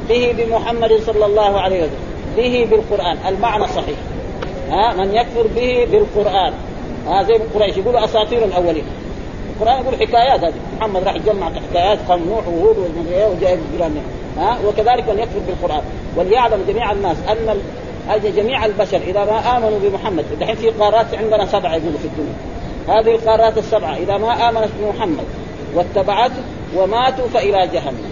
به 0.09 0.35
بمحمد 0.39 1.01
صلى 1.07 1.27
الله 1.27 1.61
عليه 1.61 1.79
وسلم، 1.79 2.01
به 2.37 2.67
بالقرآن، 2.71 3.19
المعنى 3.29 3.67
صحيح. 3.67 3.99
ها 4.71 4.95
من 4.95 5.15
يكفر 5.15 5.47
به 5.57 5.87
بالقرآن، 5.93 6.53
ها 7.07 7.23
زي 7.23 7.41
قريش 7.55 7.77
يقولوا 7.77 8.05
أساطير 8.05 8.45
الأولين. 8.45 8.85
القرآن 9.61 9.83
يقول 9.83 9.95
حكايات 9.95 10.45
هذه. 10.45 10.55
محمد 10.79 11.03
راح 11.05 11.15
يجمع 11.15 11.51
حكايات 11.71 11.99
قوم 12.09 12.29
نوح 12.29 12.49
وهود 12.49 12.77
وجاء 13.37 13.59
ها؟ 14.39 14.59
وكذلك 14.69 15.09
وليكفر 15.09 15.39
بالقرآن. 15.47 15.83
وليعلم 16.17 16.65
جميع 16.69 16.93
الناس 16.93 17.17
أن 17.29 17.61
جميع 18.37 18.65
البشر 18.67 18.97
إذا 18.97 19.25
ما 19.25 19.57
آمنوا 19.57 19.79
بمحمد 19.83 20.25
دحين 20.41 20.57
في 20.57 20.71
قارات 20.71 21.15
عندنا 21.15 21.47
سبعة 21.47 21.75
يقولوا 21.75 21.99
في 21.99 22.05
الدنيا. 22.05 22.35
هذه 22.89 23.15
القارات 23.15 23.59
السبعة 23.59 23.97
إذا 23.97 24.17
ما 24.17 24.49
آمنت 24.49 24.69
بمحمد 24.81 25.25
واتبعته 25.75 26.43
وماتوا 26.77 27.27
فإلى 27.35 27.69
جهنم. 27.73 28.11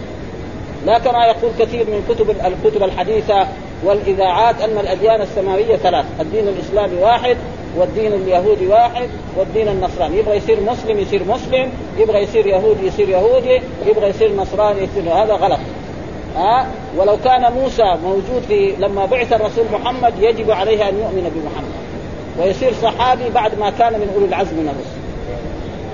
لا 0.87 0.99
كما 0.99 1.27
يقول 1.27 1.51
كثير 1.59 1.87
من 1.87 2.05
كتب 2.09 2.31
الكتب 2.31 2.83
الحديثة 2.83 3.49
والإذاعات 3.85 4.61
أن 4.61 4.79
الأديان 4.79 5.23
السماوية 5.23 5.77
ثلاث، 5.77 6.07
الدين 6.21 6.49
الإسلامي 6.49 7.03
واحد 7.03 7.37
والدين 7.77 8.13
اليهودي 8.13 8.67
واحد 8.67 9.09
والدين 9.37 9.69
النصراني، 9.69 10.19
يبغى 10.19 10.37
يصير 10.37 10.61
مسلم 10.61 10.99
يصير 10.99 11.25
مسلم، 11.25 11.71
يبغى 11.99 12.23
يصير 12.23 12.47
يهودي 12.47 12.87
يصير 12.87 13.09
يهودي، 13.09 13.61
يبغى 13.87 14.09
يصير 14.09 14.37
نصراني 14.37 14.81
يصير 14.81 15.13
هذا 15.13 15.33
غلط. 15.33 15.61
ها؟ 16.37 16.67
ولو 16.97 17.17
كان 17.25 17.53
موسى 17.53 17.97
موجود 18.05 18.43
في 18.49 18.75
لما 18.79 19.07
بعث 19.07 19.33
الرسول 19.33 19.65
محمد 19.73 20.13
يجب 20.21 20.51
عليه 20.51 20.89
أن 20.89 20.95
يؤمن 20.95 21.31
بمحمد. 21.35 21.89
ويصير 22.41 22.73
صحابي 22.83 23.31
بعد 23.35 23.59
ما 23.59 23.71
كان 23.71 23.93
من 23.93 24.11
أولي 24.15 24.27
العزم 24.27 24.57
من 24.57 24.69
الرسل. 24.69 24.99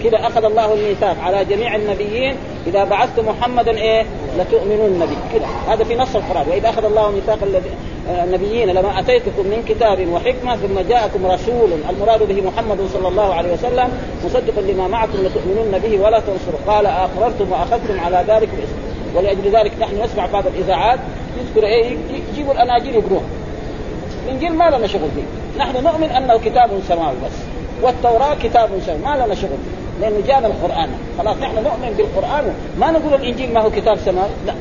كذا 0.05 0.27
أخذ 0.27 0.45
الله 0.45 0.75
الميثاق. 0.75 1.17
على 1.23 1.45
جميع 1.45 1.77
النبيين 1.77 2.37
إذا 2.67 2.85
بعثت 2.85 3.21
محمدا 3.21 3.71
إيه؟ 3.71 4.07
لتؤمنون 4.39 4.99
به 4.99 5.39
كذا 5.39 5.47
هذا 5.69 5.85
في 5.85 5.95
نص 5.97 6.17
القرآن. 6.17 6.49
وإذا 6.51 6.69
أخذ 6.69 6.85
الله 6.85 7.11
ميثاق 7.11 7.39
النبيين 8.25 8.69
لما 8.69 9.01
أتيتكم 9.01 9.47
من 9.47 9.63
كتاب 9.69 10.09
وحكمة 10.09 10.57
ثم 10.57 10.81
جاءكم 10.89 11.27
رسول 11.27 11.71
المراد 11.91 12.23
به 12.23 12.43
محمد 12.43 12.79
صلى 12.93 13.09
الله 13.09 13.35
عليه 13.35 13.53
وسلم 13.53 13.89
مصدقا 14.25 14.61
لما 14.61 14.89
معكم 14.89 15.19
لتؤمنون 15.19 15.79
به 15.79 15.99
ولا 16.05 16.21
تنصروا. 16.21 16.61
قال 16.67 16.87
أقررتم 16.87 17.53
وأخذتم 17.53 18.01
على 18.01 18.25
ذلك 18.29 18.49
الإسم. 18.59 18.77
ولأجل 19.17 19.57
ذلك 19.57 19.73
نحن 19.81 20.03
نسمع 20.03 20.27
بعض 20.27 20.45
الإذاعات 20.47 20.99
يذكر 21.41 21.67
إيه 21.67 21.97
يجيبوا 22.33 22.53
الأناجيل 22.53 22.95
يقروها 22.95 23.25
الإنجيل 24.27 24.53
ما 24.53 24.71
لنا 24.71 24.87
شغل 24.87 25.09
فيه. 25.15 25.59
نحن 25.65 25.85
نؤمن 25.85 26.11
أنه 26.11 26.39
كتاب 26.39 26.71
سماوي 26.89 27.17
بس 27.25 27.33
والتوراة 27.83 28.35
كتاب 28.35 28.71
سماوي. 28.87 29.03
ما 29.05 29.25
لنا 29.25 29.35
شغل 29.35 29.51
فيه. 29.51 29.84
لأنه 30.01 30.17
جانا 30.27 30.47
القرآن. 30.47 30.89
خلاص 31.19 31.37
نحن 31.37 31.55
نؤمن 31.55 31.95
بالقرآن. 31.97 32.55
ما 32.79 32.91
نقول 32.91 33.15
الإنجيل 33.15 33.53
ما 33.53 33.61
هو 33.61 33.71
كتاب 33.71 33.99
سماوي. 33.99 34.31
لا. 34.47 34.55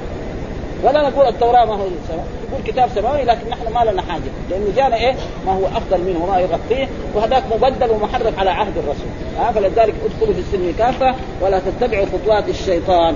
ولا 0.84 1.10
نقول 1.10 1.28
التوراة 1.28 1.66
ما 1.66 1.74
هو 1.74 1.86
سماوي. 2.08 2.28
نقول 2.52 2.64
كتاب 2.66 2.90
سماوي 2.96 3.24
لكن 3.24 3.50
نحن 3.50 3.74
ما 3.74 3.92
لنا 3.92 4.02
حاجة. 4.02 4.32
لأنه 4.50 4.66
جانا 4.76 4.96
إيه؟ 4.96 5.16
ما 5.46 5.52
هو 5.52 5.66
أفضل 5.66 6.02
منه 6.02 6.24
وما 6.24 6.40
يغطيه 6.40 6.88
وهذاك 7.16 7.44
مبدل 7.56 7.92
ومحرف 7.92 8.40
على 8.40 8.50
عهد 8.50 8.78
الرسول. 8.78 9.08
فلذلك 9.56 9.94
ادخلوا 10.06 10.34
في 10.34 10.40
السلم 10.40 10.74
كافة 10.78 11.16
ولا 11.42 11.60
تتبعوا 11.60 12.06
خطوات 12.06 12.50
الشيطان. 12.50 13.16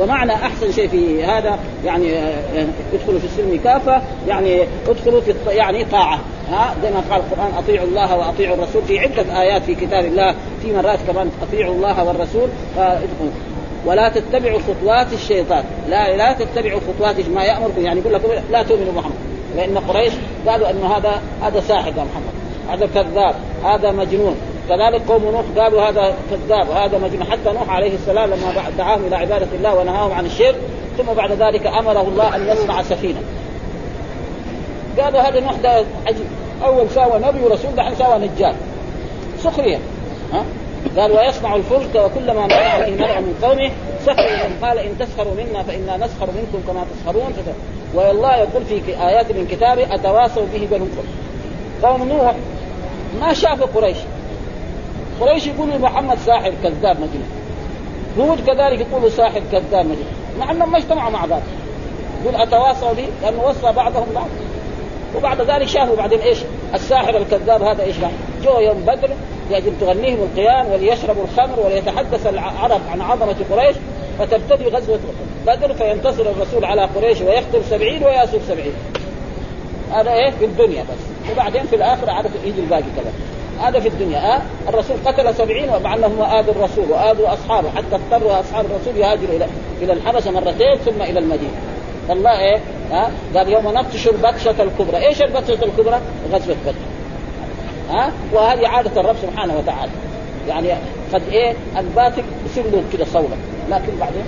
ومعنى 0.00 0.34
أحسن 0.34 0.72
شيء 0.72 0.88
في 0.88 1.24
هذا 1.24 1.58
يعني 1.84 2.18
آه، 2.18 2.66
ادخلوا 2.92 3.18
في 3.18 3.24
السلم 3.24 3.60
كافة 3.64 4.02
يعني 4.28 4.62
ادخلوا 4.88 5.20
في 5.20 5.34
يعني 5.48 5.84
طاعة. 5.84 6.18
ها 6.50 6.74
زي 6.82 6.90
ما 6.90 7.02
قال 7.10 7.20
القرآن 7.20 7.52
أطيعوا 7.58 7.86
الله 7.86 8.16
وأطيعوا 8.16 8.56
الرسول. 8.56 8.82
في 8.82 8.98
عدة 8.98 9.40
آيات 9.40 9.62
في 9.62 9.74
كتاب 9.74 10.04
الله 10.04 10.34
في 10.62 10.72
مرات 10.72 10.98
كمان 11.06 11.30
أطيعوا 11.48 11.74
الله 11.74 12.04
والرسول 12.04 12.48
فادخلوا. 12.76 13.30
ولا 13.86 14.08
تتبعوا 14.08 14.58
خطوات 14.58 15.12
الشيطان. 15.12 15.64
لا 15.88 16.16
لا 16.16 16.32
تتبعوا 16.32 16.80
خطوات 16.80 17.28
ما 17.34 17.44
يأمركم. 17.44 17.84
يعني 17.84 18.00
يقول 18.00 18.12
لكم 18.12 18.28
لا 18.50 18.62
تؤمنوا 18.62 18.92
محمد 18.92 19.14
لأن 19.56 19.78
قريش 19.78 20.12
قالوا 20.46 20.70
انه 20.70 20.86
هذا 20.86 21.22
هذا 21.42 21.60
ساحر 21.60 21.90
محمد. 21.90 22.38
هذا 22.68 22.88
كذاب. 22.94 23.34
هذا 23.64 23.92
مجنون. 23.92 24.36
كذلك 24.68 25.02
قوم 25.08 25.24
نوح 25.24 25.64
قالوا 25.64 25.82
هذا 25.82 26.14
كذاب 26.30 26.68
وهذا 26.68 26.98
مجنون. 26.98 27.24
حتى 27.24 27.52
نوح 27.52 27.70
عليه 27.70 27.94
السلام 27.94 28.30
لما 28.30 28.70
دعاهم 28.78 29.06
إلى 29.06 29.16
عبادة 29.16 29.46
الله 29.54 29.74
ونهاهم 29.74 30.12
عن 30.12 30.26
الشرك 30.26 30.56
ثم 30.98 31.12
بعد 31.12 31.32
ذلك 31.32 31.66
أمره 31.66 32.00
الله 32.00 32.36
أن 32.36 32.48
يصنع 32.48 32.82
سفينة. 32.82 33.20
قالوا 35.00 35.20
هذا 35.20 35.40
نوح 35.40 35.54
ده 35.54 35.84
عجيب. 36.06 36.26
أول 36.64 36.90
ساوى 36.90 37.18
نبي 37.18 37.44
ورسول 37.44 37.74
دحين 37.76 37.94
ساوى 37.94 38.18
نجار. 38.18 38.54
سخرية. 39.42 39.78
ها؟ 40.32 40.44
قال 40.96 41.12
ويصنع 41.12 41.56
الفلك 41.56 41.94
وكلما 41.94 42.46
مر 42.46 42.52
عليه 42.52 42.94
ملأ 42.94 43.20
من 43.20 43.38
قومه 43.42 43.70
سخروا 44.06 44.48
من 44.48 44.66
قال 44.66 44.78
إن 44.78 44.98
تسخروا 44.98 45.34
منا 45.34 45.62
فإنا 45.62 45.96
نسخر 45.96 46.26
منكم 46.26 46.62
كما 46.66 46.84
تسخرون. 46.94 47.34
والله 47.94 48.36
يقول 48.36 48.64
في 48.64 49.08
آيات 49.08 49.32
من 49.32 49.46
كتابه 49.50 49.94
أتواصوا 49.94 50.46
به 50.54 50.68
بل 50.70 50.80
قوم 51.82 52.08
نوح 52.08 52.34
ما 53.20 53.32
شافوا 53.32 53.66
قريش. 53.74 53.96
قريش 55.20 55.46
يقولوا 55.46 55.78
محمد 55.78 56.18
ساحر 56.26 56.52
كذاب 56.62 56.96
مجنون 57.00 57.28
هود 58.18 58.40
كذلك 58.46 58.80
يقولوا 58.80 59.08
ساحر 59.08 59.42
كذاب 59.52 59.84
مجنون 59.86 60.18
مع 60.38 60.50
إنهم 60.50 60.72
ما 60.72 60.78
اجتمعوا 60.78 61.10
مع 61.10 61.24
بعض. 61.24 61.42
يقول 62.22 62.36
أتواصوا 62.42 62.92
به 62.92 63.08
لأنه 63.22 63.42
وصى 63.44 63.72
بعضهم 63.72 64.06
بعض. 64.14 64.28
وبعد 65.16 65.40
ذلك 65.40 65.68
شافوا 65.68 65.96
بعدين 65.96 66.18
إيش؟ 66.18 66.38
الساحر 66.74 67.16
الكذاب 67.16 67.62
هذا 67.62 67.82
إيش 67.82 67.96
جو 68.44 68.58
يوم 68.58 68.80
بدر 68.80 69.10
يجب 69.50 69.72
تغنيهم 69.80 70.18
القيام 70.22 70.66
وليشربوا 70.72 71.24
الخمر 71.24 71.60
وليتحدث 71.60 72.26
العرب 72.26 72.80
عن 72.90 73.00
عظمة 73.00 73.36
قريش 73.50 73.76
فتبتدي 74.18 74.64
غزوة 74.68 74.98
بدر 75.46 75.74
فينتصر 75.74 76.22
الرسول 76.22 76.64
على 76.64 76.82
قريش 76.82 77.20
ويقتل 77.20 77.64
سبعين 77.70 78.04
ويأسر 78.04 78.38
سبعين. 78.48 78.72
هذا 79.92 80.12
إيه 80.12 80.30
في 80.30 80.44
الدنيا 80.44 80.82
بس. 80.82 81.32
وبعدين 81.32 81.62
في 81.62 81.76
الآخرة 81.76 82.12
عاد 82.12 82.30
يجي 82.44 82.60
الباقي 82.60 82.82
كذا. 82.82 83.12
هذا 83.60 83.80
في 83.80 83.88
الدنيا 83.88 84.18
ها؟ 84.18 84.42
الرسول 84.68 84.96
قتل 85.04 85.34
سبعين 85.34 85.70
ومع 85.70 85.94
انهم 85.94 86.22
اذوا 86.22 86.54
الرسول 86.54 86.90
واذوا 86.90 87.32
أصحابه 87.32 87.70
حتى 87.70 87.94
اضطروا 87.94 88.40
أصحاب 88.40 88.66
الرسول 88.66 88.96
يهاجروا 88.96 89.36
إلى 89.36 89.46
إلى 89.82 89.92
الحبشة 89.92 90.30
مرتين 90.30 90.76
ثم 90.76 91.02
إلى 91.02 91.18
المدينة. 91.18 91.60
فالله 92.08 92.38
إيه؟ 92.38 92.60
ها؟ 92.92 93.10
قال 93.34 93.52
يوم 93.52 93.68
نبطش 93.68 94.08
البطشه 94.08 94.62
الكبرى، 94.62 95.06
إيش 95.06 95.22
البطشه 95.22 95.64
الكبرى؟ 95.64 96.00
غزوة 96.32 96.56
بدر. 96.66 96.74
ها؟ 97.90 98.12
وهذه 98.32 98.68
عادة 98.68 99.00
الرب 99.00 99.16
سبحانه 99.22 99.56
وتعالى. 99.58 99.92
يعني 100.48 100.72
قد 101.12 101.22
إيه؟ 101.32 101.54
الباطل 101.78 102.22
يصير 102.46 102.64
له 102.64 102.82
كده 102.92 103.04
صولا 103.04 103.36
لكن 103.70 103.92
بعدين؟ 104.00 104.24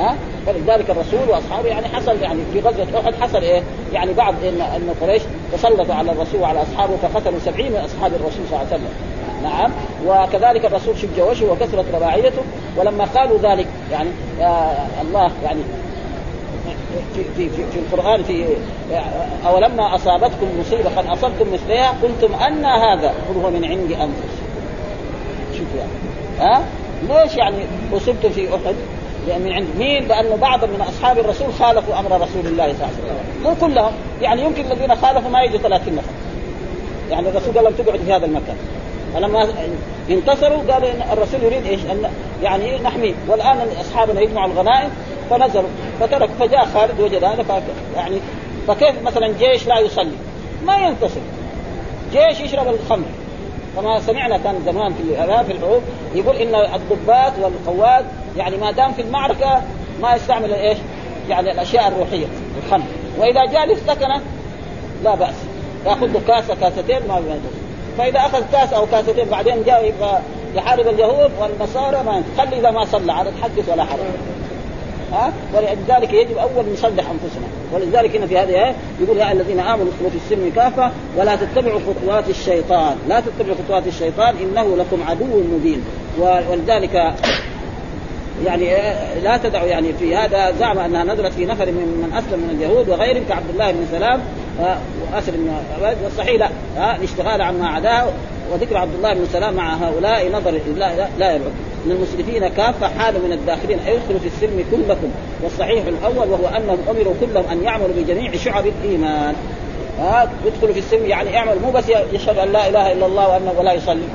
ها؟ 0.00 0.16
فلذلك 0.46 0.90
الرسول 0.90 1.28
واصحابه 1.28 1.68
يعني 1.68 1.88
حصل 1.88 2.22
يعني 2.22 2.40
في 2.52 2.60
غزوة 2.60 3.00
أحد 3.00 3.14
حصل 3.14 3.42
إيه؟ 3.42 3.62
يعني 3.92 4.12
بعض 4.12 4.34
ان 4.44 4.60
إن 4.60 4.94
قريش 5.00 5.22
تسلطوا 5.52 5.94
على 5.94 6.12
الرسول 6.12 6.40
وعلى 6.40 6.62
أصحابه 6.62 6.96
فقتلوا 6.96 7.38
سبعين 7.38 7.72
من 7.72 7.78
أصحاب 7.78 8.12
الرسول 8.12 8.46
صلى 8.50 8.58
الله 8.60 8.66
عليه 8.72 8.74
وسلم. 8.74 8.90
نعم. 9.42 9.72
وكذلك 10.06 10.64
الرسول 10.64 10.98
شج 10.98 11.20
وجهه 11.20 11.52
وكثرت 11.52 11.84
رباعيته. 11.94 12.42
ولما 12.76 13.04
قالوا 13.04 13.38
ذلك 13.38 13.66
يعني 13.92 14.08
آه 14.40 14.86
الله 15.02 15.30
يعني 15.44 15.60
في 17.14 17.24
في 17.36 17.48
في, 17.48 17.62
في 17.72 17.78
القرآن 17.78 18.22
في 18.22 18.46
أولما 19.46 19.94
أصابتكم 19.94 20.46
مصيبة 20.60 20.90
قد 20.96 21.06
أصبتم 21.06 21.52
مثلها 21.52 21.94
قلتم 22.02 22.34
أن 22.34 22.64
هذا 22.64 23.08
قل 23.08 23.40
هو 23.44 23.50
من 23.50 23.64
عند 23.64 23.92
أنفسكم. 23.92 24.50
شوف 25.58 25.68
يعني. 25.78 25.90
ها؟ 26.40 26.62
ليش 27.08 27.36
يعني 27.36 27.56
أصبتم 27.92 28.30
في 28.30 28.48
أحد؟ 28.48 28.74
لأن 29.28 29.40
من 29.40 29.52
عند 29.52 29.66
مين؟ 29.78 30.08
لأنه 30.08 30.36
بعض 30.36 30.64
من 30.64 30.80
أصحاب 30.88 31.18
الرسول 31.18 31.52
خالفوا 31.52 31.98
أمر 31.98 32.20
رسول 32.20 32.46
الله 32.46 32.72
صلى 32.72 32.72
الله 32.72 32.86
عليه 32.86 32.96
وسلم. 32.96 33.42
مو 33.42 33.54
كلهم. 33.54 33.92
يعني 34.20 34.42
يمكن 34.42 34.72
الذين 34.72 34.96
خالفوا 34.96 35.30
ما 35.30 35.42
يجوا 35.42 35.58
30 35.58 35.94
نفر. 35.94 36.10
يعني 37.10 37.28
الرسول 37.28 37.54
قال 37.54 37.64
لهم 37.64 37.72
تقعد 37.72 38.00
في 38.00 38.12
هذا 38.12 38.26
المكان. 38.26 38.56
فلما 39.14 39.48
انتصروا 40.10 40.72
قال 40.72 41.02
الرسول 41.12 41.42
يريد 41.42 41.66
إيش؟ 41.66 41.80
أن 41.80 42.10
يعني 42.42 42.78
نحميه 42.78 43.14
والآن 43.28 43.68
أصحابنا 43.80 44.20
يجمعوا 44.20 44.52
الغنائم. 44.52 44.90
فنزلوا. 45.30 45.70
فترك 46.00 46.30
فجاء 46.40 46.66
خالد 46.74 47.00
وجد 47.00 47.24
هذا. 47.24 47.62
يعني 47.96 48.16
فكيف 48.68 49.02
مثلا 49.02 49.34
جيش 49.38 49.66
لا 49.66 49.78
يصلي؟ 49.78 50.16
ما 50.66 50.76
ينتصر. 50.76 51.20
جيش 52.12 52.40
يشرب 52.40 52.68
الخمر. 52.68 53.06
كما 53.80 54.00
سمعنا 54.00 54.38
كان 54.38 54.62
زمان 54.66 54.94
في 54.94 55.02
في 55.46 55.52
الحروب 55.52 55.82
يقول 56.14 56.36
إن 56.36 56.54
الضباط 56.54 57.32
والقواد 57.42 58.04
يعني 58.36 58.56
ما 58.56 58.70
دام 58.70 58.92
في 58.92 59.02
المعركة 59.02 59.62
ما 60.02 60.14
يستعمل 60.14 60.52
إيش؟ 60.52 60.78
يعني 61.28 61.52
الأشياء 61.52 61.88
الروحية 61.88 62.26
الخمر. 62.64 62.84
وإذا 63.18 63.44
جاء 63.44 63.66
للسكنة 63.66 64.20
لا 65.04 65.14
بأس. 65.14 65.34
يأخذ 65.86 66.06
له 66.06 66.20
كاسه 66.28 66.54
كاستين 66.54 67.08
ما 67.08 67.16
ينقص 67.18 67.56
فإذا 67.98 68.20
أخذ 68.20 68.42
كاس 68.52 68.72
أو 68.72 68.86
كاستين 68.86 69.28
بعدين 69.28 69.62
جاء 69.62 69.84
يبغى 69.84 70.18
يحارب 70.54 70.88
اليهود 70.88 71.30
والنصارى 71.40 72.02
ما 72.02 72.22
خلي 72.38 72.58
إذا 72.58 72.70
ما 72.70 72.84
صلى 72.84 73.12
على 73.12 73.30
تحدث 73.40 73.68
ولا 73.68 73.84
حرج. 73.84 74.00
ها 75.12 75.32
ولذلك 75.54 76.12
يجب 76.12 76.36
أول 76.36 76.64
نصلح 76.72 77.10
أنفسنا. 77.10 77.46
ولذلك 77.72 78.16
هنا 78.16 78.26
في 78.26 78.38
هذه 78.38 78.74
يقول 79.00 79.16
يا 79.16 79.32
الذين 79.32 79.60
آمنوا 79.60 79.86
ادخلوا 79.92 80.10
في 80.10 80.16
السلم 80.16 80.52
كافة 80.56 80.90
ولا 81.16 81.36
تتبعوا 81.36 81.80
خطوات 81.80 82.28
الشيطان. 82.28 82.96
لا 83.08 83.20
تتبعوا 83.20 83.56
خطوات 83.66 83.86
الشيطان 83.86 84.34
إنه 84.36 84.76
لكم 84.76 85.02
عدو 85.08 85.42
مبين. 85.52 85.84
ولذلك 86.18 87.14
يعني 88.46 88.70
لا 89.22 89.36
تدعوا 89.36 89.66
يعني 89.66 89.92
في 89.92 90.16
هذا 90.16 90.52
زعم 90.58 90.78
أنها 90.78 91.04
نزلت 91.04 91.32
في 91.32 91.46
نفر 91.46 91.66
من 91.66 92.06
من 92.06 92.18
أسلم 92.18 92.40
من 92.40 92.56
اليهود 92.56 92.88
وغيرهم 92.88 93.24
كعبد 93.28 93.50
الله 93.52 93.70
بن 93.70 93.86
سلام 93.92 94.20
واسر 95.12 95.32
بن 95.32 95.50
والصحيح 96.04 96.50
لا 96.76 96.96
الاشتغال 96.96 97.42
عما 97.42 97.68
عداه 97.68 98.08
وذكر 98.52 98.76
عبد 98.76 98.94
الله 98.94 99.14
بن 99.14 99.26
سلام 99.32 99.54
مع 99.54 99.74
هؤلاء 99.74 100.30
نظر 100.32 100.50
لا 100.50 100.96
لا, 100.96 101.08
لا 101.18 101.34
يبعد 101.34 101.52
إن 101.86 101.90
المسرفين 101.90 102.48
كافة 102.48 102.88
حال 102.88 103.14
من 103.14 103.32
الداخلين 103.32 103.78
يدخلوا 103.78 104.20
في 104.20 104.26
السلم 104.26 104.64
كلكم. 104.70 105.10
والصحيح 105.42 105.84
الأول 105.86 106.28
وهو 106.28 106.46
أنهم 106.56 106.78
أمروا 106.90 107.14
كلهم 107.20 107.44
أن 107.52 107.64
يعملوا 107.64 107.94
بجميع 107.96 108.36
شعب 108.36 108.64
الإيمان. 108.66 109.34
ها 110.00 110.30
يدخلوا 110.46 110.72
في 110.72 110.78
السلم 110.78 111.06
يعني 111.06 111.36
اعمل 111.36 111.58
مو 111.62 111.70
بس 111.70 111.84
يشهد 112.12 112.38
أن 112.38 112.52
لا 112.52 112.68
إله 112.68 112.92
إلا 112.92 113.06
الله 113.06 113.28
وأنه 113.28 113.54
ولا 113.58 113.72
يصلي. 113.72 114.08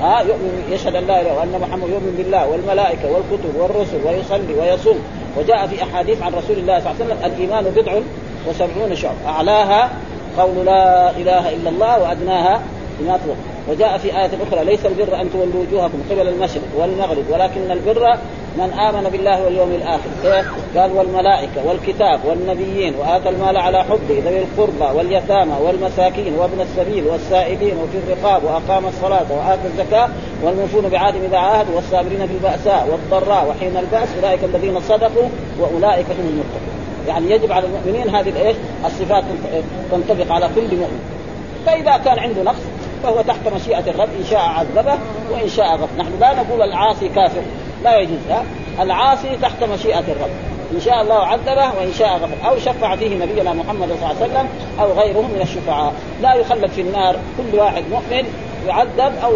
ها 0.00 0.20
يؤمن 0.20 0.64
يشهد 0.70 0.94
أن 0.94 1.06
لا 1.06 1.20
إله 1.20 1.38
وان 1.38 1.60
محمد 1.60 1.88
يؤمن 1.88 2.14
بالله 2.18 2.48
والملائكة 2.48 3.12
والكتب 3.12 3.56
والرسل 3.56 4.00
ويصلي 4.06 4.54
ويصوم. 4.60 4.98
وجاء 5.38 5.66
في 5.66 5.82
أحاديث 5.82 6.22
عن 6.22 6.32
رسول 6.32 6.56
الله 6.58 6.80
صلى 6.80 6.92
الله 6.92 7.04
عليه 7.04 7.14
وسلم 7.14 7.32
الإيمان 7.32 7.64
بضع 7.64 7.92
وسبعون 8.48 8.96
شعب. 8.96 9.14
أعلاها 9.26 9.90
قول 10.38 10.66
لا 10.66 11.10
إله 11.10 11.50
إلا 11.52 11.70
الله 11.70 12.02
وأدناها 12.02 12.60
إماتة 13.00 13.34
وجاء 13.68 13.98
في 13.98 14.08
آية 14.08 14.30
أخرى 14.48 14.64
ليس 14.64 14.86
البر 14.86 15.20
أن 15.20 15.30
تولوا 15.32 15.64
وجوهكم 15.68 15.98
قبل 16.10 16.28
المشرق 16.28 16.62
والمغرب 16.76 17.24
ولكن 17.30 17.70
البر 17.70 18.16
من 18.56 18.72
آمن 18.72 19.10
بالله 19.10 19.44
واليوم 19.44 19.72
الآخر 19.72 20.10
إيه؟ 20.24 20.44
قال 20.76 20.92
والملائكة 20.92 21.66
والكتاب 21.66 22.20
والنبيين 22.24 22.94
وآتى 22.94 23.28
المال 23.28 23.56
على 23.56 23.84
حبه 23.84 24.22
ذوي 24.24 24.38
القربى 24.38 24.98
واليتامى 24.98 25.52
والمساكين 25.62 26.34
وابن 26.38 26.60
السبيل 26.60 27.06
والسائلين 27.06 27.74
وفي 27.76 27.98
الرقاب 27.98 28.44
وأقام 28.44 28.86
الصلاة 28.86 29.26
وآتى 29.30 29.66
الزكاة 29.66 30.08
والموفون 30.42 30.88
بعهدهم 30.88 31.22
إذا 31.24 31.38
عاهدوا 31.38 31.74
والصابرين 31.76 32.26
في 32.26 32.32
البأساء 32.32 32.88
والضراء 32.92 33.48
وحين 33.50 33.76
البأس 33.76 34.08
أولئك 34.22 34.44
الذين 34.44 34.80
صدقوا 34.80 35.28
وأولئك 35.60 36.06
هم 36.06 36.28
المتقون 36.28 36.70
يعني 37.08 37.30
يجب 37.30 37.52
على 37.52 37.66
المؤمنين 37.66 38.14
هذه 38.14 38.28
الإيش؟ 38.28 38.56
الصفات 38.86 39.24
تنطبق 39.90 40.32
على 40.32 40.48
كل 40.54 40.76
مؤمن. 40.76 41.00
فإذا 41.66 41.96
كان 42.04 42.18
عنده 42.18 42.42
نقص 42.42 42.60
فهو 43.02 43.22
تحت 43.22 43.48
مشيئة 43.54 43.90
الرب 43.90 44.08
إن 44.20 44.24
شاء 44.30 44.40
عذبه 44.40 44.98
وإن 45.30 45.48
شاء 45.48 45.74
غفر، 45.74 45.96
نحن 45.98 46.10
لا 46.20 46.34
نقول 46.34 46.62
العاصي 46.62 47.08
كافر 47.08 47.42
لا 47.84 47.98
يجوز؟ 47.98 48.18
العاصي 48.80 49.36
تحت 49.42 49.64
مشيئة 49.64 49.98
الرب. 49.98 50.30
إن 50.74 50.80
شاء 50.80 51.02
الله 51.02 51.26
عذبه 51.26 51.78
وإن 51.78 51.92
شاء 51.98 52.16
غفر. 52.16 52.48
أو 52.48 52.58
شفع 52.58 52.96
فيه 52.96 53.24
نبينا 53.24 53.52
محمد 53.52 53.88
صلى 53.88 53.94
الله 53.94 54.06
عليه 54.06 54.16
وسلم 54.16 54.48
أو 54.80 54.92
غيره 54.92 55.20
من 55.20 55.40
الشفعاء. 55.42 55.92
لا 56.22 56.34
يخلد 56.34 56.70
في 56.70 56.80
النار 56.80 57.16
كل 57.38 57.58
واحد 57.58 57.84
مؤمن 57.90 58.24
يعذب 58.68 59.12
أو 59.24 59.32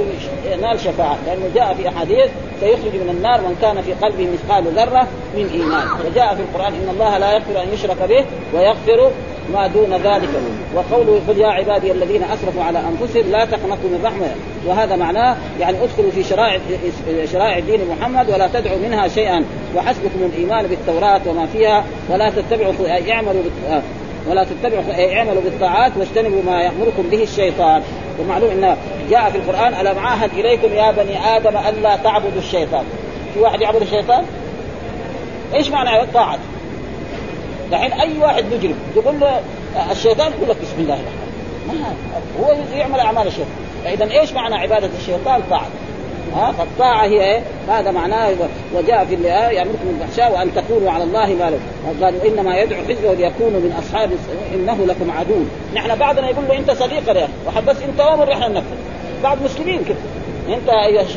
ينال 0.52 0.80
شفاعة. 0.80 1.18
لأنه 1.26 1.50
جاء 1.54 1.74
في 1.74 1.88
أحاديث 1.88 2.30
سيخرج 2.60 2.94
من 2.94 3.08
النار 3.16 3.40
من 3.40 3.56
كان 3.62 3.82
في 3.82 3.92
قلبه 3.92 4.28
مثقال 4.32 4.64
ذرة 4.64 5.08
من 5.36 5.50
إيمان. 5.54 5.86
وجاء 6.06 6.34
في 6.34 6.40
القرآن 6.40 6.74
إن 6.74 6.88
الله 6.90 7.18
لا 7.18 7.32
يغفر 7.32 7.62
أن 7.62 7.68
يشرك 7.72 8.02
به 8.08 8.24
ويغفر 8.54 9.10
ما 9.52 9.66
دون 9.66 9.92
ذلك. 9.92 10.28
وقوله 10.74 11.20
قل 11.28 11.38
يا 11.38 11.46
عبادي 11.46 11.92
الذين 11.92 12.22
أسرفوا 12.22 12.62
على 12.62 12.78
أنفسهم 12.78 13.30
لا 13.30 13.44
تقنطوا 13.44 13.90
من 13.90 14.00
رحمة. 14.04 14.30
وهذا 14.66 14.96
معناه 14.96 15.36
يعني 15.60 15.76
ادخلوا 15.84 16.10
في 16.10 16.24
شرائع 16.24 16.58
شرائع 17.32 17.58
دين 17.58 17.80
محمد 17.90 18.30
ولا 18.30 18.46
تدعوا 18.46 18.78
منها 18.78 19.08
شيئا. 19.08 19.44
وحسبكم 19.76 20.30
الإيمان 20.34 20.66
بالتوراة 20.66 21.20
وما 21.26 21.46
فيها 21.46 21.84
ولا 22.10 22.30
تتبعوا 22.30 22.72
اعملوا 23.10 23.42
ولا 24.28 24.44
تتبعوا 24.44 25.14
اعملوا 25.16 25.42
بالطاعات 25.42 25.92
واجتنبوا 25.96 26.42
ما 26.46 26.62
يأمركم 26.62 27.02
به 27.10 27.22
الشيطان. 27.22 27.82
ومعلوم 28.20 28.50
إن 28.50 28.76
جاء 29.10 29.30
في 29.30 29.38
القرآن 29.38 29.74
ألم 29.74 29.98
عاهد 29.98 30.30
إليكم 30.32 30.72
يا 30.72 30.90
بني 30.90 31.36
آدم 31.36 31.56
الا 31.56 31.96
تعبدوا 31.96 32.38
الشيطان؟ 32.38 32.84
في 33.34 33.40
واحد 33.40 33.60
يعبد 33.60 33.82
الشيطان؟ 33.82 34.24
إيش 35.54 35.68
معنى 35.68 36.02
الطاعة؟ 36.02 36.38
دحين 37.70 37.92
أي 37.92 38.18
واحد 38.18 38.44
مجرم 38.44 38.76
تقول 38.94 39.20
له 39.20 39.40
الشيطان 39.90 40.32
يقول 40.32 40.48
لك 40.48 40.56
بسم 40.62 40.78
الله 40.78 40.94
الرحمن 40.94 41.24
ما 41.68 42.46
هو 42.46 42.76
يعمل 42.76 43.00
أعمال 43.00 43.26
الشيطان؟ 43.26 43.54
فإذا 43.84 44.20
إيش 44.20 44.32
معنى 44.32 44.54
عبادة 44.54 44.90
الشيطان؟ 45.00 45.42
طاعة. 45.50 45.66
ها 46.36 46.52
فالطاعة 46.52 47.04
هي 47.04 47.34
إيه؟ 47.34 47.42
هذا 47.68 47.90
معناه 47.90 48.30
وجاء 48.74 49.04
في 49.04 49.14
الآية 49.14 49.58
يأمركم 49.58 49.84
بالفحشاء 49.84 50.32
وأن 50.32 50.50
تقولوا 50.54 50.90
على 50.90 51.04
الله 51.04 51.26
ما 51.26 51.50
لكم. 51.50 52.04
قالوا 52.04 52.20
إنما 52.26 52.56
يدعو 52.56 52.82
حزبه 52.82 53.14
ليكونوا 53.14 53.60
من 53.60 53.74
أصحاب 53.78 54.10
إنه 54.54 54.86
لكم 54.86 55.10
عدو. 55.10 55.44
نحن 55.74 55.98
بعضنا 55.98 56.30
يقول 56.30 56.44
له 56.48 56.58
أنت 56.58 56.70
صديق 56.70 57.08
يا 57.16 57.28
أخي. 57.48 57.60
بس 57.66 57.76
أنت 57.82 58.00
أمر 58.00 58.30
نحن 58.30 58.52
ننفذ 58.52 58.76
بعض 59.22 59.38
مسلمين 59.42 59.84
كده. 59.84 59.98
أنت 60.48 60.68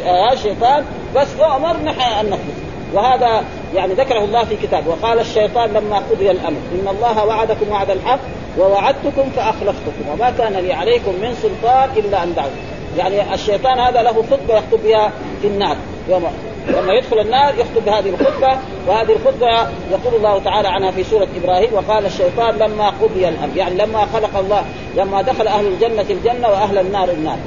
يا 0.05 0.35
شيطان 0.35 0.85
بس 1.15 1.27
أمر 1.55 1.77
نحن 1.83 2.25
ننفذ 2.25 2.67
وهذا 2.93 3.43
يعني 3.75 3.93
ذكره 3.93 4.23
الله 4.23 4.43
في 4.43 4.55
كتابه 4.55 4.89
وقال 4.89 5.19
الشيطان 5.19 5.69
لما 5.69 5.97
قضي 5.97 6.31
الأمر 6.31 6.57
إن 6.71 6.87
الله 6.87 7.25
وعدكم 7.25 7.71
وعد 7.71 7.89
الحق 7.89 8.19
ووعدتكم 8.59 9.29
فأخلفتكم 9.35 10.09
وما 10.11 10.33
كان 10.37 10.53
لي 10.53 10.73
عليكم 10.73 11.11
من 11.21 11.35
سلطان 11.41 11.89
إلا 11.97 12.23
أن 12.23 12.33
دعوت 12.33 12.51
يعني 12.97 13.33
الشيطان 13.33 13.79
هذا 13.79 14.01
له 14.01 14.23
خطبة 14.31 14.57
يخطب 14.57 14.83
بها 14.83 15.11
في 15.41 15.47
النار. 15.47 15.77
يوم 16.09 16.27
لما 16.67 16.93
يدخل 16.93 17.19
النار 17.19 17.53
يخطب 17.55 17.85
بهذه 17.85 18.09
الخطبة 18.09 18.57
وهذه 18.87 19.11
الخطبة 19.11 19.69
يقول 19.91 20.15
الله 20.15 20.39
تعالى 20.39 20.67
عنها 20.67 20.91
في 20.91 21.03
سورة 21.03 21.27
إبراهيم 21.43 21.73
وقال 21.73 22.05
الشيطان 22.05 22.57
لما 22.57 22.89
قضي 22.89 23.29
الأمر 23.29 23.57
يعني 23.57 23.75
لما 23.75 24.05
خلق 24.13 24.37
الله 24.37 24.65
لما 24.95 25.21
دخل 25.21 25.47
أهل 25.47 25.67
الجنة 25.67 26.05
الجنة 26.09 26.47
وأهل 26.47 26.77
النار 26.77 27.09
النار. 27.09 27.37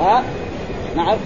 ها؟ 0.00 0.22
نعم. 0.96 1.16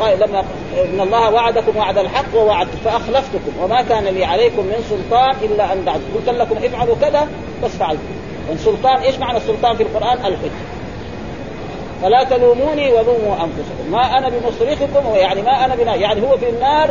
قال 0.00 0.20
لما 0.20 0.44
إن 0.84 1.00
الله 1.00 1.30
وعدكم 1.30 1.76
وعد 1.76 1.98
الحق 1.98 2.34
ووعدت 2.34 2.74
فأخلفتكم 2.84 3.52
وما 3.62 3.82
كان 3.82 4.04
لي 4.04 4.24
عليكم 4.24 4.62
من 4.62 4.84
سلطان 4.90 5.36
إلا 5.42 5.72
أن 5.72 5.84
دعوت 5.84 6.00
قلت 6.14 6.28
لكم 6.28 6.56
افعلوا 6.64 6.94
كذا 7.00 7.28
بس 7.64 7.70
فعلت 7.70 8.00
السلطان 8.52 8.96
إيش 8.96 9.18
معنى 9.18 9.36
السلطان 9.36 9.76
في 9.76 9.82
القرآن؟ 9.82 10.18
الحج. 10.18 10.50
فلا 12.04 12.24
تلوموني 12.24 12.92
ولوموا 12.92 13.34
أنفسكم. 13.34 13.90
ما 13.90 14.18
أنا 14.18 14.28
بمصرخكم 14.28 15.14
يعني 15.14 15.42
ما 15.42 15.64
أنا 15.64 15.74
بنا 15.74 15.94
يعني 15.94 16.22
هو 16.22 16.36
في 16.36 16.48
النار 16.48 16.90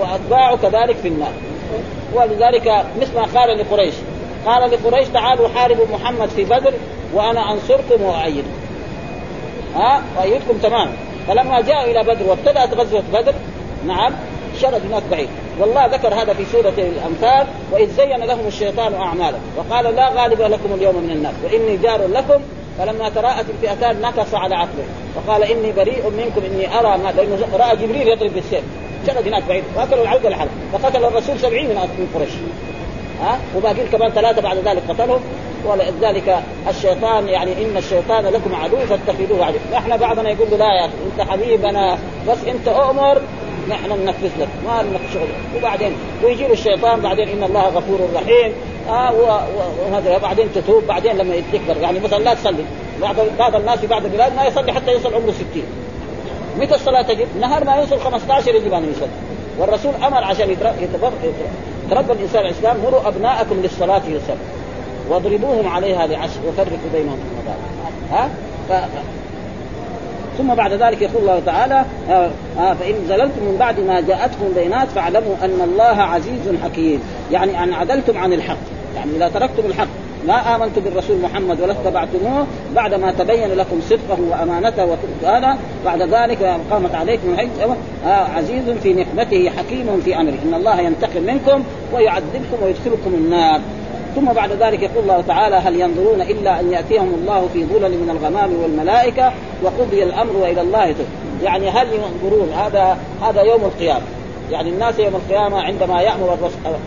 وأتباعه 0.00 0.56
كذلك 0.56 0.96
في 0.96 1.08
النار. 1.08 1.32
ولذلك 2.14 2.84
مثل 3.00 3.14
ما 3.14 3.40
قال 3.40 3.58
لقريش 3.58 3.94
قال 4.46 4.70
لقريش 4.70 5.08
تعالوا 5.08 5.48
حاربوا 5.48 5.86
محمد 5.92 6.28
في 6.28 6.44
بدر 6.44 6.72
وأنا 7.14 7.52
أنصركم 7.52 8.02
وأؤيدكم. 8.02 8.48
ها؟ 9.76 10.02
وايدكم 10.18 10.58
تمام 10.62 10.88
فلما 11.28 11.60
جاءوا 11.60 11.84
إلى 11.84 12.02
بدر 12.02 12.28
وابتدأت 12.28 12.74
غزوة 12.74 13.02
بدر 13.12 13.34
نعم 13.86 14.12
شرد 14.62 14.82
هناك 14.90 15.02
بعيد. 15.10 15.28
والله 15.60 15.86
ذكر 15.86 16.14
هذا 16.14 16.32
في 16.32 16.44
سورة 16.52 16.74
الامثال 16.78 17.46
وإذ 17.72 17.90
زين 17.90 18.24
لهم 18.24 18.46
الشيطان 18.46 18.94
أعمالهم. 18.94 19.40
وقال 19.56 19.94
لا 19.96 20.08
غالب 20.08 20.40
لكم 20.40 20.74
اليوم 20.74 20.94
من 20.94 21.10
الناس 21.10 21.34
وإني 21.44 21.76
جار 21.76 22.06
لكم 22.06 22.42
فلما 22.78 23.08
تراءت 23.08 23.46
الفئتان 23.50 24.00
نكص 24.00 24.34
على 24.34 24.54
عقله. 24.54 24.84
وقال 25.16 25.42
إني 25.42 25.72
بريء 25.72 26.10
منكم 26.10 26.42
إني 26.52 26.78
أرى 26.78 26.98
ما 26.98 27.12
لأنه 27.16 27.38
رأى 27.54 27.76
جبريل 27.76 28.08
يضرب 28.08 28.34
بالسيف. 28.34 28.64
شرد 29.06 29.26
هناك 29.26 29.42
بعيد. 29.48 29.64
واكلوا 29.76 30.02
العوده 30.02 30.28
لحاله 30.28 30.50
فقتل 30.72 31.04
الرسول 31.04 31.38
سبعين 31.38 31.68
من 31.68 32.08
قريش. 32.14 32.30
ها؟ 33.22 33.38
وباقين 33.56 33.86
كمان 33.92 34.10
ثلاثة 34.10 34.42
بعد 34.42 34.56
ذلك 34.56 34.82
قتلهم. 34.88 35.20
ولذلك 35.66 36.42
الشيطان 36.68 37.28
يعني 37.28 37.52
إن 37.52 37.76
الشيطان 37.76 38.24
لكم 38.24 38.54
عدو 38.54 38.76
فاتخذوه 38.76 39.44
عدو. 39.46 39.58
إحنا 39.74 39.96
بعضنا 39.96 40.30
يقول 40.30 40.50
له 40.50 40.56
لا 40.56 40.74
يا 40.74 40.86
أخي 40.86 40.94
أنت 41.12 41.30
حبيب 41.30 41.64
أنا 41.64 41.98
بس 42.28 42.38
أنت 42.48 42.68
أؤمر 42.68 43.20
نحن 43.68 43.90
ننفذ 43.90 44.30
لك. 44.40 44.48
ما 44.66 44.84
لك 44.92 45.00
شغل. 45.14 45.28
وبعدين 45.56 45.92
ويجي 46.24 46.46
له 46.46 46.52
الشيطان 46.52 47.00
بعدين 47.00 47.28
إن 47.28 47.42
الله 47.42 47.62
غفور 47.62 48.08
رحيم. 48.14 48.52
آه 48.88 49.12
وهذا 49.90 50.18
بعدين 50.18 50.48
تتوب 50.54 50.86
بعدين 50.86 51.16
لما 51.16 51.34
تكبر 51.52 51.76
يعني 51.76 52.00
مثلا 52.00 52.18
لا 52.18 52.34
تصلي. 52.34 52.64
بعض 53.02 53.16
بعض 53.38 53.54
الناس 53.54 53.78
في 53.78 53.86
بعض 53.86 54.04
البلاد 54.04 54.36
ما 54.36 54.44
يصلي 54.44 54.72
حتى 54.72 54.92
يوصل 54.92 55.14
عمره 55.14 55.30
60 55.30 55.46
متى 56.60 56.74
الصلاة 56.74 57.02
تجب؟ 57.02 57.26
نهار 57.40 57.64
ما 57.64 57.74
يوصل 57.76 58.00
15 58.00 58.54
يجب 58.54 58.72
أن 58.72 58.92
يصلي. 58.92 59.08
والرسول 59.58 59.92
أمر 60.06 60.24
عشان 60.24 60.50
يتربى 60.50 62.12
الإنسان 62.12 62.46
الإسلام 62.46 62.76
مروا 62.84 63.08
أبناءكم 63.08 63.56
للصلاة 63.62 64.02
يصلي. 64.08 64.36
واضربوهم 65.08 65.68
عليها 65.68 66.06
لعشر 66.06 66.40
وفرقوا 66.48 66.90
بينهم 66.92 67.16
في 67.16 67.22
المضاجع 67.32 67.56
ها؟ 68.10 68.28
ف... 68.68 68.72
ثم 70.38 70.54
بعد 70.54 70.72
ذلك 70.72 71.02
يقول 71.02 71.22
الله 71.22 71.42
تعالى 71.46 71.84
آه 72.10 72.30
آه 72.58 72.74
فإن 72.74 72.94
زللتم 73.08 73.42
من 73.42 73.56
بعد 73.58 73.80
ما 73.80 74.00
جاءتكم 74.00 74.52
بينات 74.54 74.88
فاعلموا 74.88 75.34
أن 75.42 75.60
الله 75.64 76.02
عزيز 76.02 76.40
حكيم. 76.64 77.02
يعني 77.32 77.62
أن 77.62 77.72
عدلتم 77.72 78.18
عن 78.18 78.32
الحق. 78.32 78.56
يعني 78.96 79.16
إذا 79.16 79.28
تركتم 79.28 79.66
الحق 79.66 79.88
ما 80.26 80.56
آمنتم 80.56 80.80
بالرسول 80.80 81.16
محمد 81.20 81.60
ولا 81.60 81.72
اتبعتموه 81.72 82.46
بعد 82.74 82.94
ما 82.94 83.12
تبين 83.12 83.52
لكم 83.52 83.80
صدقه 83.80 84.18
وأمانته 84.30 84.84
وهذا 84.84 85.58
بعد 85.84 86.02
ذلك 86.02 86.60
قامت 86.70 86.94
عليكم 86.94 87.36
آه 88.06 88.08
عزيز 88.08 88.70
في 88.82 88.94
نقمته 88.94 89.50
حكيم 89.50 90.00
في 90.04 90.16
أمره. 90.16 90.38
إن 90.48 90.54
الله 90.54 90.80
ينتقم 90.80 91.22
منكم 91.22 91.64
ويعذبكم 91.94 92.56
ويدخلكم 92.62 93.14
النار. 93.14 93.60
ثم 94.16 94.24
بعد 94.24 94.52
ذلك 94.52 94.82
يقول 94.82 95.02
الله 95.02 95.20
تعالى 95.28 95.56
هل 95.56 95.80
ينظرون 95.80 96.20
إلا 96.20 96.60
أن 96.60 96.72
يأتيهم 96.72 97.14
الله 97.14 97.48
في 97.52 97.64
ظلل 97.64 97.90
من 97.90 98.10
الغمام 98.10 98.50
والملائكة 98.62 99.32
وقضي 99.62 100.02
الأمر 100.02 100.36
والى 100.36 100.60
الله. 100.60 100.94
يعني 101.42 101.70
هل 101.70 101.86
ينظرون؟ 101.86 102.48
هذا 102.52 102.98
هذا 103.22 103.42
يوم 103.42 103.64
القيامة. 103.64 104.15
يعني 104.50 104.70
الناس 104.70 104.98
يوم 104.98 105.16
القيامة 105.16 105.62
عندما 105.62 106.02
يأمر 106.02 106.38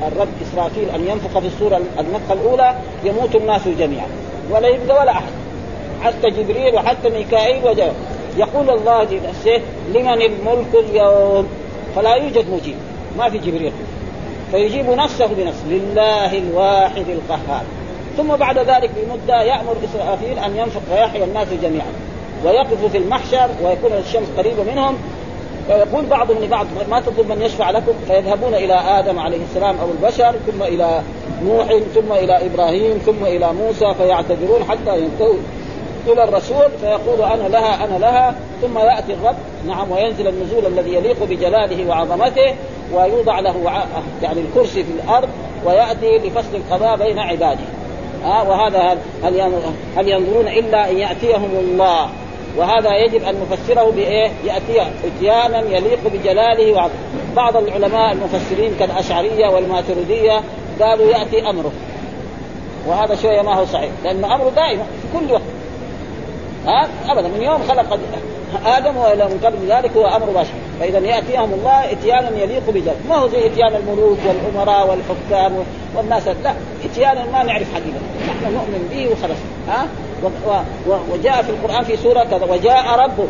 الرب 0.08 0.28
إسرافيل 0.42 0.90
أن 0.90 1.08
ينفخ 1.08 1.40
في 1.40 1.48
الصورة 1.48 1.82
النفخة 2.00 2.34
الأولى 2.34 2.76
يموت 3.04 3.36
الناس 3.36 3.68
جميعا. 3.68 4.08
ولا 4.52 4.68
يبقى 4.68 5.02
ولا 5.02 5.12
أحد. 5.12 5.32
حتى 6.02 6.30
جبريل 6.30 6.76
وحتى 6.76 7.10
ميكائيل 7.10 7.68
وجاء 7.68 7.96
يقول 8.38 8.70
الله 8.70 9.04
لنفسه 9.04 9.62
لمن 9.94 10.22
الملك 10.22 10.76
اليوم؟ 10.90 11.48
فلا 11.96 12.16
يوجد 12.16 12.50
مجيب. 12.50 12.76
ما 13.18 13.30
في 13.30 13.38
جبريل. 13.38 13.72
فيجيب 14.52 14.90
نفسه 14.90 15.26
بنفسه. 15.28 15.68
لله 15.70 16.38
الواحد 16.38 17.06
القهار. 17.10 17.64
ثم 18.18 18.36
بعد 18.36 18.58
ذلك 18.58 18.92
بمدة 18.98 19.42
يأمر 19.42 19.76
إسرافيل 19.84 20.40
أن 20.40 20.58
ينفق 20.58 20.82
ويحيى 20.92 21.24
الناس 21.24 21.48
جميعا. 21.62 21.92
ويقف 22.46 22.92
في 22.92 22.98
المحشر 22.98 23.50
ويكون 23.64 23.92
الشمس 23.94 24.28
قريبة 24.38 24.64
منهم. 24.64 24.98
فيقول 25.70 26.06
بعضهم 26.06 26.44
لبعض 26.44 26.68
ما 26.90 27.00
تطلب 27.00 27.32
من 27.32 27.42
يشفع 27.42 27.70
لكم؟ 27.70 27.94
فيذهبون 28.08 28.54
إلى 28.54 28.74
آدم 28.74 29.20
عليه 29.20 29.38
السلام 29.50 29.76
أو 29.80 29.88
البشر 29.92 30.36
ثم 30.48 30.64
إلى 30.64 31.02
نوح 31.44 31.68
ثم 31.96 32.12
إلى 32.12 32.46
إبراهيم 32.46 32.98
ثم 32.98 33.26
إلى 33.26 33.54
موسى 33.54 33.94
فيعتذرون 33.94 34.64
حتى 34.70 35.00
ينتهوا 35.00 35.34
إلى 36.08 36.24
الرسول. 36.24 36.70
فيقول 36.82 37.22
أنا 37.22 37.48
لها 37.48 37.86
أنا 37.86 37.98
لها 37.98 38.36
ثم 38.62 38.78
يأتي 38.78 39.14
الرب. 39.14 39.36
نعم 39.68 39.92
وينزل 39.92 40.28
النزول 40.28 40.66
الذي 40.66 40.94
يليق 40.94 41.24
بجلاله 41.24 41.90
وعظمته 41.90 42.56
ويوضع 42.94 43.40
له 43.40 43.86
يعني 44.24 44.42
الكرسي 44.42 44.84
في 44.84 44.92
الأرض 45.04 45.30
ويأتي 45.66 46.18
لفصل 46.18 46.56
القضاء 46.56 46.98
بين 46.98 47.20
عباده. 47.20 47.66
آه 48.26 48.50
وهذا 48.50 48.98
هل 49.24 49.42
هل 49.98 50.10
ينظرون 50.10 50.48
إلا 50.48 50.90
أن 50.92 50.98
يأتيهم 50.98 51.52
الله؟ 51.60 52.10
وهذا 52.60 52.96
يجب 52.96 53.24
أن 53.24 53.36
نفسره 53.52 53.92
بإيه؟ 53.92 54.32
ياتي 54.46 54.92
اتيانا 55.06 55.60
يليق 55.60 56.00
بجلاله 56.14 56.74
وعظمته 56.74 56.94
بعض 57.36 57.58
العلماء 57.58 58.12
المفسرين 58.12 58.76
كالأشعرية 58.80 59.48
والماتريدية 59.48 60.42
قالوا 60.82 61.12
يأتي 61.12 61.50
أمره. 61.50 61.72
وهذا 62.88 63.16
شوية 63.16 63.42
ما 63.42 63.54
هو 63.54 63.66
صحيح 63.66 63.90
لأن 64.04 64.26
أمره 64.26 64.50
دائما 64.50 64.84
في 64.84 65.20
كل 65.20 65.32
وقت. 65.34 65.42
ها؟ 66.66 66.88
ابدا 67.10 67.28
من 67.28 67.42
يوم 67.42 67.64
خلق 67.68 68.00
آدم 68.66 68.98
وإلى 68.98 69.26
من 69.26 69.40
قبل 69.46 69.72
ذلك 69.72 69.98
هو 69.98 70.06
أمر 70.06 70.26
بشر. 70.26 70.54
فاذا 70.80 71.00
يأتيهم 71.00 71.54
الله 71.54 71.92
اتيانا 71.92 72.30
يليق 72.38 72.70
بجلاله. 72.70 73.00
ما 73.10 73.16
هو 73.16 73.28
زي 73.28 73.46
إتيان 73.46 73.76
الملوك 73.76 74.18
والأمراء 74.28 74.90
والحكام 74.90 75.54
والناس؟ 75.96 76.28
لا 76.28 76.54
اتيانا 76.86 77.26
ما 77.26 77.44
نعرف 77.44 77.74
حقيقة. 77.74 78.00
نحن 78.28 78.54
نؤمن 78.54 78.90
به 78.92 79.12
وخلاص. 79.12 79.38
ها؟ 79.68 79.88
وجاء 81.12 81.42
في 81.42 81.50
القرآن 81.50 81.84
في 81.84 81.98
سورة 81.98 82.24
كذا 82.24 82.46
وجاء 82.46 83.00
ربه 83.00 83.28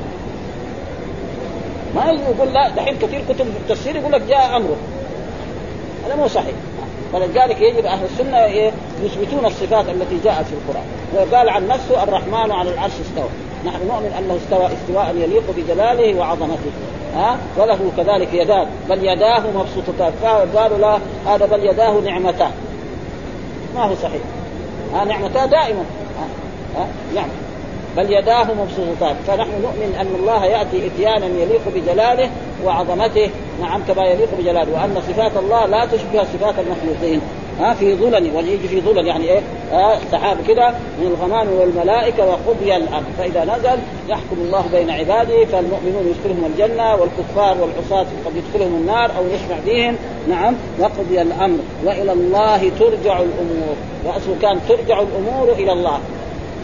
ما 1.96 2.12
يقول 2.12 2.54
لا 2.54 2.70
دحين 2.70 2.98
كثير 2.98 3.22
كتب 3.30 3.48
التفسير 3.48 3.96
يقول 3.96 4.12
لك 4.12 4.22
جاء 4.22 4.58
أمره. 4.58 4.76
هذا 6.06 6.16
مو 6.16 6.28
صحيح. 6.28 6.54
فلذلك 7.14 7.62
يجب 7.62 7.86
أهل 7.86 8.06
السنة 8.06 8.38
يثبتون 9.04 9.46
الصفات 9.46 9.90
التي 9.90 10.20
جاءت 10.24 10.46
في 10.46 10.54
القرآن. 10.54 10.86
وقال 11.14 11.50
عن 11.50 11.68
نفسه 11.68 12.04
الرحمن 12.04 12.52
على 12.52 12.74
العرش 12.74 12.92
استوى. 12.92 13.30
نحن 13.66 13.88
نؤمن 13.88 14.14
أنه 14.20 14.38
استوى 14.44 14.70
استواء 14.74 15.16
يليق 15.16 15.44
بجلاله 15.58 16.20
وعظمته. 16.20 16.72
ها؟ 17.16 17.38
وله 17.58 17.92
كذلك 17.98 18.34
يدان. 18.34 18.68
بل 18.90 19.04
يداه 19.04 19.40
مبسوطتان. 19.40 20.12
فقالوا 20.22 20.78
لا 20.78 21.00
هذا 21.26 21.46
بل 21.46 21.66
يداه 21.66 22.00
نعمتان. 22.00 22.52
ما 23.76 23.84
هو 23.84 23.96
صحيح. 23.96 24.22
ها 24.94 25.06
نعمتان 25.06 25.50
دائما. 25.50 25.84
ها, 26.20 26.28
نعم. 27.16 27.28
بل 27.98 28.14
يداه 28.14 28.44
مبسوطتان 28.44 29.16
فنحن 29.28 29.52
نؤمن 29.62 29.96
أن 30.00 30.16
الله 30.20 30.46
يأتي 30.46 30.88
إتيانا 30.88 31.26
يليق 31.26 31.62
بجلاله 31.76 32.30
وعظمته. 32.66 33.30
نعم 33.62 33.84
كما 33.88 34.06
يليق 34.06 34.30
بجلاله. 34.40 34.74
وأن 34.74 35.02
صفات 35.08 35.32
الله 35.38 35.66
لا 35.66 35.86
تشبه 35.86 36.24
صفات 36.24 36.56
المخلوقين. 36.60 37.22
ها 37.60 37.74
في 37.74 37.96
ظلل 37.96 38.36
وليجي 38.36 38.68
في 38.68 38.82
ظلل 38.82 39.08
يعني 39.08 39.32
إيه؟ 39.32 39.42
سحاب 40.12 40.38
كده 40.48 40.70
من 40.70 41.08
الغمام 41.08 41.48
والملائكة 41.60 42.26
وقضي 42.26 42.76
الأمر. 42.76 43.04
فإذا 43.18 43.44
نزل 43.46 43.80
يحكم 44.10 44.38
الله 44.38 44.64
بين 44.72 44.90
عباده 44.90 45.46
فالمؤمنون 45.46 46.08
يدخلهم 46.08 46.52
الجنة 46.54 46.96
والكفار 46.96 47.58
والعصاة 47.62 48.08
قد 48.26 48.36
يدخلهم 48.36 48.76
النار 48.76 49.12
أو 49.18 49.28
يشفع 49.28 49.56
فيهم. 49.66 49.96
نعم 50.30 50.56
وقضي 50.80 51.22
الأمر. 51.22 51.58
وإلى 51.86 52.12
الله 52.12 52.72
ترجع 52.80 53.20
الأمور. 53.20 53.76
واصله 54.06 54.36
كان 54.42 54.60
ترجع 54.70 55.02
الأمور 55.02 55.52
إلى 55.52 55.72
الله. 55.72 56.00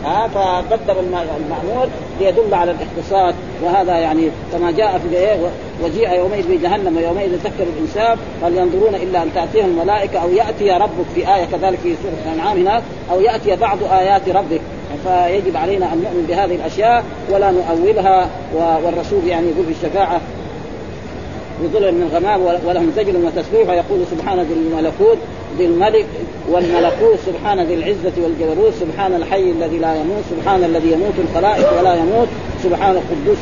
ها 0.03 0.27
فقدم 0.27 0.95
المأمور 0.99 1.87
ليدل 2.19 2.53
على 2.53 2.71
الاختصاص 2.71 3.33
وهذا 3.63 3.97
يعني 3.97 4.29
كما 4.53 4.71
جاء 4.71 5.01
في 5.09 5.17
إيه 5.17 5.37
وجيء 5.83 6.13
يومئذ 6.13 6.57
بجهنم 6.57 6.97
ويومئذ 6.97 7.33
يذكر 7.33 7.63
الإنسان 7.77 8.17
هل 8.43 8.57
ينظرون 8.57 8.95
إلا 8.95 9.23
أن 9.23 9.29
تأتيهم 9.35 9.65
الملائكة 9.65 10.19
أو 10.19 10.29
يأتي 10.29 10.71
ربك 10.71 11.05
في 11.15 11.35
آية 11.35 11.45
كذلك 11.45 11.79
في 11.79 11.95
سورة 12.03 12.33
الأنعام 12.33 12.57
هناك 12.57 12.83
أو 13.11 13.21
يأتي 13.21 13.55
بعض 13.55 13.77
آيات 13.91 14.29
ربك. 14.29 14.61
فيجب 15.03 15.57
علينا 15.57 15.93
أن 15.93 15.97
نؤمن 15.97 16.25
بهذه 16.27 16.55
الأشياء 16.55 17.03
ولا 17.31 17.51
نؤولها 17.51 18.29
والرسول 18.53 19.27
يعني 19.27 19.47
يقول 19.47 19.65
في 19.65 19.71
الشفاعة 19.71 20.21
بظلل 21.63 21.91
من 21.91 22.09
الغمام 22.11 22.41
ولهم 22.65 22.91
زجر 22.95 23.17
وتسبيح. 23.17 23.69
ويقول 23.69 23.99
سبحان 24.11 24.39
ذي 24.39 24.53
الملكوت 24.53 25.17
ذي 25.57 25.65
الملك 25.65 26.05
والملكوت 26.49 27.19
سبحان 27.25 27.59
ذي 27.59 27.73
العزة 27.73 28.13
والجبروت 28.23 28.73
سبحان 28.79 29.13
الحي 29.13 29.51
الذي 29.51 29.77
لا 29.77 29.95
يموت 29.95 30.23
سبحان 30.29 30.63
الذي 30.63 30.91
يموت 30.91 31.13
الخلائق 31.29 31.79
ولا 31.79 31.95
يموت 31.95 32.27
سبحان 32.63 32.95
القدوس 32.95 33.37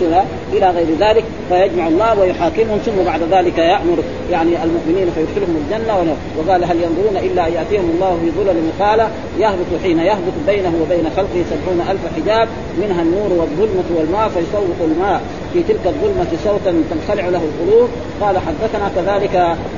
إلى 0.54 0.70
غير 0.70 0.88
ذلك 1.00 1.24
فيجمع 1.50 1.88
الله 1.88 2.20
ويحاكمهم 2.20 2.78
ثم 2.78 3.04
بعد 3.06 3.22
ذلك 3.32 3.58
يأمر 3.58 3.98
يعني 4.32 4.64
المؤمنين 4.64 5.08
فيدخلهم 5.16 5.56
الجنة 5.66 6.16
وقال 6.38 6.64
هل 6.64 6.78
ينظرون 6.84 7.18
إلا 7.18 7.48
ان 7.48 7.54
يأتيهم 7.54 7.90
الله 7.96 8.20
في 8.22 8.32
ظلل 8.32 8.58
قال 8.80 9.00
يهبط 9.40 9.82
حين 9.84 10.00
يهبط 10.00 10.36
بينه 10.48 10.74
وبين 10.82 11.06
خلقه 11.18 11.44
سبعون 11.50 11.82
ألف 11.90 12.02
حجاب 12.16 12.48
منها 12.82 13.02
النور 13.02 13.32
والظلمة 13.40 13.84
والماء 13.98 14.30
فيصوت 14.30 14.92
الماء 14.92 15.22
في 15.54 15.64
تلك 15.64 15.86
الظلمة 15.86 16.28
صوتا 16.44 16.84
تنخلع 16.92 17.30
له 17.30 17.42
القلوب. 17.50 17.90
قال 18.22 18.36
حدثنا 18.38 18.92
كذلك 18.96 19.36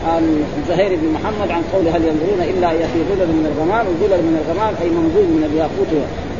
عن 0.08 0.44
زهير 0.70 0.90
بن 1.02 1.08
محمد 1.14 1.52
عن 1.52 1.62
قول 1.74 1.88
هل 1.88 2.02
ينظرون 2.06 2.42
إلا 2.42 2.72
ان 2.72 2.90
في 2.94 3.00
ظلل 3.10 3.28
من 3.28 3.54
الغمام؟ 3.56 3.86
وظلل 3.88 4.22
من 4.24 4.46
الغمام 4.46 4.74
أي 4.82 4.90
منظور 4.90 5.24
من 5.24 5.44
الياقوت. 5.52 5.92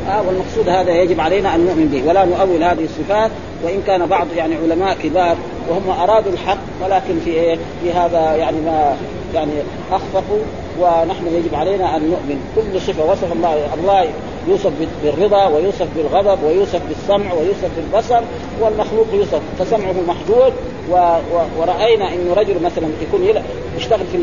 آه 0.08 0.22
والمقصود 0.28 0.68
هذا 0.68 1.02
يجب 1.02 1.20
علينا 1.20 1.54
أن 1.54 1.60
نؤمن 1.60 1.88
به. 1.92 2.08
ولا 2.08 2.24
نؤول 2.24 2.62
هذه 2.62 2.84
الصفات 2.84 3.30
وإن 3.64 3.82
كان 3.86 4.06
بعض 4.06 4.26
يعني 4.36 4.54
علماء 4.54 4.96
كبار 5.02 5.36
وهم 5.68 6.00
أرادوا 6.00 6.32
الحق 6.32 6.58
ولكن 6.84 7.20
في 7.24 7.30
إيه؟ 7.30 7.58
في 7.82 7.92
هذا 7.92 8.36
يعني 8.36 8.60
ما 8.60 8.96
يعني 9.34 9.52
اخفقوا 9.92 10.40
ونحن 10.80 11.26
يجب 11.26 11.54
علينا 11.54 11.96
أن 11.96 12.10
نؤمن. 12.10 12.40
كل 12.56 12.80
صفة 12.80 13.04
وصف 13.04 13.32
الله 13.32 13.74
الله 13.74 14.06
يوصف 14.48 14.72
بالرضا 15.02 15.46
ويوصف 15.46 15.86
بالغضب 15.96 16.42
ويوصف 16.44 16.80
بالسمع 16.88 17.32
ويوصف 17.32 17.70
بالبصر 17.76 18.20
والمخلوق 18.60 19.06
يوصف. 19.12 19.40
فسمعه 19.58 19.94
محدود 20.08 20.52
و... 20.90 20.94
و... 20.94 21.60
ورأينا 21.60 22.12
انه 22.14 22.34
رجل 22.34 22.62
مثلا 22.62 22.88
يكون 23.02 23.42
يشتغل 23.76 24.06
في 24.12 24.18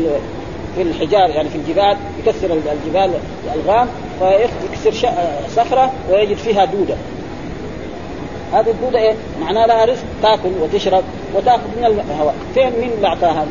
في 0.76 0.82
الحجار 0.82 1.30
يعني 1.30 1.48
في 1.48 1.56
الجبال 1.56 1.96
يكسر 2.18 2.58
الجبال 2.72 3.10
الألغام 3.44 3.88
فيكسر 4.18 5.08
صخرة 5.56 5.92
ويجد 6.10 6.36
فيها 6.36 6.64
دودة. 6.64 6.94
هذه 8.54 8.70
الدودة 8.70 8.98
إيه؟ 8.98 9.14
معناها 9.40 9.66
لها 9.66 9.84
رزق 9.84 10.04
تأكل 10.22 10.50
وتشرب 10.60 11.04
وتأخذ 11.34 11.68
من 11.76 11.84
الهواء، 11.84 12.34
فين؟ 12.54 12.72
مين 12.80 12.90
اللي 12.92 13.06
أعطاها؟ 13.06 13.46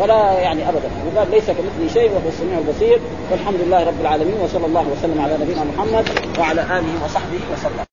فلا 0.00 0.32
يعني 0.32 0.68
ابدا. 0.68 0.90
وقال 1.14 1.30
ليس 1.30 1.46
كمثله 1.46 1.88
شيء 1.94 2.10
وهو 2.10 2.28
السميع 2.28 2.58
البصير. 2.58 3.00
والحمد 3.30 3.60
لله 3.66 3.84
رب 3.84 4.00
العالمين 4.00 4.34
وصلى 4.44 4.66
الله 4.66 4.86
وسلم 4.92 5.20
على 5.20 5.34
نبينا 5.34 5.64
محمد 5.64 6.04
وعلى 6.38 6.60
آله 6.60 7.04
وصحبه 7.04 7.40
وسلم. 7.52 7.85